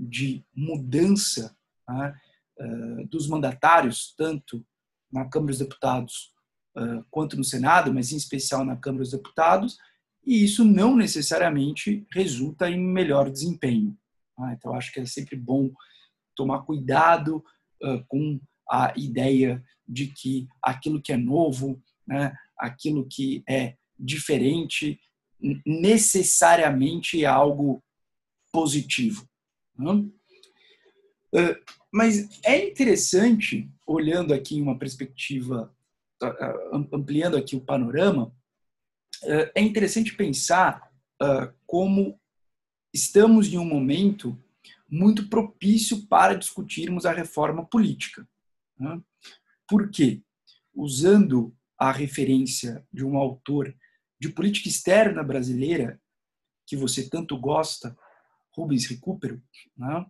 de 0.00 0.44
mudança 0.54 1.54
uh, 1.88 3.06
dos 3.08 3.28
mandatários, 3.28 4.14
tanto 4.16 4.64
na 5.12 5.28
Câmara 5.28 5.52
dos 5.52 5.58
Deputados 5.58 6.32
uh, 6.76 7.04
quanto 7.10 7.36
no 7.36 7.44
Senado, 7.44 7.92
mas 7.92 8.12
em 8.12 8.16
especial 8.16 8.64
na 8.64 8.76
Câmara 8.76 9.02
dos 9.02 9.12
Deputados, 9.12 9.76
e 10.24 10.44
isso 10.44 10.64
não 10.64 10.96
necessariamente 10.96 12.06
resulta 12.12 12.70
em 12.70 12.80
melhor 12.80 13.30
desempenho. 13.30 13.96
Tá? 14.36 14.52
Então, 14.52 14.74
acho 14.74 14.92
que 14.92 15.00
é 15.00 15.06
sempre 15.06 15.36
bom 15.36 15.70
tomar 16.34 16.62
cuidado 16.62 17.44
uh, 17.82 18.04
com 18.08 18.40
a 18.70 18.92
ideia 18.96 19.62
de 19.86 20.06
que 20.06 20.48
aquilo 20.62 21.02
que 21.02 21.12
é 21.12 21.16
novo, 21.16 21.82
né, 22.06 22.32
aquilo 22.56 23.06
que 23.06 23.42
é 23.48 23.76
diferente, 23.98 24.98
necessariamente 25.66 27.24
é 27.24 27.26
algo 27.26 27.82
positivo. 28.52 29.28
Uh, 31.32 31.56
mas 31.92 32.28
é 32.44 32.68
interessante, 32.68 33.70
olhando 33.86 34.32
aqui 34.32 34.56
em 34.56 34.62
uma 34.62 34.78
perspectiva, 34.78 35.74
ampliando 36.92 37.36
aqui 37.36 37.56
o 37.56 37.60
panorama, 37.60 38.32
é, 39.24 39.60
interessante 39.60 40.14
pensar 40.14 40.88
como 41.66 42.20
estamos 42.94 43.48
em 43.52 43.58
um 43.58 43.64
momento 43.64 44.38
muito 44.88 45.28
propício 45.28 46.06
para 46.06 46.34
discutirmos 46.34 47.06
a 47.06 47.12
reforma 47.12 47.64
política. 47.64 48.26
Né? 48.78 49.00
Por 49.68 49.90
quê? 49.90 50.22
Usando 50.74 51.54
a 51.78 51.92
referência 51.92 52.84
de 52.92 53.04
um 53.04 53.16
autor 53.16 53.74
de 54.20 54.28
política 54.28 54.68
externa 54.68 55.22
brasileira, 55.22 56.00
que 56.66 56.76
você 56.76 57.08
tanto 57.08 57.38
gosta, 57.38 57.96
Rubens 58.60 58.86
Recupero, 58.86 59.42
né? 59.76 60.06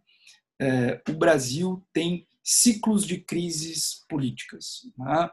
é, 0.61 1.03
o 1.09 1.13
Brasil 1.15 1.85
tem 1.93 2.27
ciclos 2.43 3.07
de 3.07 3.19
crises 3.19 4.05
políticas. 4.09 4.83
Né? 4.99 5.31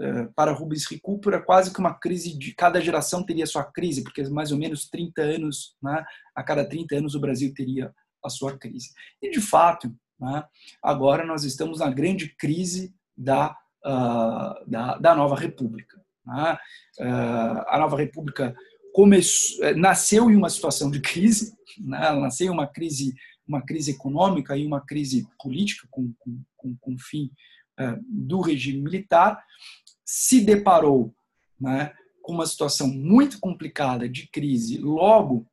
Eh, 0.00 0.28
para 0.34 0.52
Rubens 0.52 0.86
Recupero 0.86 1.36
é 1.36 1.40
quase 1.40 1.72
que 1.72 1.80
uma 1.80 1.92
crise 1.92 2.36
de 2.36 2.54
cada 2.54 2.80
geração 2.80 3.24
teria 3.24 3.46
sua 3.46 3.64
crise, 3.64 4.04
porque 4.04 4.22
mais 4.28 4.52
ou 4.52 4.58
menos 4.58 4.88
30 4.88 5.22
anos, 5.22 5.76
né, 5.82 6.04
a 6.34 6.42
cada 6.42 6.64
30 6.64 6.96
anos 6.96 7.14
o 7.14 7.20
Brasil 7.20 7.52
teria 7.52 7.92
a 8.24 8.28
sua 8.28 8.56
crise. 8.56 8.90
E 9.20 9.30
de 9.30 9.40
fato, 9.40 9.92
né, 10.20 10.44
agora 10.82 11.26
nós 11.26 11.42
estamos 11.42 11.80
na 11.80 11.90
grande 11.90 12.28
crise 12.28 12.94
da, 13.16 13.56
uh, 13.84 14.70
da, 14.70 14.98
da, 14.98 15.14
nova 15.16 15.34
república. 15.34 16.00
Uh, 16.26 17.64
a 17.66 17.78
nova 17.78 17.96
república 17.96 18.54
começou, 18.98 19.64
eh, 19.64 19.74
nasceu 19.74 20.28
em 20.28 20.34
uma 20.34 20.50
situação 20.50 20.90
de 20.90 21.00
crise, 21.00 21.56
né? 21.78 22.10
nasceu 22.16 22.48
em 22.48 22.50
uma 22.50 22.66
crise, 22.66 23.14
uma 23.46 23.64
crise 23.64 23.92
econômica 23.92 24.56
e 24.56 24.66
uma 24.66 24.80
crise 24.80 25.24
política 25.40 25.86
com, 25.88 26.12
com, 26.18 26.42
com, 26.56 26.76
com 26.80 26.98
fim 26.98 27.30
uh, 27.78 27.96
do 28.08 28.40
regime 28.40 28.80
militar, 28.82 29.40
se 30.04 30.40
deparou 30.40 31.14
né, 31.60 31.92
com 32.20 32.32
uma 32.32 32.44
situação 32.44 32.88
muito 32.88 33.38
complicada 33.38 34.08
de 34.08 34.26
crise 34.32 34.78
logo 34.78 35.46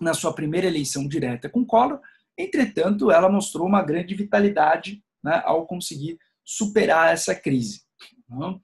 na 0.00 0.12
sua 0.12 0.32
primeira 0.32 0.66
eleição 0.66 1.06
direta 1.06 1.48
com 1.48 1.64
Collor, 1.64 2.00
entretanto, 2.36 3.12
ela 3.12 3.30
mostrou 3.30 3.64
uma 3.64 3.80
grande 3.80 4.12
vitalidade 4.16 5.04
né, 5.22 5.40
ao 5.44 5.68
conseguir 5.68 6.18
superar 6.44 7.14
essa 7.14 7.32
crise. 7.32 7.82
Né? 8.28 8.58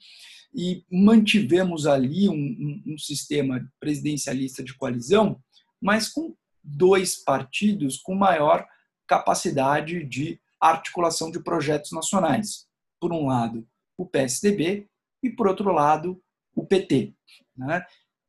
E 0.54 0.84
mantivemos 0.90 1.86
ali 1.86 2.28
um, 2.28 2.34
um, 2.34 2.94
um 2.94 2.98
sistema 2.98 3.66
presidencialista 3.80 4.62
de 4.62 4.74
coalizão, 4.74 5.40
mas 5.80 6.08
com 6.08 6.34
dois 6.62 7.16
partidos 7.16 7.96
com 7.96 8.14
maior 8.14 8.66
capacidade 9.06 10.04
de 10.04 10.40
articulação 10.60 11.30
de 11.30 11.42
projetos 11.42 11.90
nacionais. 11.92 12.66
Por 13.00 13.12
um 13.12 13.26
lado, 13.26 13.66
o 13.96 14.06
PSDB 14.06 14.86
e, 15.22 15.30
por 15.30 15.48
outro 15.48 15.72
lado, 15.72 16.22
o 16.54 16.64
PT. 16.64 17.14
Né? 17.56 17.84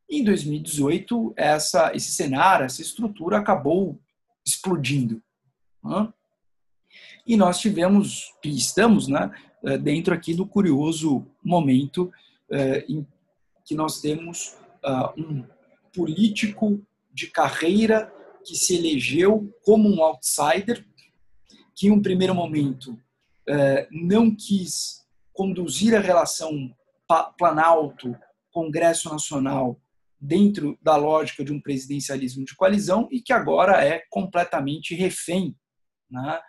Em 0.09 0.23
2018, 0.23 1.33
essa, 1.37 1.91
esse 1.93 2.11
cenário, 2.11 2.65
essa 2.65 2.81
estrutura 2.81 3.37
acabou 3.37 3.99
explodindo. 4.45 5.21
Né? 5.83 6.13
E 7.25 7.37
nós 7.37 7.59
tivemos, 7.59 8.31
e 8.43 8.55
estamos 8.55 9.07
né, 9.07 9.31
dentro 9.81 10.13
aqui 10.13 10.33
do 10.33 10.45
curioso 10.45 11.25
momento 11.43 12.11
eh, 12.51 12.85
em 12.87 13.07
que 13.65 13.73
nós 13.73 14.01
temos 14.01 14.55
uh, 14.83 15.19
um 15.19 15.43
político 15.93 16.85
de 17.11 17.27
carreira 17.27 18.13
que 18.45 18.55
se 18.55 18.75
elegeu 18.75 19.51
como 19.63 19.89
um 19.89 20.03
outsider, 20.03 20.85
que 21.73 21.87
em 21.87 21.91
um 21.91 22.01
primeiro 22.01 22.35
momento 22.35 22.91
uh, 22.91 23.87
não 23.89 24.35
quis 24.35 25.03
conduzir 25.33 25.95
a 25.95 25.99
relação 25.99 26.75
Planalto, 27.37 28.15
Congresso 28.51 29.09
Nacional, 29.09 29.79
dentro 30.19 30.77
da 30.81 30.95
lógica 30.95 31.43
de 31.43 31.51
um 31.51 31.59
presidencialismo 31.59 32.45
de 32.45 32.55
coalizão 32.55 33.07
e 33.11 33.21
que 33.21 33.33
agora 33.33 33.83
é 33.83 34.03
completamente 34.09 34.93
refém 34.93 35.55
né, 36.09 36.39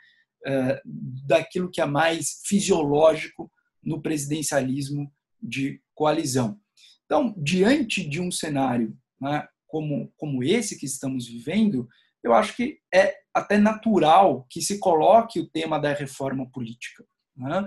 daquilo 1.27 1.71
que 1.71 1.81
é 1.81 1.87
mais 1.87 2.41
fisiológico 2.45 3.51
no 3.83 4.01
presidencialismo 4.01 5.13
de 5.43 5.81
coalizão. 5.95 6.59
Então, 7.05 7.35
diante 7.37 8.07
de 8.09 8.21
um 8.21 8.31
cenário 8.31 8.97
né, 9.21 9.47
como, 9.67 10.13
como 10.17 10.43
esse 10.43 10.79
que 10.79 10.87
estamos 10.87 11.27
vivendo, 11.27 11.89
eu 12.23 12.33
acho 12.33 12.57
que 12.57 12.79
é 12.93 13.15
até 13.33 13.59
natural 13.59 14.47
que 14.49 14.63
se 14.63 14.79
coloque 14.79 15.41
o 15.41 15.49
tema 15.49 15.79
da 15.79 15.93
reforma 15.93 16.49
política. 16.51 17.05
Né? 17.37 17.67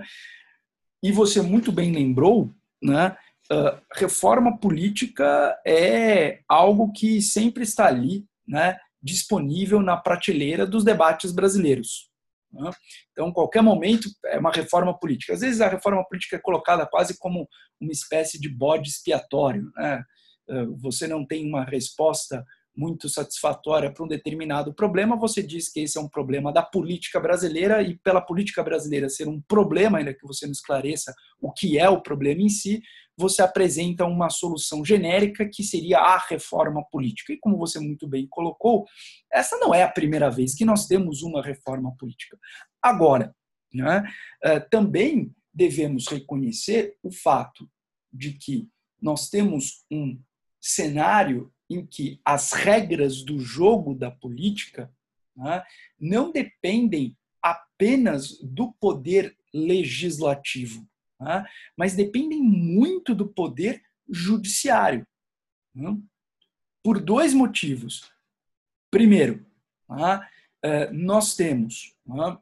E 1.02 1.12
você 1.12 1.40
muito 1.40 1.70
bem 1.70 1.92
lembrou 1.92 2.52
né? 2.82 3.16
Uh, 3.50 3.80
reforma 3.94 4.58
política 4.58 5.58
é 5.66 6.40
algo 6.46 6.92
que 6.92 7.22
sempre 7.22 7.62
está 7.62 7.86
ali, 7.86 8.26
né, 8.46 8.78
disponível 9.02 9.80
na 9.80 9.96
prateleira 9.96 10.66
dos 10.66 10.84
debates 10.84 11.32
brasileiros. 11.32 12.07
Né? 12.52 12.70
Então, 13.12 13.32
qualquer 13.32 13.62
momento 13.62 14.08
é 14.26 14.38
uma 14.38 14.50
reforma 14.50 14.98
política. 14.98 15.34
Às 15.34 15.40
vezes 15.40 15.60
a 15.60 15.68
reforma 15.68 16.04
política 16.08 16.36
é 16.36 16.40
colocada 16.40 16.86
quase 16.86 17.18
como 17.18 17.48
uma 17.80 17.92
espécie 17.92 18.40
de 18.40 18.48
bode 18.48 18.88
expiatório. 18.88 19.70
Né? 19.76 20.02
Uh, 20.48 20.76
você 20.78 21.06
não 21.06 21.26
tem 21.26 21.46
uma 21.46 21.64
resposta 21.64 22.44
muito 22.78 23.08
satisfatória 23.08 23.92
para 23.92 24.04
um 24.04 24.08
determinado 24.08 24.72
problema, 24.72 25.16
você 25.16 25.42
diz 25.42 25.68
que 25.68 25.80
esse 25.80 25.98
é 25.98 26.00
um 26.00 26.08
problema 26.08 26.52
da 26.52 26.62
política 26.62 27.18
brasileira 27.18 27.82
e 27.82 27.98
pela 27.98 28.20
política 28.20 28.62
brasileira 28.62 29.08
ser 29.08 29.26
um 29.26 29.40
problema, 29.40 29.98
ainda 29.98 30.14
que 30.14 30.24
você 30.24 30.46
não 30.46 30.52
esclareça 30.52 31.12
o 31.40 31.52
que 31.52 31.76
é 31.76 31.88
o 31.88 32.00
problema 32.00 32.40
em 32.40 32.48
si, 32.48 32.80
você 33.16 33.42
apresenta 33.42 34.04
uma 34.04 34.30
solução 34.30 34.84
genérica 34.84 35.50
que 35.52 35.64
seria 35.64 35.98
a 35.98 36.18
reforma 36.18 36.84
política. 36.88 37.32
E 37.32 37.38
como 37.38 37.58
você 37.58 37.80
muito 37.80 38.06
bem 38.06 38.28
colocou, 38.30 38.86
essa 39.32 39.56
não 39.56 39.74
é 39.74 39.82
a 39.82 39.90
primeira 39.90 40.30
vez 40.30 40.54
que 40.54 40.64
nós 40.64 40.86
temos 40.86 41.22
uma 41.22 41.42
reforma 41.42 41.92
política. 41.98 42.38
Agora, 42.80 43.34
né, 43.74 44.04
eh, 44.44 44.60
também 44.60 45.34
devemos 45.52 46.06
reconhecer 46.06 46.96
o 47.02 47.10
fato 47.10 47.68
de 48.12 48.34
que 48.34 48.68
nós 49.02 49.28
temos 49.28 49.84
um 49.90 50.16
cenário 50.60 51.52
em 51.68 51.84
que 51.84 52.20
as 52.24 52.52
regras 52.52 53.22
do 53.22 53.38
jogo 53.38 53.94
da 53.94 54.10
política 54.10 54.92
né, 55.36 55.62
não 55.98 56.32
dependem 56.32 57.16
apenas 57.42 58.38
do 58.40 58.72
poder 58.72 59.36
legislativo, 59.52 60.86
né, 61.20 61.46
mas 61.76 61.94
dependem 61.94 62.40
muito 62.42 63.14
do 63.14 63.28
poder 63.28 63.82
judiciário. 64.08 65.06
Né, 65.74 65.96
por 66.82 67.00
dois 67.00 67.34
motivos. 67.34 68.10
Primeiro, 68.90 69.44
né, 69.88 70.26
eh, 70.62 70.90
nós 70.90 71.36
temos, 71.36 71.94
né, 72.06 72.38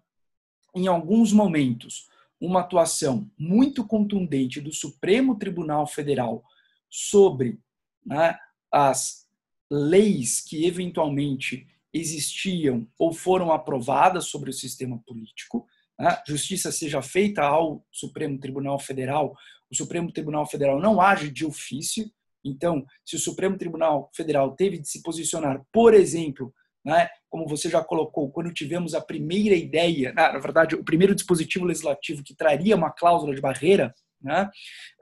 em 0.75 0.87
alguns 0.87 1.33
momentos, 1.33 2.09
uma 2.41 2.61
atuação 2.61 3.31
muito 3.39 3.85
contundente 3.85 4.61
do 4.61 4.73
Supremo 4.73 5.37
Tribunal 5.37 5.87
Federal 5.87 6.45
sobre 6.89 7.59
né, 8.05 8.39
as 8.73 9.27
leis 9.71 10.41
que 10.41 10.67
eventualmente 10.67 11.67
existiam 11.93 12.87
ou 12.99 13.13
foram 13.13 13.53
aprovadas 13.53 14.27
sobre 14.27 14.51
o 14.51 14.53
sistema 14.53 15.01
político, 15.07 15.67
né, 15.99 16.23
justiça 16.27 16.71
seja 16.71 17.01
feita 17.01 17.43
ao 17.43 17.85
Supremo 17.91 18.39
Tribunal 18.39 18.79
Federal, 18.79 19.35
o 19.71 19.75
Supremo 19.75 20.13
Tribunal 20.13 20.47
Federal 20.47 20.81
não 20.81 21.01
age 21.01 21.31
de 21.31 21.45
ofício, 21.45 22.11
então, 22.45 22.87
se 23.05 23.17
o 23.17 23.19
Supremo 23.19 23.59
Tribunal 23.59 24.09
Federal 24.15 24.55
teve 24.55 24.79
de 24.79 24.89
se 24.89 25.03
posicionar, 25.03 25.61
por 25.73 25.95
exemplo, 25.95 26.55
né, 26.85 27.09
como 27.29 27.49
você 27.49 27.69
já 27.69 27.83
colocou, 27.83 28.31
quando 28.31 28.55
tivemos 28.55 28.95
a 28.95 29.01
primeira 29.01 29.57
ideia, 29.57 30.13
na 30.13 30.39
verdade, 30.39 30.77
o 30.77 30.85
primeiro 30.85 31.15
dispositivo 31.15 31.65
legislativo 31.65 32.23
que 32.23 32.37
traria 32.37 32.77
uma 32.77 32.93
cláusula 32.93 33.35
de 33.35 33.41
barreira 33.41 33.93
né? 34.21 34.51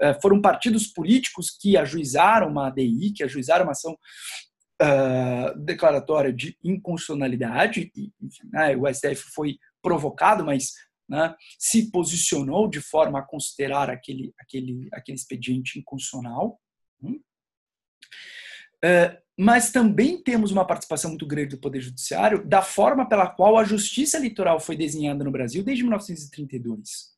Eh, 0.01 0.15
foram 0.21 0.41
partidos 0.41 0.87
políticos 0.87 1.51
que 1.51 1.77
ajuizaram 1.77 2.49
uma 2.49 2.69
ADI, 2.69 3.13
que 3.15 3.23
ajuizaram 3.23 3.65
uma 3.65 3.73
ação 3.73 3.97
uh, 4.83 5.59
declaratória 5.59 6.33
de 6.33 6.57
inconstitucionalidade. 6.63 7.91
E, 7.97 8.13
enfim, 8.21 8.49
né, 8.53 8.77
o 8.77 8.93
STF 8.93 9.23
foi 9.35 9.59
provocado, 9.83 10.45
mas 10.45 10.73
né, 11.09 11.35
se 11.59 11.91
posicionou 11.91 12.69
de 12.69 12.81
forma 12.81 13.19
a 13.19 13.23
considerar 13.23 13.91
aquele, 13.91 14.33
aquele, 14.39 14.89
aquele 14.93 15.17
expediente 15.17 15.79
inconstitucional. 15.79 16.59
Uh, 17.03 17.21
mas 19.37 19.73
também 19.73 20.23
temos 20.23 20.53
uma 20.53 20.67
participação 20.67 21.11
muito 21.11 21.27
grande 21.27 21.57
do 21.57 21.61
Poder 21.61 21.81
Judiciário 21.81 22.47
da 22.47 22.63
forma 22.63 23.09
pela 23.09 23.29
qual 23.29 23.59
a 23.59 23.65
justiça 23.65 24.17
eleitoral 24.17 24.61
foi 24.61 24.77
desenhada 24.77 25.25
no 25.25 25.31
Brasil 25.31 25.65
desde 25.65 25.83
1932 25.83 27.15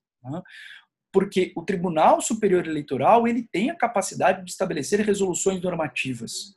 porque 1.17 1.51
o 1.57 1.63
Tribunal 1.63 2.21
Superior 2.21 2.67
Eleitoral 2.67 3.27
ele 3.27 3.49
tem 3.51 3.71
a 3.71 3.75
capacidade 3.75 4.45
de 4.45 4.51
estabelecer 4.51 5.01
resoluções 5.01 5.63
normativas. 5.63 6.55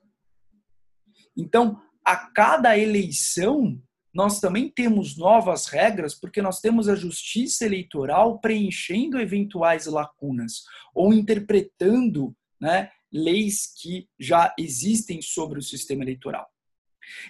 Então, 1.34 1.82
a 2.03 2.18
cada 2.18 2.78
eleição, 2.78 3.82
nós 4.14 4.41
também 4.41 4.68
temos 4.68 5.16
novas 5.16 5.68
regras, 5.68 6.14
porque 6.14 6.41
nós 6.41 6.60
temos 6.60 6.89
a 6.89 6.95
justiça 6.95 7.66
eleitoral 7.66 8.38
preenchendo 8.39 9.18
eventuais 9.18 9.86
lacunas 9.86 10.66
ou 10.93 11.14
interpretando 11.14 12.36
né, 12.60 12.91
leis 13.10 13.74
que 13.82 14.10
já 14.20 14.53
existem 14.60 15.22
sobre 15.22 15.60
o 15.60 15.64
sistema 15.64 16.03
eleitoral. 16.03 16.45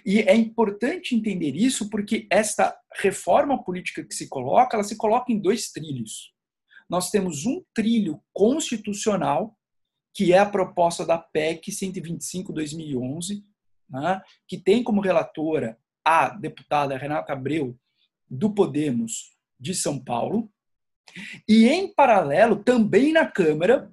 E 0.04 0.18
é 0.18 0.34
importante 0.34 1.14
entender 1.14 1.54
isso 1.54 1.88
porque 1.88 2.26
esta 2.28 2.76
reforma 2.96 3.62
política 3.62 4.02
que 4.02 4.16
se 4.16 4.28
coloca, 4.28 4.76
ela 4.76 4.82
se 4.82 4.96
coloca 4.96 5.30
em 5.30 5.38
dois 5.38 5.70
trilhos 5.70 6.32
nós 6.90 7.08
temos 7.08 7.46
um 7.46 7.62
trilho 7.72 8.20
constitucional, 8.32 9.56
que 10.12 10.32
é 10.32 10.38
a 10.38 10.50
proposta 10.50 11.06
da 11.06 11.16
PEC 11.16 11.70
125-2011, 11.70 13.44
né, 13.88 14.20
que 14.48 14.58
tem 14.58 14.82
como 14.82 15.00
relatora 15.00 15.78
a 16.04 16.30
deputada 16.30 16.98
Renata 16.98 17.32
Abreu, 17.32 17.78
do 18.28 18.52
Podemos 18.52 19.36
de 19.58 19.72
São 19.72 20.02
Paulo. 20.02 20.50
E, 21.48 21.68
em 21.68 21.94
paralelo, 21.94 22.56
também 22.56 23.12
na 23.12 23.24
Câmara, 23.24 23.88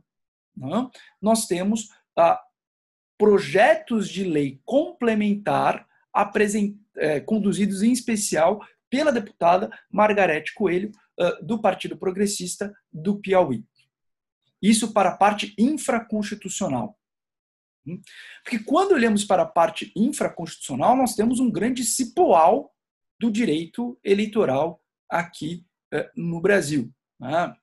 né, 0.55 0.89
nós 1.21 1.45
temos 1.45 1.89
ah, 2.17 2.41
projetos 3.15 4.09
de 4.09 4.23
lei 4.23 4.59
complementar 4.65 5.87
é, 6.95 7.19
conduzidos 7.19 7.83
em 7.83 7.91
especial 7.91 8.59
pela 8.89 9.11
deputada 9.11 9.69
Margarete 9.91 10.55
Coelho, 10.55 10.91
do 11.41 11.59
Partido 11.59 11.97
Progressista 11.97 12.73
do 12.91 13.19
Piauí. 13.19 13.65
Isso 14.61 14.93
para 14.93 15.09
a 15.09 15.17
parte 15.17 15.53
infraconstitucional. 15.57 16.97
Hum? 17.85 18.01
Porque 18.43 18.59
quando 18.59 18.93
olhamos 18.93 19.23
para 19.23 19.43
a 19.43 19.47
parte 19.47 19.91
infraconstitucional, 19.95 20.95
nós 20.95 21.15
temos 21.15 21.39
um 21.39 21.51
grande 21.51 21.83
cipoal 21.83 22.73
do 23.19 23.31
direito 23.31 23.99
eleitoral 24.03 24.81
aqui 25.09 25.65
no 26.15 26.41
Brasil. 26.41 26.93
Né? 27.19 27.55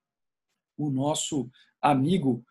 O 0.77 0.91
nosso 0.91 1.51
amigo 1.81 2.45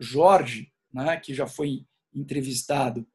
Jorge, 0.00 0.72
né, 0.92 1.18
que 1.18 1.34
já 1.34 1.46
foi 1.46 1.84
entrevistado 2.14 3.06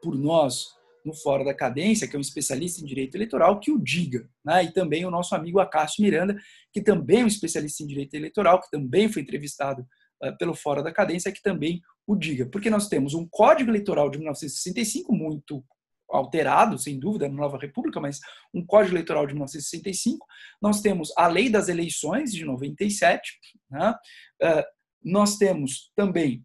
por 0.00 0.16
nós 0.16 0.77
no 1.04 1.14
Fórum 1.14 1.44
da 1.44 1.54
Cadência, 1.54 2.06
que 2.06 2.16
é 2.16 2.18
um 2.18 2.22
especialista 2.22 2.80
em 2.80 2.84
direito 2.84 3.14
eleitoral, 3.16 3.58
que 3.60 3.70
o 3.70 3.78
diga. 3.78 4.28
Né? 4.44 4.64
E 4.64 4.72
também 4.72 5.04
o 5.04 5.10
nosso 5.10 5.34
amigo 5.34 5.60
Acácio 5.60 6.02
Miranda, 6.02 6.36
que 6.72 6.80
também 6.80 7.20
é 7.20 7.24
um 7.24 7.28
especialista 7.28 7.82
em 7.82 7.86
direito 7.86 8.14
eleitoral, 8.14 8.60
que 8.60 8.70
também 8.70 9.10
foi 9.10 9.22
entrevistado 9.22 9.86
uh, 10.22 10.36
pelo 10.38 10.54
Fórum 10.54 10.82
da 10.82 10.92
Cadência, 10.92 11.32
que 11.32 11.42
também 11.42 11.80
o 12.06 12.16
diga. 12.16 12.46
Porque 12.46 12.70
nós 12.70 12.88
temos 12.88 13.14
um 13.14 13.26
Código 13.28 13.70
Eleitoral 13.70 14.10
de 14.10 14.18
1965 14.18 15.14
muito 15.14 15.64
alterado, 16.10 16.78
sem 16.78 16.98
dúvida, 16.98 17.28
na 17.28 17.34
Nova 17.34 17.58
República, 17.58 18.00
mas 18.00 18.18
um 18.52 18.64
Código 18.64 18.94
Eleitoral 18.94 19.26
de 19.26 19.34
1965. 19.34 20.26
Nós 20.60 20.80
temos 20.80 21.12
a 21.16 21.26
Lei 21.26 21.50
das 21.50 21.68
Eleições 21.68 22.32
de 22.32 22.44
97. 22.44 23.38
Né? 23.70 23.94
Uh, 24.42 24.62
nós 25.02 25.36
temos 25.36 25.92
também 25.94 26.42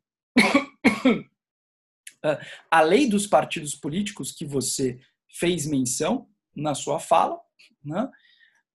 a 2.72 2.82
lei 2.82 3.08
dos 3.08 3.28
partidos 3.28 3.76
políticos 3.76 4.32
que 4.32 4.46
você 4.46 5.00
fez 5.30 5.66
menção 5.66 6.28
na 6.56 6.76
sua 6.76 7.00
fala, 7.00 7.40
né? 7.84 8.10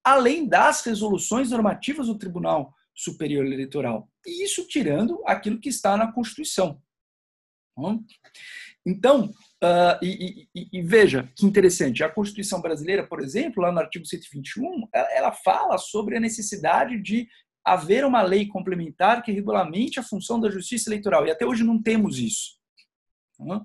além 0.05 0.47
das 0.47 0.83
resoluções 0.85 1.51
normativas 1.51 2.07
do 2.07 2.19
Tribunal 2.19 2.75
Superior 2.95 3.47
Eleitoral. 3.47 4.09
E 4.27 4.45
isso 4.45 4.67
tirando 4.67 5.23
aquilo 5.27 5.61
que 5.61 5.69
está 5.69 5.97
na 5.97 6.13
Constituição. 6.13 6.83
Então, 8.85 9.27
uh, 9.63 10.03
e, 10.03 10.49
e, 10.55 10.69
e, 10.73 10.83
veja 10.83 11.31
que 11.37 11.47
interessante, 11.47 12.03
a 12.03 12.09
Constituição 12.09 12.61
brasileira, 12.61 13.07
por 13.07 13.21
exemplo, 13.21 13.63
lá 13.63 13.71
no 13.71 13.79
artigo 13.79 14.05
121, 14.05 14.89
ela, 14.93 15.13
ela 15.13 15.33
fala 15.33 15.79
sobre 15.79 16.17
a 16.17 16.21
necessidade 16.21 17.01
de 17.01 17.29
haver 17.65 18.05
uma 18.05 18.23
lei 18.23 18.47
complementar 18.47 19.23
que 19.23 19.31
regulamente 19.31 20.01
a 20.01 20.03
função 20.03 20.41
da 20.41 20.51
justiça 20.51 20.89
eleitoral. 20.89 21.27
E 21.27 21.31
até 21.31 21.47
hoje 21.47 21.63
não 21.63 21.81
temos 21.81 22.19
isso. 22.19 22.58
Né? 23.39 23.61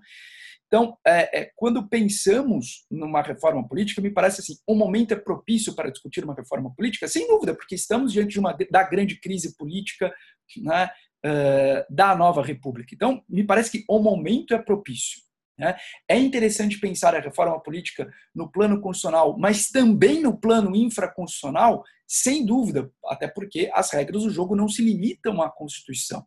Então, 0.67 0.97
é, 1.05 1.41
é, 1.41 1.51
quando 1.55 1.87
pensamos 1.87 2.85
numa 2.89 3.21
reforma 3.21 3.67
política, 3.67 4.01
me 4.01 4.09
parece 4.09 4.41
assim, 4.41 4.57
o 4.65 4.73
momento 4.73 5.13
é 5.13 5.15
propício 5.15 5.75
para 5.75 5.91
discutir 5.91 6.23
uma 6.23 6.33
reforma 6.33 6.73
política, 6.75 7.07
sem 7.07 7.27
dúvida, 7.27 7.53
porque 7.53 7.75
estamos 7.75 8.11
diante 8.11 8.31
de 8.31 8.39
uma 8.39 8.57
da 8.71 8.83
grande 8.83 9.19
crise 9.19 9.55
política 9.55 10.11
né, 10.57 10.89
uh, 11.25 11.93
da 11.93 12.15
nova 12.15 12.43
república. 12.43 12.93
Então, 12.93 13.23
me 13.29 13.43
parece 13.43 13.71
que 13.71 13.85
o 13.87 13.99
momento 13.99 14.53
é 14.53 14.57
propício. 14.57 15.21
Né? 15.57 15.77
É 16.07 16.17
interessante 16.17 16.79
pensar 16.79 17.15
a 17.15 17.19
reforma 17.19 17.59
política 17.61 18.11
no 18.33 18.51
plano 18.51 18.81
constitucional, 18.81 19.37
mas 19.37 19.69
também 19.69 20.21
no 20.21 20.35
plano 20.35 20.75
infraconstitucional, 20.75 21.83
sem 22.07 22.45
dúvida, 22.45 22.91
até 23.05 23.27
porque 23.27 23.69
as 23.73 23.91
regras 23.91 24.23
do 24.23 24.29
jogo 24.29 24.55
não 24.55 24.67
se 24.67 24.83
limitam 24.83 25.41
à 25.41 25.49
Constituição. 25.51 26.25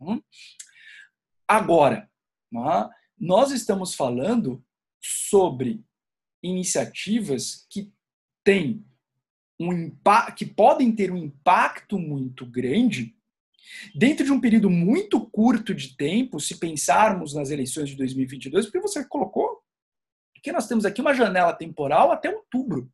Hum? 0.00 0.20
Agora, 1.48 2.08
Nós 3.18 3.52
estamos 3.52 3.94
falando 3.94 4.64
sobre 5.00 5.84
iniciativas 6.42 7.66
que 7.70 7.92
têm 8.44 8.84
um 9.58 9.72
impacto, 9.72 10.36
que 10.36 10.46
podem 10.46 10.90
ter 10.90 11.12
um 11.12 11.16
impacto 11.16 11.98
muito 11.98 12.46
grande. 12.46 13.14
Dentro 13.94 14.24
de 14.24 14.32
um 14.32 14.40
período 14.40 14.70
muito 14.70 15.20
curto 15.26 15.74
de 15.74 15.96
tempo, 15.96 16.40
se 16.40 16.58
pensarmos 16.58 17.34
nas 17.34 17.50
eleições 17.50 17.90
de 17.90 17.96
2022, 17.96 18.66
porque 18.66 18.80
você 18.80 19.04
colocou 19.04 19.62
Porque 20.34 20.50
nós 20.50 20.66
temos 20.66 20.86
aqui 20.86 21.02
uma 21.02 21.12
janela 21.12 21.52
temporal 21.52 22.10
até 22.10 22.34
outubro. 22.34 22.90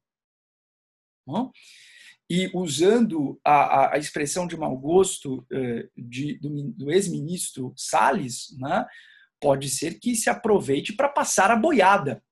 E 2.28 2.50
usando 2.52 3.40
a, 3.44 3.94
a, 3.94 3.98
expressão 3.98 4.48
de 4.48 4.56
mau 4.56 4.76
gosto 4.76 5.46
eh, 5.52 5.88
de, 5.96 6.34
do, 6.40 6.72
do 6.72 6.90
ex-ministro 6.90 7.72
Salles, 7.76 8.56
né, 8.58 8.84
pode 9.40 9.68
ser 9.68 9.98
que 9.98 10.14
se 10.14 10.30
aproveite 10.30 10.94
para 10.94 11.08
passar 11.08 11.50
a 11.50 11.56
boiada 11.56 12.22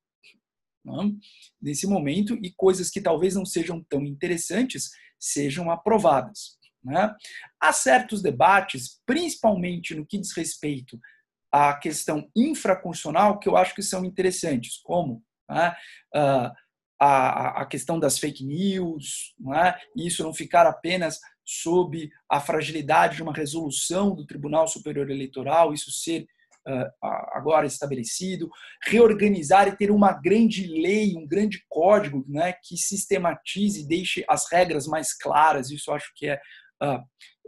né, 0.85 1.13
nesse 1.61 1.87
momento 1.87 2.39
e 2.43 2.53
coisas 2.53 2.91
que 2.91 3.01
talvez 3.01 3.35
não 3.35 3.45
sejam 3.45 3.83
tão 3.89 4.05
interessantes 4.05 4.91
sejam 5.19 5.71
aprovadas. 5.71 6.59
Né? 6.83 7.15
Há 7.59 7.73
certos 7.73 8.21
debates, 8.21 9.01
principalmente 9.07 9.95
no 9.95 10.07
que 10.07 10.19
diz 10.19 10.33
respeito 10.37 11.01
à 11.51 11.75
questão 11.75 12.29
infraconstitucional, 12.37 13.39
que 13.39 13.49
eu 13.49 13.57
acho 13.57 13.75
que 13.75 13.83
são 13.83 14.05
interessantes, 14.05 14.79
como 14.83 15.23
né, 15.49 15.75
uh, 16.15 16.53
a, 17.01 17.63
a 17.63 17.67
questão 17.67 17.99
das 17.99 18.19
fake 18.19 18.45
news, 18.45 19.35
não 19.39 19.55
é? 19.55 19.79
isso 19.97 20.23
não 20.23 20.35
ficar 20.35 20.67
apenas 20.67 21.19
sob 21.45 22.11
a 22.29 22.41
fragilidade 22.41 23.17
de 23.17 23.23
uma 23.23 23.33
resolução 23.33 24.15
do 24.15 24.27
Tribunal 24.27 24.67
Superior 24.67 25.11
Eleitoral, 25.11 25.73
isso 25.73 25.91
ser 25.91 26.27
agora 27.03 27.67
estabelecido, 27.67 28.51
reorganizar 28.83 29.69
e 29.69 29.77
ter 29.77 29.91
uma 29.91 30.13
grande 30.13 30.67
lei, 30.67 31.15
um 31.17 31.27
grande 31.27 31.65
código 31.69 32.25
né, 32.29 32.55
que 32.63 32.77
sistematize 32.77 33.83
e 33.83 33.87
deixe 33.87 34.25
as 34.29 34.51
regras 34.51 34.87
mais 34.87 35.17
claras, 35.17 35.71
isso 35.71 35.93
acho 35.93 36.11
que 36.15 36.29
é 36.29 36.41
uh, 36.83 36.99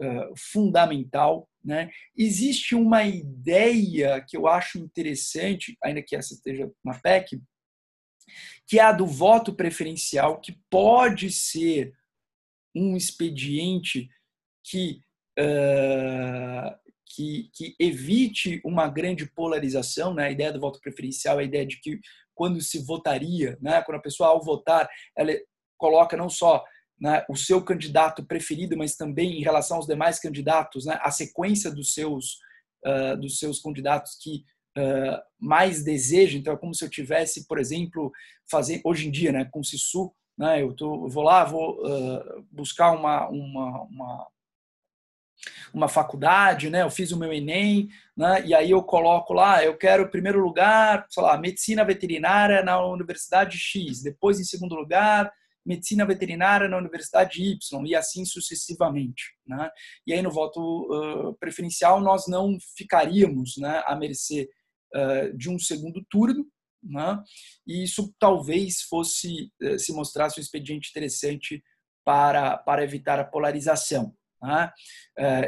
uh, 0.04 0.34
fundamental. 0.36 1.48
Né? 1.64 1.90
Existe 2.16 2.74
uma 2.74 3.04
ideia 3.04 4.24
que 4.26 4.36
eu 4.36 4.46
acho 4.46 4.78
interessante, 4.78 5.76
ainda 5.82 6.02
que 6.02 6.14
essa 6.14 6.34
esteja 6.34 6.70
na 6.84 6.98
PEC, 6.98 7.40
que 8.66 8.78
é 8.78 8.82
a 8.82 8.92
do 8.92 9.06
voto 9.06 9.54
preferencial, 9.54 10.40
que 10.40 10.58
pode 10.70 11.30
ser 11.30 11.92
um 12.74 12.96
expediente 12.96 14.08
que, 14.64 15.00
uh, 15.38 16.85
que, 17.16 17.48
que, 17.54 17.74
evite 17.80 18.60
uma 18.62 18.88
grande 18.88 19.24
polarização. 19.26 20.12
Né? 20.12 20.26
A 20.26 20.30
ideia 20.30 20.52
do 20.52 20.60
voto 20.60 20.78
preferencial 20.80 21.38
a 21.38 21.44
ideia 21.44 21.66
de 21.66 21.80
que 21.80 21.98
quando 22.34 22.60
se 22.60 22.84
votaria, 22.84 23.56
né? 23.62 23.80
quando 23.82 23.96
a 23.96 24.02
pessoa, 24.02 24.28
ao 24.28 24.44
votar, 24.44 24.86
ela 25.16 25.32
coloca 25.78 26.16
não 26.16 26.28
só 26.28 26.62
né, 27.00 27.24
o 27.28 27.36
seu 27.36 27.62
candidato 27.62 28.24
preferido, 28.24 28.76
mas 28.76 28.96
também 28.96 29.38
em 29.38 29.42
relação 29.42 29.76
aos 29.78 29.86
demais 29.86 30.18
candidatos, 30.18 30.86
né, 30.86 30.98
a 31.02 31.10
sequência 31.10 31.70
dos 31.70 31.92
seus, 31.92 32.38
uh, 32.84 33.16
dos 33.18 33.38
seus 33.38 33.60
candidatos 33.60 34.16
que 34.20 34.44
uh, 34.78 35.20
mais 35.38 35.84
desejo. 35.84 36.38
Então, 36.38 36.54
é 36.54 36.56
como 36.56 36.74
se 36.74 36.84
eu 36.84 36.90
tivesse, 36.90 37.46
por 37.46 37.58
exemplo, 37.58 38.10
fazer 38.50 38.80
hoje 38.84 39.08
em 39.08 39.10
dia, 39.10 39.32
né, 39.32 39.44
com 39.44 39.60
o 39.60 39.64
Sisu, 39.64 40.10
né, 40.38 40.62
eu, 40.62 40.74
tô, 40.74 41.06
eu 41.06 41.10
vou 41.10 41.22
lá, 41.22 41.44
vou 41.44 41.82
uh, 41.86 42.46
buscar 42.50 42.92
uma, 42.92 43.28
uma, 43.28 43.82
uma, 43.82 44.26
uma, 45.72 45.88
faculdade, 45.88 46.70
né, 46.70 46.82
eu 46.82 46.90
fiz 46.90 47.12
o 47.12 47.18
meu 47.18 47.32
Enem, 47.32 47.88
né, 48.16 48.44
e 48.46 48.54
aí 48.54 48.70
eu 48.70 48.82
coloco 48.82 49.32
lá, 49.32 49.64
eu 49.64 49.76
quero, 49.76 50.10
primeiro 50.10 50.40
lugar, 50.40 51.06
sei 51.08 51.22
lá, 51.22 51.38
medicina 51.38 51.84
veterinária 51.84 52.62
na 52.62 52.84
Universidade 52.84 53.58
X, 53.58 54.02
depois, 54.02 54.40
em 54.40 54.44
segundo 54.44 54.74
lugar, 54.74 55.32
medicina 55.66 56.06
veterinária 56.06 56.68
na 56.68 56.78
Universidade 56.78 57.42
Y 57.42 57.86
e 57.86 57.94
assim 57.94 58.24
sucessivamente. 58.24 59.34
Né? 59.46 59.68
E 60.06 60.12
aí 60.12 60.22
no 60.22 60.30
voto 60.30 60.60
uh, 60.60 61.34
preferencial 61.38 62.00
nós 62.00 62.26
não 62.28 62.56
ficaríamos 62.76 63.56
né, 63.58 63.82
à 63.84 63.96
mercê 63.96 64.48
uh, 64.94 65.36
de 65.36 65.50
um 65.50 65.58
segundo 65.58 66.04
turno, 66.08 66.46
né? 66.82 67.20
e 67.66 67.82
isso 67.82 68.14
talvez 68.18 68.82
fosse 68.82 69.50
uh, 69.60 69.78
se 69.78 69.92
mostrasse 69.92 70.38
um 70.38 70.42
expediente 70.42 70.90
interessante 70.90 71.62
para, 72.04 72.56
para 72.58 72.84
evitar 72.84 73.18
a 73.18 73.24
polarização. 73.24 74.14
Né? 74.46 74.70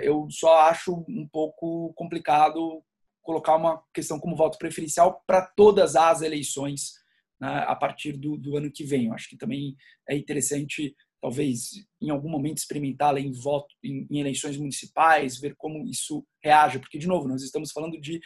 eu 0.03 0.26
só 0.30 0.62
acho 0.62 1.05
um 1.09 1.28
pouco 1.30 1.92
complicado 1.94 2.82
colocar 3.28 3.57
uma 3.57 3.82
questão 3.92 4.18
como 4.18 4.34
voto 4.34 4.57
preferencial 4.57 5.22
para 5.26 5.42
todas 5.42 5.94
as 5.94 6.22
eleições 6.22 6.94
né, 7.38 7.64
a 7.66 7.76
partir 7.76 8.12
do, 8.12 8.38
do, 8.38 8.57
ano 8.57 8.72
que 8.72 8.84
vem. 8.84 9.07
Eu 9.07 9.12
acho 9.12 9.28
que 9.28 9.36
também 9.36 9.76
é 10.09 10.16
interessante, 10.16 10.96
talvez, 11.20 11.72
em 12.01 12.09
algum 12.09 12.30
momento, 12.30 12.57
experimentá-la 12.57 13.20
em, 13.20 13.30
voto, 13.30 13.74
em, 13.84 14.07
em 14.11 14.20
eleições 14.20 14.57
municipais, 14.57 15.38
ver 15.38 15.55
como 15.57 15.86
isso 15.86 16.26
reage, 16.42 16.78
porque, 16.78 16.99
de 16.99 17.07
novo, 17.07 17.28
nós 17.28 17.42
estamos 17.42 17.70
falando 17.70 18.01
de 18.01 18.18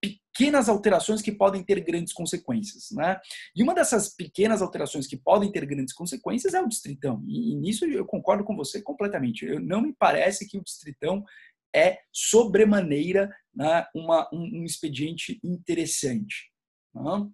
pequenas 0.00 0.68
alterações 0.68 1.20
que 1.20 1.32
podem 1.32 1.64
ter 1.64 1.80
grandes 1.80 2.12
consequências. 2.12 2.90
Né? 2.92 3.18
E 3.54 3.62
uma 3.62 3.74
dessas 3.74 4.14
pequenas 4.14 4.62
alterações 4.62 5.06
que 5.06 5.16
podem 5.16 5.50
ter 5.50 5.66
grandes 5.66 5.92
consequências 5.92 6.54
é 6.54 6.60
o 6.60 6.68
distritão. 6.68 7.24
E, 7.26 7.56
nisso 7.56 7.84
eu 7.84 8.06
concordo 8.06 8.44
com 8.44 8.56
você 8.56 8.80
completamente. 8.80 9.44
Eu, 9.44 9.60
não 9.60 9.80
me 9.80 9.92
parece 9.92 10.48
que 10.48 10.58
o 10.58 10.62
distritão 10.62 11.24
é 11.74 11.98
sobremaneira 12.12 13.30
né, 13.54 13.86
uma, 13.94 14.28
um, 14.32 14.60
um 14.60 14.64
expediente 14.64 15.40
interessante. 15.42 16.50
Né? 16.94 17.28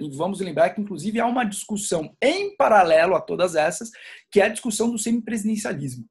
E 0.00 0.10
vamos 0.16 0.40
lembrar 0.40 0.70
que, 0.70 0.80
inclusive, 0.80 1.20
há 1.20 1.26
uma 1.26 1.44
discussão 1.44 2.16
em 2.22 2.56
paralelo 2.56 3.14
a 3.14 3.20
todas 3.20 3.54
essas, 3.54 3.90
que 4.30 4.40
é 4.40 4.44
a 4.44 4.48
discussão 4.48 4.90
do 4.90 4.98
semipresidencialismo, 4.98 6.06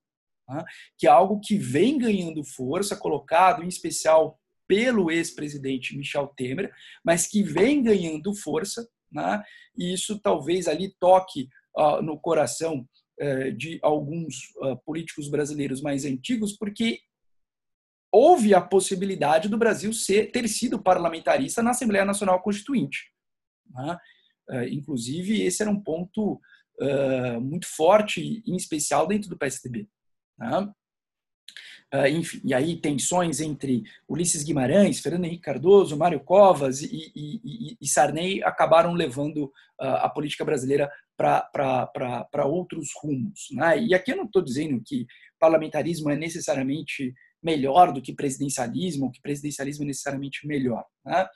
tá? 0.46 0.64
que 0.98 1.08
é 1.08 1.10
algo 1.10 1.40
que 1.40 1.58
vem 1.58 1.98
ganhando 1.98 2.44
força, 2.44 2.96
colocado 2.96 3.64
em 3.64 3.68
especial 3.68 4.40
pelo 4.68 5.12
ex-presidente 5.12 5.98
Michel 5.98 6.28
Temer, 6.36 6.72
mas 7.04 7.28
que 7.28 7.44
vem 7.44 7.84
ganhando 7.84 8.36
força, 8.36 8.88
né? 9.12 9.44
e 9.78 9.94
isso 9.94 10.20
talvez 10.20 10.68
ali 10.68 10.94
toque 11.00 11.48
uh, 11.78 12.02
no 12.02 12.20
coração 12.20 12.88
uh, 13.22 13.52
de 13.54 13.80
alguns 13.82 14.36
uh, 14.58 14.78
políticos 14.86 15.30
brasileiros 15.30 15.82
mais 15.82 16.06
antigos, 16.06 16.56
porque 16.58 17.00
houve 18.12 18.54
a 18.54 18.62
possibilidade 18.62 19.50
do 19.50 19.58
Brasil 19.58 19.92
ser, 19.92 20.32
ter 20.32 20.48
sido 20.48 20.82
parlamentarista 20.82 21.62
na 21.62 21.72
Assembleia 21.72 22.06
Nacional 22.06 22.42
Constituinte. 22.42 23.12
Né? 23.70 23.98
Uh, 24.50 24.64
inclusive, 24.72 25.42
esse 25.42 25.62
era 25.62 25.70
um 25.70 25.82
ponto 25.82 26.40
uh, 26.80 27.42
muito 27.42 27.68
forte, 27.68 28.42
em 28.46 28.56
especial 28.56 29.06
dentro 29.06 29.30
do 29.30 29.38
PSDB. 29.38 29.90
Né? 30.38 30.72
Uh, 31.94 32.08
enfim, 32.08 32.42
e 32.44 32.54
aí 32.54 32.76
tensões 32.76 33.40
entre 33.40 33.84
Ulisses 34.10 34.44
Guimarães, 34.44 35.00
Fernando 35.00 35.26
Henrique 35.26 35.44
Cardoso, 35.44 35.98
Mário 35.98 36.20
Covas 36.20 36.82
e, 36.82 37.12
e, 37.16 37.42
e, 37.44 37.78
e 37.80 37.88
Sarney 37.88 38.44
acabaram 38.44 38.94
levando 38.94 39.52
a 39.78 40.10
política 40.10 40.44
brasileira 40.44 40.90
para 41.18 42.46
outros 42.46 42.90
rumos. 43.02 43.48
Né? 43.52 43.84
E 43.84 43.94
aqui 43.94 44.12
eu 44.12 44.18
não 44.18 44.26
estou 44.26 44.42
dizendo 44.42 44.82
que 44.86 45.06
parlamentarismo 45.40 46.10
é 46.10 46.16
necessariamente 46.16 47.14
melhor 47.44 47.94
do 47.94 48.02
que 48.02 48.14
presidencialismo, 48.14 49.06
ou 49.06 49.12
que 49.12 49.22
presidencialismo 49.22 49.84
é 49.84 49.88
necessariamente 49.88 50.48
melhor. 50.48 50.84
Né? 51.06 51.28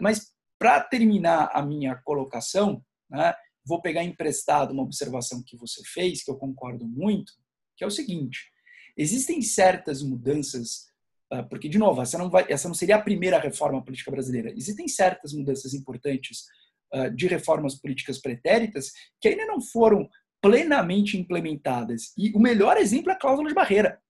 Mas 0.00 0.34
para 0.58 0.80
terminar 0.80 1.50
a 1.52 1.62
minha 1.62 1.94
colocação, 2.04 2.82
né, 3.10 3.34
vou 3.66 3.82
pegar 3.82 4.04
emprestado 4.04 4.72
uma 4.72 4.82
observação 4.82 5.42
que 5.44 5.56
você 5.56 5.82
fez, 5.84 6.22
que 6.22 6.30
eu 6.30 6.36
concordo 6.36 6.86
muito, 6.86 7.32
que 7.76 7.84
é 7.84 7.86
o 7.86 7.90
seguinte: 7.90 8.50
existem 8.96 9.42
certas 9.42 10.02
mudanças, 10.02 10.88
ah, 11.30 11.42
porque, 11.42 11.68
de 11.68 11.78
novo, 11.78 12.02
essa 12.02 12.18
não, 12.18 12.30
vai, 12.30 12.46
essa 12.48 12.68
não 12.68 12.74
seria 12.74 12.96
a 12.96 13.02
primeira 13.02 13.38
reforma 13.38 13.82
política 13.82 14.10
brasileira, 14.10 14.52
existem 14.56 14.86
certas 14.88 15.32
mudanças 15.32 15.74
importantes 15.74 16.44
ah, 16.92 17.08
de 17.08 17.26
reformas 17.26 17.74
políticas 17.74 18.18
pretéritas 18.18 18.92
que 19.20 19.28
ainda 19.28 19.46
não 19.46 19.60
foram 19.60 20.08
plenamente 20.40 21.16
implementadas. 21.16 22.12
E 22.18 22.30
o 22.36 22.38
melhor 22.38 22.76
exemplo 22.76 23.10
é 23.10 23.14
a 23.14 23.18
cláusula 23.18 23.48
de 23.48 23.54
barreira. 23.54 24.00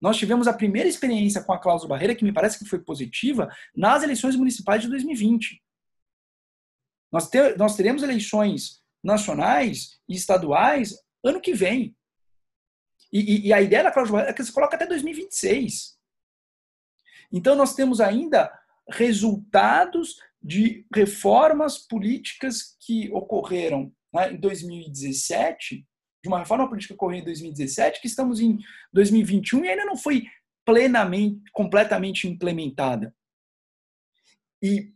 Nós 0.00 0.16
tivemos 0.16 0.48
a 0.48 0.52
primeira 0.52 0.88
experiência 0.88 1.44
com 1.44 1.52
a 1.52 1.60
cláusula 1.60 1.90
barreira, 1.90 2.14
que 2.14 2.24
me 2.24 2.32
parece 2.32 2.58
que 2.58 2.64
foi 2.64 2.80
positiva, 2.80 3.48
nas 3.76 4.02
eleições 4.02 4.34
municipais 4.34 4.82
de 4.82 4.88
2020. 4.88 5.62
Nós, 7.12 7.30
nós 7.56 7.76
teremos 7.76 8.02
eleições 8.02 8.82
nacionais 9.04 10.00
e 10.08 10.16
estaduais 10.16 10.96
ano 11.22 11.40
que 11.40 11.52
vem. 11.52 11.94
E, 13.12 13.20
e, 13.20 13.46
e 13.48 13.52
a 13.52 13.60
ideia 13.60 13.84
da 13.84 13.92
cláusula 13.92 14.22
é 14.22 14.32
que 14.32 14.42
se 14.42 14.52
coloca 14.52 14.76
até 14.76 14.86
2026. 14.86 15.98
Então, 17.30 17.54
nós 17.54 17.74
temos 17.74 18.00
ainda 18.00 18.52
resultados 18.88 20.16
de 20.42 20.86
reformas 20.94 21.78
políticas 21.78 22.76
que 22.80 23.10
ocorreram 23.12 23.92
né, 24.12 24.32
em 24.32 24.36
2017 24.36 25.86
de 26.22 26.28
uma 26.28 26.38
reforma 26.38 26.68
política 26.68 26.94
ocorrendo 26.94 27.22
em 27.22 27.26
2017, 27.26 28.00
que 28.00 28.06
estamos 28.06 28.40
em 28.40 28.58
2021 28.92 29.64
e 29.64 29.68
ainda 29.68 29.84
não 29.84 29.96
foi 29.96 30.24
plenamente, 30.64 31.50
completamente 31.52 32.28
implementada. 32.28 33.14
E 34.62 34.92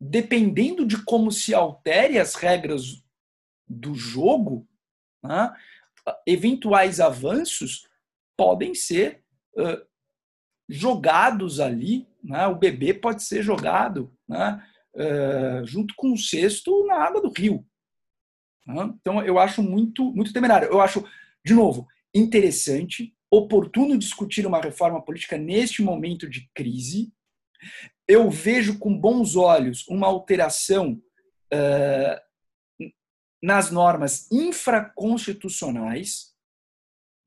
dependendo 0.00 0.84
de 0.84 1.02
como 1.04 1.30
se 1.30 1.54
altere 1.54 2.18
as 2.18 2.34
regras 2.34 3.02
do 3.68 3.94
jogo, 3.94 4.68
né, 5.22 5.54
eventuais 6.26 7.00
avanços 7.00 7.86
podem 8.36 8.74
ser 8.74 9.22
jogados 10.68 11.60
ali, 11.60 12.06
né, 12.22 12.46
o 12.46 12.56
bebê 12.56 12.92
pode 12.92 13.22
ser 13.22 13.42
jogado 13.42 14.12
né, 14.28 14.62
junto 15.64 15.94
com 15.96 16.12
o 16.12 16.18
cesto 16.18 16.86
na 16.86 16.96
água 16.96 17.20
do 17.20 17.30
rio. 17.30 17.64
Então, 18.68 19.22
eu 19.22 19.38
acho 19.38 19.62
muito, 19.62 20.12
muito 20.12 20.32
temerário. 20.32 20.68
Eu 20.68 20.80
acho, 20.80 21.04
de 21.44 21.54
novo, 21.54 21.86
interessante, 22.14 23.14
oportuno 23.30 23.98
discutir 23.98 24.46
uma 24.46 24.60
reforma 24.60 25.02
política 25.02 25.36
neste 25.36 25.82
momento 25.82 26.28
de 26.28 26.50
crise. 26.54 27.12
Eu 28.08 28.30
vejo 28.30 28.78
com 28.78 28.98
bons 28.98 29.36
olhos 29.36 29.86
uma 29.88 30.06
alteração 30.06 31.00
uh, 31.52 32.25
nas 33.42 33.70
normas 33.70 34.30
infraconstitucionais, 34.30 36.34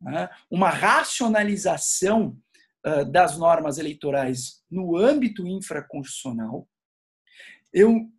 né? 0.02 0.30
uma 0.50 0.70
racionalização 0.70 2.38
uh, 2.86 3.06
das 3.10 3.38
normas 3.38 3.78
eleitorais 3.78 4.64
no 4.70 4.98
âmbito 4.98 5.48
infraconstitucional. 5.48 6.68
Eu 7.72 8.10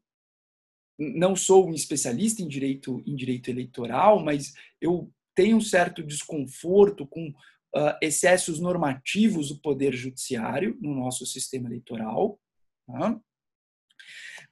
não 0.98 1.34
sou 1.34 1.66
um 1.66 1.72
especialista 1.72 2.42
em 2.42 2.48
direito, 2.48 3.02
em 3.06 3.16
direito 3.16 3.50
eleitoral, 3.50 4.22
mas 4.22 4.52
eu 4.80 5.10
tenho 5.34 5.56
um 5.56 5.60
certo 5.60 6.02
desconforto 6.02 7.06
com 7.06 7.28
uh, 7.28 7.96
excessos 8.02 8.60
normativos 8.60 9.48
do 9.48 9.60
Poder 9.60 9.94
Judiciário 9.94 10.76
no 10.80 10.94
nosso 10.94 11.24
sistema 11.24 11.68
eleitoral. 11.68 12.38
Tá? 12.86 13.18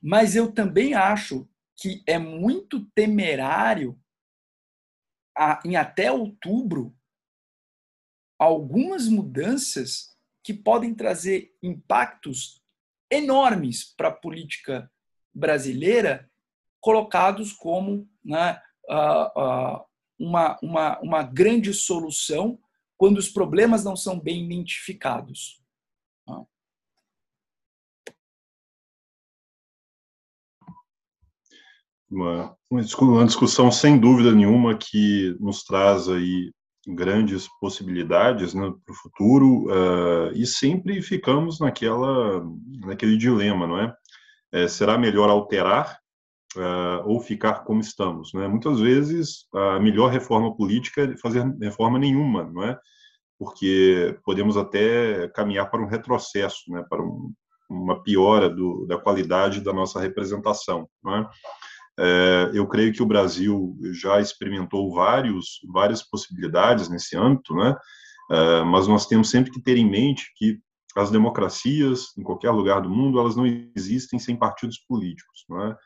Mas 0.01 0.37
eu 0.37 0.53
também 0.53 0.95
acho 0.95 1.49
que 1.79 2.03
é 2.07 2.19
muito 2.19 2.85
temerário, 2.87 3.99
a, 5.37 5.63
em 5.65 5.77
até 5.77 6.11
outubro, 6.11 6.95
algumas 8.37 9.07
mudanças 9.09 10.17
que 10.43 10.53
podem 10.53 10.95
trazer 10.95 11.57
impactos 11.63 12.61
enormes 13.11 13.95
para 13.97 14.09
a 14.09 14.15
política 14.15 14.91
brasileira 15.33 16.29
colocados 16.81 17.53
como 17.53 18.09
né, 18.25 18.61
uma, 20.19 20.59
uma, 20.63 21.01
uma 21.01 21.23
grande 21.23 21.73
solução 21.73 22.59
quando 22.97 23.19
os 23.19 23.29
problemas 23.29 23.85
não 23.85 23.95
são 23.95 24.19
bem 24.19 24.45
identificados. 24.45 25.63
Uma, 32.11 32.57
uma 32.71 33.25
discussão 33.27 33.71
sem 33.71 33.99
dúvida 33.99 34.33
nenhuma 34.33 34.77
que 34.77 35.37
nos 35.39 35.63
traz 35.63 36.09
aí 36.09 36.51
grandes 36.87 37.49
possibilidades 37.61 38.55
né, 38.55 38.63
para 38.63 38.93
o 38.93 38.97
futuro 38.97 39.67
uh, 39.67 40.33
e 40.35 40.47
sempre 40.47 41.03
ficamos 41.03 41.61
naquela 41.61 42.43
naquele 42.81 43.17
dilema, 43.17 43.67
não 43.67 43.79
é? 43.79 43.95
é 44.53 44.69
será 44.69 44.97
melhor 44.97 45.29
alterar 45.29 45.99
uh, 46.57 47.07
ou 47.07 47.21
ficar 47.21 47.65
como 47.65 47.81
estamos. 47.81 48.33
Né? 48.33 48.49
Muitas 48.49 48.81
vezes, 48.81 49.47
a 49.55 49.79
melhor 49.79 50.11
reforma 50.11 50.57
política 50.57 51.03
é 51.03 51.17
fazer 51.19 51.45
reforma 51.61 51.99
nenhuma, 51.99 52.45
não 52.45 52.63
é? 52.65 52.79
porque 53.39 54.19
podemos 54.25 54.57
até 54.57 55.29
caminhar 55.29 55.71
para 55.71 55.81
um 55.81 55.87
retrocesso, 55.87 56.71
né? 56.73 56.85
para 56.89 57.03
um, 57.03 57.33
uma 57.71 58.03
piora 58.03 58.49
do, 58.49 58.87
da 58.87 58.99
qualidade 58.99 59.61
da 59.61 59.73
nossa 59.73 60.01
representação. 60.01 60.89
Não 61.03 61.17
é? 61.17 61.31
É, 61.99 62.51
eu 62.55 62.67
creio 62.67 62.93
que 62.93 63.03
o 63.03 63.07
Brasil 63.07 63.77
já 63.93 64.21
experimentou 64.21 64.95
vários, 64.95 65.59
várias 65.73 66.03
possibilidades 66.03 66.89
nesse 66.89 67.17
âmbito, 67.17 67.55
né? 67.55 67.75
É, 68.31 68.63
mas 68.63 68.87
nós 68.87 69.07
temos 69.07 69.31
sempre 69.31 69.51
que 69.51 69.61
ter 69.61 69.77
em 69.77 69.89
mente 69.89 70.31
que 70.37 70.61
as 70.97 71.11
democracias, 71.11 72.17
em 72.17 72.23
qualquer 72.23 72.51
lugar 72.51 72.81
do 72.81 72.91
mundo, 72.91 73.19
elas 73.19 73.37
não 73.37 73.47
existem 73.77 74.19
sem 74.19 74.37
partidos 74.37 74.79
políticos. 74.79 75.45
Não 75.49 75.65
é? 75.65 75.77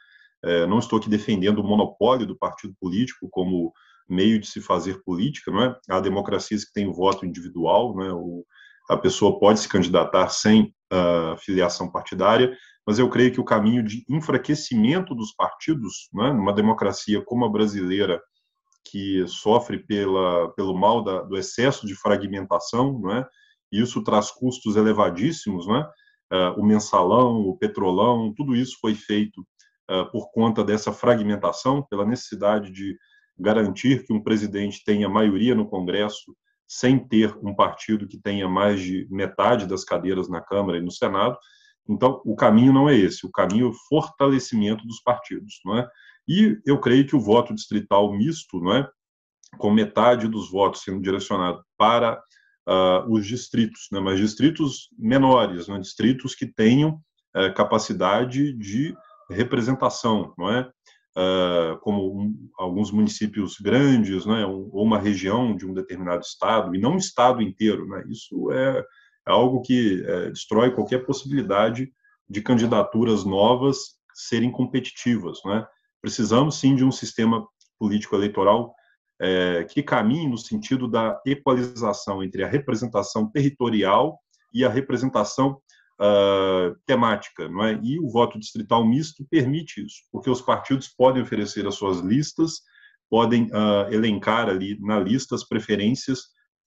É, 0.45 0.67
não 0.67 0.79
estou 0.79 0.99
aqui 0.99 1.09
defendendo 1.09 1.61
o 1.61 1.65
monopólio 1.65 2.27
do 2.27 2.37
partido 2.37 2.75
político 2.81 3.29
como 3.31 3.73
meio 4.09 4.39
de 4.39 4.47
se 4.47 4.61
fazer 4.61 5.03
política, 5.05 5.51
não 5.51 5.63
é? 5.63 5.77
Há 5.89 6.01
democracias 6.01 6.65
que 6.65 6.73
têm 6.73 6.87
o 6.87 6.93
voto 6.93 7.25
individual, 7.25 8.03
é? 8.03 8.13
O, 8.13 8.45
a 8.89 8.97
pessoa 8.97 9.39
pode 9.39 9.61
se 9.61 9.69
candidatar 9.69 10.29
sem 10.29 10.75
uh, 10.93 11.37
filiação 11.39 11.91
partidária, 11.91 12.57
mas 12.87 12.99
eu 12.99 13.09
creio 13.09 13.33
que 13.33 13.41
o 13.41 13.45
caminho 13.45 13.83
de 13.83 14.05
enfraquecimento 14.09 15.15
dos 15.15 15.33
partidos, 15.33 16.09
é? 16.21 16.33
numa 16.33 16.53
democracia 16.53 17.23
como 17.25 17.45
a 17.45 17.49
brasileira, 17.49 18.21
que 18.85 19.25
sofre 19.29 19.79
pela, 19.79 20.53
pelo 20.55 20.77
mal 20.77 21.03
da, 21.03 21.23
do 21.23 21.37
excesso 21.37 21.87
de 21.87 21.95
fragmentação, 21.95 22.99
não 22.99 23.13
é? 23.13 23.27
e 23.71 23.81
isso 23.81 24.03
traz 24.03 24.31
custos 24.31 24.77
elevadíssimos, 24.77 25.67
não 25.67 25.77
é? 25.77 25.91
Uh, 26.33 26.61
o 26.61 26.65
mensalão, 26.65 27.41
o 27.41 27.57
petrolão, 27.59 28.33
tudo 28.35 28.57
isso 28.57 28.79
foi 28.81 28.95
feito 28.95 29.43
uh, 29.91 30.11
por 30.11 30.33
conta 30.33 30.65
dessa 30.65 30.91
fragmentação, 30.91 31.87
pela 31.89 32.07
necessidade 32.07 32.73
de 32.73 32.97
garantir 33.39 34.05
que 34.07 34.13
um 34.13 34.23
presidente 34.23 34.83
tenha 34.85 35.09
maioria 35.09 35.55
no 35.55 35.69
Congresso 35.69 36.35
sem 36.67 36.99
ter 36.99 37.37
um 37.43 37.55
partido 37.55 38.07
que 38.07 38.19
tenha 38.19 38.49
mais 38.49 38.81
de 38.81 39.07
metade 39.11 39.67
das 39.67 39.85
cadeiras 39.85 40.29
na 40.29 40.41
Câmara 40.41 40.79
e 40.79 40.83
no 40.83 40.91
Senado. 40.91 41.37
Então, 41.89 42.21
o 42.25 42.35
caminho 42.35 42.73
não 42.73 42.89
é 42.89 42.97
esse, 42.97 43.27
o 43.27 43.31
caminho 43.31 43.67
é 43.67 43.71
o 43.71 43.75
fortalecimento 43.89 44.87
dos 44.87 45.01
partidos, 45.01 45.61
não 45.65 45.79
é? 45.79 45.89
E 46.27 46.59
eu 46.65 46.79
creio 46.81 47.07
que 47.07 47.17
o 47.17 47.21
voto 47.21 47.55
distrital 47.55 48.13
misto, 48.13 48.61
não 48.61 48.75
é? 48.75 48.89
Com 49.59 49.71
metade 49.71 50.29
dos 50.29 50.51
votos 50.51 50.83
sendo 50.83 51.03
direcionado 51.03 51.63
para 51.77 52.23
uh, 52.69 53.13
os 53.13 53.27
distritos, 53.27 53.89
né? 53.91 54.01
Mas 54.01 54.19
distritos 54.19 54.89
menores, 54.97 55.67
não 55.69 55.77
é? 55.77 55.81
distritos 55.81 56.35
que 56.35 56.47
tenham 56.47 57.01
uh, 57.37 57.53
capacidade 57.55 58.53
de 58.55 58.95
representação, 59.29 60.33
não 60.39 60.51
é? 60.51 60.71
Uh, 61.15 61.79
como 61.81 62.23
um, 62.23 62.49
alguns 62.59 62.91
municípios 62.91 63.59
grandes, 63.61 64.25
né, 64.25 64.47
ou 64.47 64.71
uma 64.83 64.99
região 64.99 65.55
de 65.55 65.67
um 65.67 65.75
determinado 65.75 66.23
estado, 66.23 66.75
e 66.75 66.81
não 66.81 66.95
um 66.95 66.97
estado 66.97 67.43
inteiro. 67.43 67.87
Né, 67.87 68.05
isso 68.09 68.51
é, 68.51 68.79
é 69.29 69.31
algo 69.31 69.61
que 69.61 70.03
é, 70.07 70.31
destrói 70.31 70.75
qualquer 70.75 71.05
possibilidade 71.05 71.93
de 72.29 72.41
candidaturas 72.41 73.25
novas 73.27 73.77
serem 74.15 74.51
competitivas. 74.51 75.39
Né. 75.45 75.67
Precisamos, 76.01 76.59
sim, 76.59 76.75
de 76.75 76.85
um 76.85 76.91
sistema 76.91 77.47
político-eleitoral 77.79 78.75
é, 79.21 79.65
que 79.65 79.83
caminhe 79.83 80.27
no 80.27 80.39
sentido 80.39 80.89
da 80.89 81.21
equalização 81.27 82.23
entre 82.23 82.43
a 82.43 82.49
representação 82.49 83.31
territorial 83.31 84.19
e 84.53 84.65
a 84.65 84.69
representação 84.69 85.61
uh, 86.03 86.77
temática, 86.85 87.49
não 87.49 87.65
é? 87.65 87.79
E 87.83 87.99
o 88.01 88.11
voto 88.11 88.39
distrital 88.39 88.85
misto 88.85 89.25
permite 89.31 89.85
isso, 89.85 90.03
porque 90.11 90.29
os 90.29 90.43
partidos 90.43 90.89
podem 90.89 91.23
oferecer 91.23 91.67
as 91.67 91.77
suas 91.77 92.01
listas, 92.01 92.61
podem 93.09 93.45
uh, 93.45 93.93
elencar 93.93 94.49
ali 94.49 94.79
na 94.81 94.99
lista 94.99 95.35
as 95.35 95.45
preferências 95.45 96.21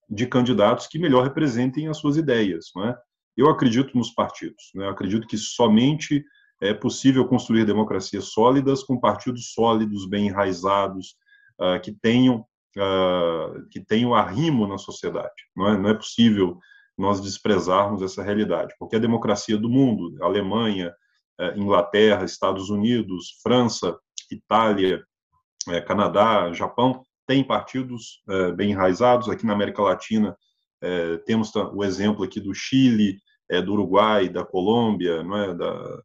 de 0.10 0.26
candidatos 0.28 0.88
que 0.88 1.00
melhor 1.00 1.24
representem 1.24 1.88
as 1.88 1.98
suas 1.98 2.16
ideias, 2.16 2.68
não 2.76 2.88
é? 2.88 2.98
Eu 3.36 3.50
acredito 3.50 3.98
nos 3.98 4.12
partidos, 4.12 4.72
né? 4.74 4.86
Eu 4.86 4.92
acredito 4.92 5.28
que 5.28 5.38
somente 5.38 6.24
é 6.62 6.74
possível 6.74 7.28
construir 7.28 7.66
democracias 7.66 8.32
sólidas 8.32 8.82
com 8.82 8.98
partidos 8.98 9.52
sólidos, 9.52 10.08
bem 10.08 10.28
enraizados, 10.28 11.16
uh, 11.60 11.82
que 11.82 11.92
tenham 11.92 12.46
uh, 12.78 13.68
que 13.70 13.82
tenham 13.82 14.16
arrimo 14.16 14.68
na 14.68 14.78
sociedade. 14.78 15.34
Não 15.56 15.68
é, 15.68 15.78
não 15.78 15.90
é 15.90 15.94
possível 15.94 16.60
nós 16.98 17.20
desprezarmos 17.22 18.02
essa 18.02 18.24
realidade, 18.24 18.74
porque 18.80 18.96
a 18.96 19.00
democracia 19.00 19.58
do 19.58 19.70
mundo, 19.70 20.18
Alemanha, 20.24 20.94
eh, 21.40 21.54
Inglaterra, 21.58 22.24
Estados 22.24 22.70
Unidos, 22.70 23.40
França, 23.44 23.98
Itália, 24.32 25.04
eh, 25.70 25.82
Canadá, 25.82 26.52
Japão, 26.54 27.04
tem 27.28 27.44
partidos 27.44 28.22
eh, 28.30 28.52
bem 28.54 28.72
enraizados. 28.72 29.30
Aqui 29.30 29.46
na 29.46 29.54
América 29.54 29.82
Latina 29.82 30.36
temos 31.26 31.52
o 31.56 31.84
exemplo 31.84 32.24
aqui 32.24 32.40
do 32.40 32.54
Chile, 32.54 33.18
do 33.66 33.74
Uruguai, 33.74 34.30
da 34.30 34.46
Colômbia, 34.46 35.24
não 35.24 35.36
é, 35.36 35.56
da, 35.56 36.02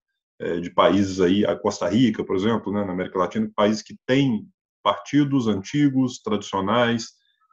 de 0.63 0.71
países 0.71 1.21
aí, 1.21 1.45
a 1.45 1.55
Costa 1.55 1.87
Rica, 1.87 2.25
por 2.25 2.35
exemplo, 2.35 2.73
né, 2.73 2.83
na 2.83 2.93
América 2.93 3.19
Latina, 3.19 3.51
países 3.55 3.83
que 3.83 3.95
têm 4.07 4.49
partidos 4.83 5.49
antigos, 5.49 6.23
tradicionais, 6.23 7.09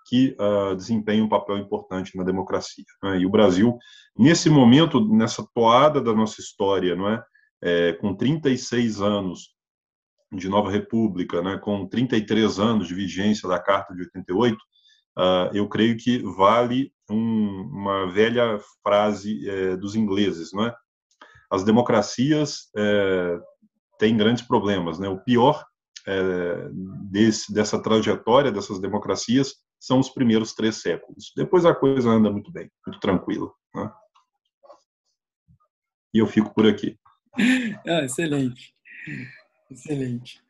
que 0.08 0.36
uh, 0.40 0.76
desempenham 0.76 1.26
um 1.26 1.30
papel 1.30 1.58
importante 1.58 2.16
na 2.16 2.24
democracia. 2.24 2.86
Né? 3.04 3.20
E 3.20 3.26
o 3.26 3.30
Brasil, 3.30 3.78
nesse 4.18 4.50
momento, 4.50 5.06
nessa 5.14 5.46
toada 5.54 6.02
da 6.02 6.14
nossa 6.14 6.40
história, 6.40 6.96
não 6.96 7.10
é? 7.10 7.24
é 7.62 7.94
com 7.94 8.16
36 8.16 9.02
anos 9.02 9.56
de 10.32 10.50
nova 10.50 10.70
república, 10.70 11.42
né, 11.42 11.58
com 11.58 11.88
33 11.88 12.60
anos 12.60 12.88
de 12.88 12.94
vigência 12.94 13.48
da 13.48 13.60
Carta 13.60 13.94
de 13.94 14.02
88, 14.02 14.56
uh, 14.56 14.60
ah, 15.18 15.50
eu 15.54 15.68
creio 15.70 15.98
que 15.98 16.20
vale 16.20 16.92
um, 17.10 17.62
uma 17.72 18.12
velha 18.12 18.60
frase 18.84 19.50
é, 19.50 19.78
dos 19.78 19.96
ingleses, 19.96 20.52
não 20.52 20.66
é? 20.66 20.76
As 21.50 21.64
democracias 21.64 22.70
é, 22.76 23.40
têm 23.98 24.18
grandes 24.18 24.46
problemas, 24.46 25.00
né? 25.00 25.08
O 25.08 25.24
pior 25.24 25.64
é, 26.06 26.70
desse, 27.10 27.54
dessa 27.54 27.82
trajetória 27.82 28.52
dessas 28.52 28.80
democracias 28.80 29.56
são 29.80 30.00
os 30.00 30.10
primeiros 30.10 30.54
três 30.54 30.82
séculos. 30.82 31.32
Depois 31.36 31.66
a 31.66 31.76
coisa 31.76 32.10
anda 32.10 32.32
muito 32.32 32.52
bem, 32.52 32.70
muito 32.86 33.00
tranquila. 33.00 33.52
Né? 33.76 33.92
E 36.14 36.20
eu 36.20 36.28
fico 36.28 36.54
por 36.54 36.68
aqui. 36.68 36.98
Ah, 37.88 38.04
excelente. 38.04 38.74
Excelente. 39.70 40.42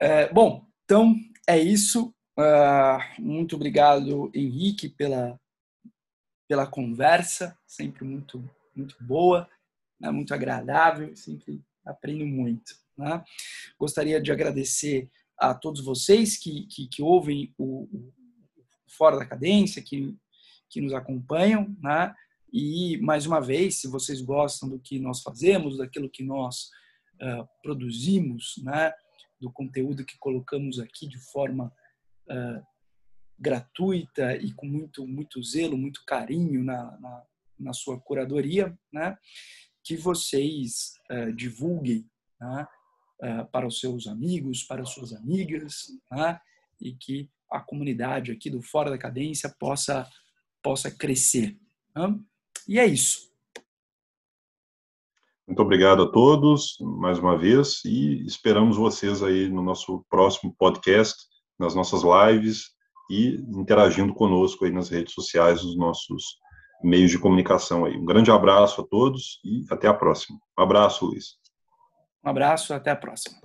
É, 0.00 0.32
bom, 0.32 0.64
então 0.84 1.14
é 1.48 1.58
isso. 1.58 2.14
Uh, 2.38 3.20
muito 3.20 3.56
obrigado, 3.56 4.30
Henrique, 4.32 4.88
pela, 4.88 5.40
pela 6.48 6.66
conversa, 6.66 7.58
sempre 7.66 8.04
muito, 8.04 8.48
muito 8.74 8.96
boa, 9.02 9.48
né? 9.98 10.10
muito 10.10 10.32
agradável, 10.32 11.16
sempre 11.16 11.64
aprendo 11.84 12.26
muito. 12.26 12.74
Né? 12.96 13.24
Gostaria 13.78 14.20
de 14.20 14.30
agradecer 14.30 15.10
a 15.38 15.54
todos 15.54 15.84
vocês 15.84 16.38
que, 16.38 16.66
que, 16.66 16.88
que 16.88 17.02
ouvem 17.02 17.52
o, 17.58 17.84
o, 17.84 18.12
Fora 18.88 19.18
da 19.18 19.26
Cadência, 19.26 19.82
que, 19.82 20.16
que 20.68 20.80
nos 20.80 20.92
acompanham, 20.92 21.76
né? 21.82 22.14
E, 22.52 22.98
mais 22.98 23.26
uma 23.26 23.40
vez, 23.40 23.76
se 23.76 23.88
vocês 23.88 24.20
gostam 24.20 24.68
do 24.68 24.78
que 24.78 24.98
nós 24.98 25.20
fazemos, 25.20 25.78
daquilo 25.78 26.08
que 26.08 26.22
nós 26.22 26.70
uh, 27.20 27.46
produzimos, 27.62 28.54
né? 28.62 28.92
do 29.38 29.52
conteúdo 29.52 30.04
que 30.04 30.16
colocamos 30.18 30.80
aqui 30.80 31.06
de 31.06 31.18
forma 31.18 31.70
uh, 32.30 32.66
gratuita 33.38 34.36
e 34.36 34.52
com 34.54 34.64
muito, 34.64 35.06
muito 35.06 35.42
zelo, 35.42 35.76
muito 35.76 36.02
carinho 36.06 36.64
na, 36.64 36.98
na, 36.98 37.22
na 37.58 37.72
sua 37.74 38.00
curadoria, 38.00 38.76
né? 38.90 39.18
que 39.84 39.96
vocês 39.96 40.94
uh, 41.10 41.32
divulguem 41.32 42.08
né? 42.40 42.66
para 43.50 43.66
os 43.66 43.80
seus 43.80 44.06
amigos, 44.06 44.62
para 44.62 44.82
as 44.82 44.90
suas 44.90 45.12
amigas, 45.12 45.86
né? 46.10 46.38
e 46.80 46.94
que 46.94 47.30
a 47.50 47.60
comunidade 47.60 48.32
aqui 48.32 48.50
do 48.50 48.62
Fora 48.62 48.90
da 48.90 48.98
Cadência 48.98 49.54
possa, 49.58 50.06
possa 50.62 50.90
crescer. 50.90 51.56
Né? 51.94 52.18
E 52.68 52.78
é 52.78 52.86
isso. 52.86 53.26
Muito 55.46 55.62
obrigado 55.62 56.02
a 56.02 56.10
todos, 56.10 56.76
mais 56.80 57.20
uma 57.20 57.38
vez, 57.38 57.84
e 57.84 58.26
esperamos 58.26 58.76
vocês 58.76 59.22
aí 59.22 59.48
no 59.48 59.62
nosso 59.62 60.04
próximo 60.10 60.52
podcast, 60.58 61.14
nas 61.56 61.72
nossas 61.72 62.02
lives 62.02 62.70
e 63.08 63.36
interagindo 63.56 64.12
conosco 64.12 64.64
aí 64.64 64.72
nas 64.72 64.88
redes 64.88 65.14
sociais, 65.14 65.62
nos 65.62 65.76
nossos 65.76 66.38
meios 66.82 67.12
de 67.12 67.18
comunicação 67.18 67.84
aí. 67.84 67.96
Um 67.96 68.04
grande 68.04 68.30
abraço 68.30 68.80
a 68.80 68.84
todos 68.84 69.40
e 69.44 69.64
até 69.70 69.86
a 69.86 69.94
próxima. 69.94 70.36
Um 70.58 70.62
abraço, 70.62 71.06
Luiz. 71.06 71.36
Um 72.24 72.28
abraço, 72.28 72.74
até 72.74 72.90
a 72.90 72.96
próxima. 72.96 73.38